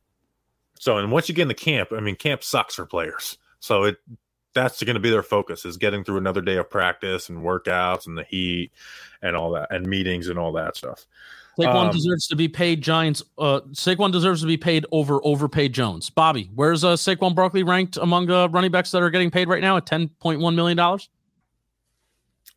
so 0.78 0.98
and 0.98 1.12
once 1.12 1.28
you 1.28 1.34
get 1.34 1.42
in 1.42 1.48
the 1.48 1.54
camp, 1.54 1.90
I 1.92 2.00
mean, 2.00 2.16
camp 2.16 2.42
sucks 2.42 2.74
for 2.74 2.86
players. 2.86 3.38
So 3.60 3.84
it 3.84 3.96
that's 4.54 4.82
going 4.82 4.94
to 4.94 5.00
be 5.00 5.10
their 5.10 5.22
focus 5.22 5.64
is 5.64 5.76
getting 5.76 6.02
through 6.02 6.16
another 6.16 6.40
day 6.40 6.56
of 6.56 6.68
practice 6.70 7.28
and 7.28 7.42
workouts 7.42 8.06
and 8.06 8.16
the 8.16 8.24
heat 8.24 8.72
and 9.22 9.36
all 9.36 9.50
that 9.52 9.72
and 9.72 9.86
meetings 9.86 10.28
and 10.28 10.38
all 10.38 10.52
that 10.52 10.76
stuff. 10.76 11.06
Saquon 11.58 11.86
um, 11.86 11.90
deserves 11.90 12.26
to 12.28 12.36
be 12.36 12.48
paid. 12.48 12.82
Giants. 12.82 13.22
Uh, 13.38 13.60
Saquon 13.72 14.12
deserves 14.12 14.40
to 14.42 14.46
be 14.46 14.56
paid 14.56 14.84
over 14.92 15.20
overpaid 15.24 15.72
Jones. 15.72 16.10
Bobby, 16.10 16.50
where's 16.54 16.84
uh, 16.84 16.94
Saquon 16.94 17.34
Barkley 17.34 17.62
ranked 17.62 17.96
among 17.96 18.30
uh, 18.30 18.48
running 18.48 18.70
backs 18.70 18.90
that 18.90 19.02
are 19.02 19.10
getting 19.10 19.30
paid 19.30 19.48
right 19.48 19.62
now 19.62 19.76
at 19.76 19.86
ten 19.86 20.08
point 20.20 20.40
one 20.40 20.54
million 20.54 20.76
dollars? 20.76 21.08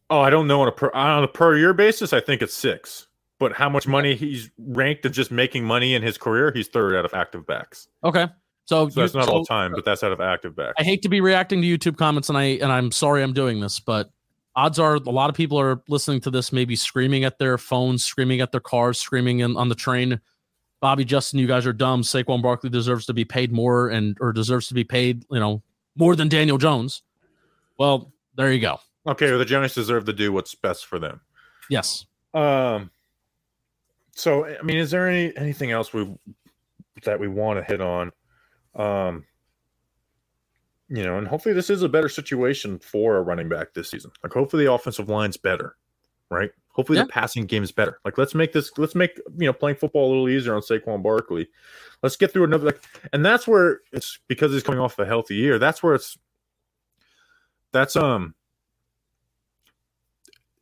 Oh, 0.09 0.21
I 0.21 0.29
don't 0.29 0.47
know 0.47 0.61
on 0.61 0.67
a 0.67 0.71
per 0.71 0.89
on 0.93 1.23
a 1.23 1.27
per 1.27 1.55
year 1.57 1.73
basis. 1.73 2.13
I 2.13 2.19
think 2.19 2.41
it's 2.41 2.53
six. 2.53 3.07
But 3.39 3.53
how 3.53 3.69
much 3.69 3.87
money 3.87 4.15
he's 4.15 4.51
ranked 4.57 5.05
and 5.05 5.13
just 5.13 5.31
making 5.31 5.63
money 5.63 5.95
in 5.95 6.01
his 6.01 6.17
career? 6.17 6.51
He's 6.53 6.67
third 6.67 6.93
out 6.93 7.05
of 7.05 7.13
active 7.13 7.47
backs. 7.47 7.87
Okay, 8.03 8.27
so, 8.65 8.89
so 8.89 8.99
that's 8.99 9.13
not 9.13 9.25
so, 9.25 9.31
all 9.31 9.45
time, 9.45 9.71
but 9.73 9.85
that's 9.85 10.03
out 10.03 10.11
of 10.11 10.19
active 10.19 10.55
backs. 10.55 10.73
I 10.77 10.83
hate 10.83 11.01
to 11.03 11.09
be 11.09 11.21
reacting 11.21 11.61
to 11.61 11.67
YouTube 11.67 11.97
comments, 11.97 12.27
and 12.27 12.37
I 12.37 12.43
and 12.43 12.71
I'm 12.71 12.91
sorry 12.91 13.23
I'm 13.23 13.33
doing 13.33 13.61
this, 13.61 13.79
but 13.79 14.09
odds 14.55 14.77
are 14.77 14.95
a 14.95 15.09
lot 15.09 15.29
of 15.29 15.35
people 15.35 15.59
are 15.59 15.81
listening 15.87 16.19
to 16.21 16.29
this, 16.29 16.51
maybe 16.51 16.75
screaming 16.75 17.23
at 17.23 17.39
their 17.39 17.57
phones, 17.57 18.03
screaming 18.03 18.41
at 18.41 18.51
their 18.51 18.59
cars, 18.59 18.99
screaming 18.99 19.39
in, 19.39 19.55
on 19.55 19.69
the 19.69 19.75
train. 19.75 20.19
Bobby, 20.81 21.05
Justin, 21.05 21.39
you 21.39 21.47
guys 21.47 21.65
are 21.65 21.73
dumb. 21.73 22.03
Saquon 22.03 22.41
Barkley 22.41 22.69
deserves 22.69 23.05
to 23.05 23.13
be 23.13 23.25
paid 23.25 23.51
more 23.51 23.89
and 23.89 24.17
or 24.19 24.33
deserves 24.33 24.67
to 24.67 24.73
be 24.73 24.83
paid, 24.83 25.25
you 25.31 25.39
know, 25.39 25.63
more 25.95 26.15
than 26.15 26.27
Daniel 26.27 26.57
Jones. 26.57 27.03
Well, 27.77 28.11
there 28.35 28.51
you 28.51 28.59
go. 28.59 28.79
Okay, 29.07 29.29
well, 29.29 29.39
the 29.39 29.45
Giants 29.45 29.75
deserve 29.75 30.05
to 30.05 30.13
do 30.13 30.31
what's 30.31 30.55
best 30.55 30.85
for 30.85 30.99
them. 30.99 31.21
Yes. 31.69 32.05
Um. 32.33 32.91
So, 34.15 34.45
I 34.45 34.61
mean, 34.61 34.77
is 34.77 34.91
there 34.91 35.07
any 35.07 35.35
anything 35.37 35.71
else 35.71 35.93
we 35.93 36.13
that 37.03 37.19
we 37.19 37.27
want 37.27 37.59
to 37.59 37.63
hit 37.63 37.81
on? 37.81 38.11
Um. 38.75 39.25
You 40.91 41.03
know, 41.03 41.19
and 41.19 41.27
hopefully 41.27 41.53
this 41.53 41.69
is 41.69 41.83
a 41.83 41.89
better 41.89 42.09
situation 42.09 42.79
for 42.79 43.17
a 43.17 43.21
running 43.21 43.47
back 43.47 43.73
this 43.73 43.91
season. 43.91 44.11
Like, 44.23 44.33
hopefully 44.33 44.65
the 44.65 44.73
offensive 44.73 45.07
line's 45.07 45.37
better, 45.37 45.75
right? 46.31 46.49
Hopefully 46.69 46.97
yeah. 46.97 47.03
the 47.03 47.09
passing 47.09 47.45
game 47.45 47.61
is 47.61 47.71
better. 47.71 47.99
Like, 48.03 48.17
let's 48.17 48.33
make 48.33 48.53
this, 48.53 48.71
let's 48.75 48.95
make 48.95 49.17
you 49.37 49.45
know 49.45 49.53
playing 49.53 49.75
football 49.75 50.07
a 50.07 50.09
little 50.09 50.29
easier 50.29 50.55
on 50.55 50.61
Saquon 50.61 51.03
Barkley. 51.03 51.47
Let's 52.01 52.15
get 52.15 52.33
through 52.33 52.45
another, 52.45 52.65
like, 52.65 52.83
and 53.13 53.23
that's 53.23 53.47
where 53.47 53.81
it's 53.91 54.17
because 54.27 54.51
he's 54.51 54.63
coming 54.63 54.79
off 54.79 54.97
a 54.97 55.05
healthy 55.05 55.35
year. 55.35 55.59
That's 55.59 55.83
where 55.83 55.93
it's, 55.93 56.17
that's 57.71 57.95
um 57.95 58.33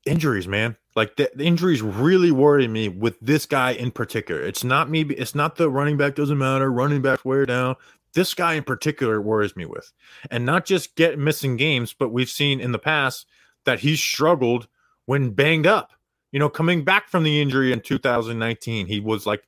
injuries, 0.08 0.48
man. 0.48 0.78
Like 0.96 1.16
the, 1.16 1.30
the, 1.36 1.44
injuries 1.44 1.82
really 1.82 2.32
worry 2.32 2.68
me 2.68 2.90
with 2.90 3.20
this 3.20 3.46
guy 3.46 3.72
in 3.72 3.92
particular. 3.92 4.42
It's 4.42 4.64
not 4.64 4.90
me. 4.90 5.02
It's 5.02 5.36
not 5.36 5.56
the 5.56 5.70
running 5.70 5.98
back 5.98 6.16
doesn't 6.16 6.38
matter. 6.38 6.72
Running 6.72 7.02
back 7.02 7.24
wear 7.24 7.46
down. 7.46 7.76
This 8.14 8.34
guy 8.34 8.54
in 8.54 8.64
particular 8.64 9.22
worries 9.22 9.56
me 9.56 9.66
with, 9.66 9.92
and 10.32 10.46
not 10.46 10.66
just 10.66 10.96
get 10.96 11.20
missing 11.20 11.56
games, 11.58 11.94
but 11.94 12.10
we've 12.10 12.30
seen 12.30 12.60
in 12.60 12.72
the 12.72 12.80
past 12.80 13.28
that 13.66 13.80
he's 13.80 14.00
struggled 14.00 14.68
when 15.06 15.32
banged 15.32 15.68
up. 15.68 15.92
You 16.32 16.40
know, 16.40 16.50
coming 16.50 16.84
back 16.84 17.10
from 17.10 17.24
the 17.24 17.42
injury 17.42 17.72
in 17.72 17.82
2019, 17.82 18.88
he 18.88 19.00
was 19.00 19.26
like 19.26 19.44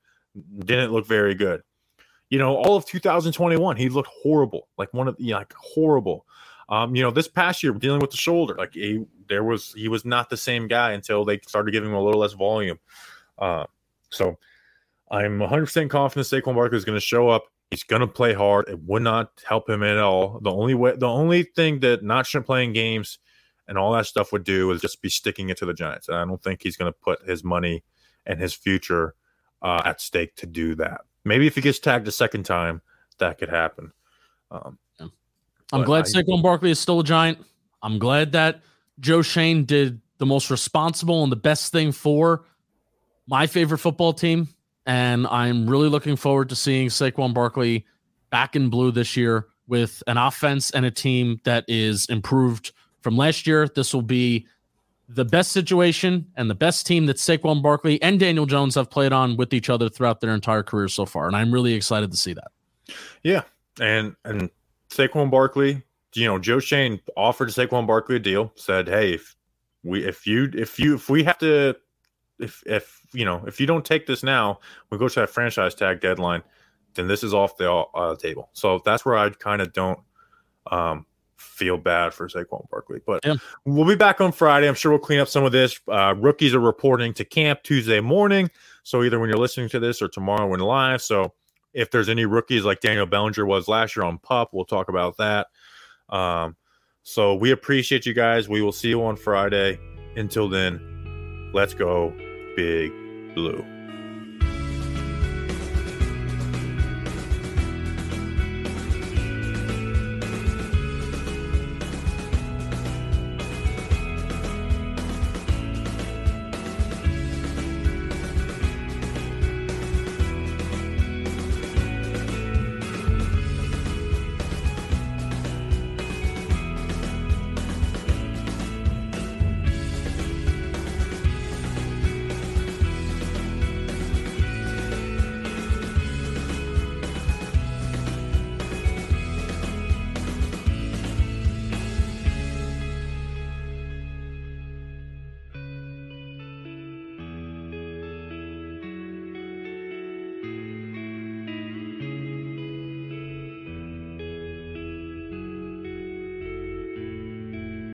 didn't 0.59 0.91
look 0.91 1.07
very 1.07 1.33
good. 1.33 1.63
You 2.29 2.37
know, 2.37 2.55
all 2.57 2.75
of 2.75 2.85
2021, 2.85 3.75
he 3.75 3.89
looked 3.89 4.09
horrible, 4.21 4.67
like 4.77 4.93
one 4.93 5.07
of 5.07 5.15
you 5.17 5.31
know, 5.31 5.39
like 5.39 5.53
horrible. 5.53 6.25
Um, 6.69 6.95
you 6.95 7.01
know, 7.01 7.09
this 7.09 7.27
past 7.27 7.63
year 7.63 7.73
dealing 7.73 7.99
with 8.01 8.11
the 8.11 8.17
shoulder, 8.17 8.53
like 8.55 8.73
he, 8.73 9.03
there 9.29 9.43
was 9.43 9.73
he 9.73 9.87
was 9.87 10.03
not 10.03 10.29
the 10.29 10.37
same 10.37 10.67
guy 10.67 10.91
until 10.91 11.23
they 11.23 11.39
started 11.47 11.71
giving 11.71 11.89
him 11.89 11.95
a 11.95 12.03
little 12.03 12.19
less 12.19 12.33
volume. 12.33 12.79
Uh, 13.37 13.65
so 14.09 14.37
I'm 15.09 15.39
100% 15.39 15.89
confident 15.89 16.27
Saquon 16.27 16.55
Barkley 16.55 16.77
is 16.77 16.85
going 16.85 16.97
to 16.97 17.05
show 17.05 17.29
up. 17.29 17.45
He's 17.71 17.83
going 17.83 18.01
to 18.01 18.07
play 18.07 18.33
hard. 18.33 18.67
It 18.67 18.81
would 18.83 19.03
not 19.03 19.31
help 19.47 19.69
him 19.69 19.83
at 19.83 19.97
all. 19.97 20.39
The 20.41 20.51
only 20.51 20.73
way, 20.73 20.95
the 20.95 21.07
only 21.07 21.43
thing 21.43 21.79
that 21.81 22.03
not 22.03 22.27
playing 22.45 22.73
games 22.73 23.19
and 23.67 23.77
all 23.77 23.93
that 23.93 24.07
stuff 24.07 24.31
would 24.31 24.43
do 24.43 24.71
is 24.71 24.81
just 24.81 25.01
be 25.01 25.09
sticking 25.09 25.49
it 25.49 25.57
to 25.57 25.65
the 25.65 25.73
Giants. 25.73 26.07
And 26.07 26.17
I 26.17 26.25
don't 26.25 26.41
think 26.41 26.63
he's 26.63 26.75
going 26.75 26.91
to 26.91 26.99
put 26.99 27.23
his 27.27 27.43
money 27.43 27.83
and 28.25 28.39
his 28.39 28.53
future 28.53 29.13
uh, 29.61 29.83
at 29.85 30.01
stake 30.01 30.35
to 30.37 30.47
do 30.47 30.73
that. 30.75 31.01
Maybe 31.23 31.45
if 31.45 31.55
he 31.55 31.61
gets 31.61 31.77
tagged 31.77 32.07
a 32.07 32.11
second 32.11 32.43
time, 32.43 32.81
that 33.19 33.37
could 33.37 33.49
happen. 33.49 33.91
Um, 34.49 34.79
I'm 35.71 35.83
glad 35.83 36.05
I, 36.05 36.07
Saquon 36.07 36.41
Barkley 36.41 36.71
is 36.71 36.79
still 36.79 37.01
a 37.01 37.03
giant. 37.03 37.45
I'm 37.83 37.99
glad 37.99 38.31
that 38.31 38.61
Joe 38.99 39.21
Schoen 39.21 39.65
did 39.65 40.01
the 40.17 40.25
most 40.25 40.49
responsible 40.49 41.23
and 41.23 41.31
the 41.31 41.37
best 41.37 41.71
thing 41.71 41.91
for 41.91 42.45
my 43.27 43.47
favorite 43.47 43.77
football 43.77 44.13
team. 44.13 44.47
And 44.85 45.27
I'm 45.27 45.69
really 45.69 45.89
looking 45.89 46.15
forward 46.15 46.49
to 46.49 46.55
seeing 46.55 46.89
Saquon 46.89 47.33
Barkley 47.33 47.85
back 48.29 48.55
in 48.55 48.69
blue 48.69 48.91
this 48.91 49.15
year 49.15 49.47
with 49.67 50.01
an 50.07 50.17
offense 50.17 50.71
and 50.71 50.85
a 50.85 50.91
team 50.91 51.39
that 51.43 51.63
is 51.67 52.07
improved 52.07 52.71
from 53.01 53.15
last 53.15 53.45
year. 53.45 53.67
This 53.67 53.93
will 53.93 54.01
be 54.01 54.47
the 55.07 55.25
best 55.25 55.51
situation 55.51 56.27
and 56.35 56.49
the 56.49 56.55
best 56.55 56.85
team 56.85 57.05
that 57.07 57.17
Saquon 57.17 57.61
Barkley 57.61 58.01
and 58.01 58.19
Daniel 58.19 58.45
Jones 58.45 58.75
have 58.75 58.89
played 58.89 59.11
on 59.11 59.37
with 59.37 59.53
each 59.53 59.69
other 59.69 59.89
throughout 59.89 60.21
their 60.21 60.33
entire 60.33 60.63
career 60.63 60.87
so 60.87 61.05
far. 61.05 61.27
And 61.27 61.35
I'm 61.35 61.51
really 61.51 61.73
excited 61.73 62.11
to 62.11 62.17
see 62.17 62.33
that. 62.33 62.51
Yeah. 63.23 63.43
And 63.79 64.15
and 64.25 64.49
Saquon 64.89 65.31
Barkley, 65.31 65.83
you 66.15 66.25
know, 66.25 66.39
Joe 66.39 66.59
Schoen 66.59 66.99
offered 67.15 67.49
Saquon 67.49 67.85
Barkley 67.87 68.17
a 68.17 68.19
deal, 68.19 68.51
said, 68.55 68.87
Hey, 68.87 69.13
if 69.13 69.35
we 69.83 70.05
if 70.05 70.27
you 70.27 70.49
if 70.53 70.79
you 70.79 70.95
if 70.95 71.09
we 71.09 71.23
have 71.23 71.37
to 71.39 71.75
if 72.39 72.63
if 72.65 73.01
you 73.13 73.25
know 73.25 73.43
if 73.47 73.59
you 73.59 73.67
don't 73.67 73.85
take 73.85 74.05
this 74.07 74.23
now, 74.23 74.59
we 74.89 74.97
go 74.97 75.07
to 75.07 75.19
that 75.21 75.29
franchise 75.29 75.75
tag 75.75 76.01
deadline, 76.01 76.43
then 76.95 77.07
this 77.07 77.23
is 77.23 77.33
off 77.33 77.57
the 77.57 77.71
uh, 77.71 78.15
table. 78.15 78.49
So 78.53 78.81
that's 78.83 79.05
where 79.05 79.17
I 79.17 79.29
kind 79.29 79.61
of 79.61 79.73
don't 79.73 79.99
um, 80.71 81.05
feel 81.37 81.77
bad 81.77 82.13
for 82.13 82.27
Saquon 82.27 82.69
Barkley. 82.69 82.99
But 83.05 83.25
yeah. 83.25 83.35
we'll 83.65 83.87
be 83.87 83.95
back 83.95 84.21
on 84.21 84.31
Friday. 84.31 84.67
I'm 84.67 84.75
sure 84.75 84.91
we'll 84.91 84.99
clean 84.99 85.19
up 85.19 85.27
some 85.27 85.43
of 85.43 85.51
this. 85.51 85.79
Uh, 85.87 86.15
rookies 86.17 86.53
are 86.53 86.59
reporting 86.59 87.13
to 87.15 87.25
camp 87.25 87.63
Tuesday 87.63 87.99
morning. 87.99 88.49
So 88.83 89.03
either 89.03 89.19
when 89.19 89.29
you're 89.29 89.39
listening 89.39 89.69
to 89.69 89.79
this 89.79 90.01
or 90.01 90.07
tomorrow 90.07 90.47
when 90.47 90.59
live. 90.59 91.01
So 91.01 91.33
if 91.73 91.91
there's 91.91 92.09
any 92.09 92.25
rookies 92.25 92.65
like 92.65 92.81
Daniel 92.81 93.05
Bellinger 93.05 93.45
was 93.45 93.67
last 93.67 93.95
year 93.95 94.05
on 94.05 94.17
pup, 94.17 94.49
we'll 94.51 94.65
talk 94.65 94.89
about 94.89 95.17
that. 95.17 95.47
Um, 96.09 96.55
so 97.03 97.35
we 97.35 97.51
appreciate 97.51 98.05
you 98.05 98.13
guys. 98.13 98.47
We 98.49 98.61
will 98.61 98.71
see 98.71 98.89
you 98.89 99.03
on 99.03 99.15
Friday. 99.15 99.79
Until 100.15 100.49
then, 100.49 101.51
let's 101.53 101.73
go 101.73 102.13
big 102.55 102.91
blue. 103.35 103.65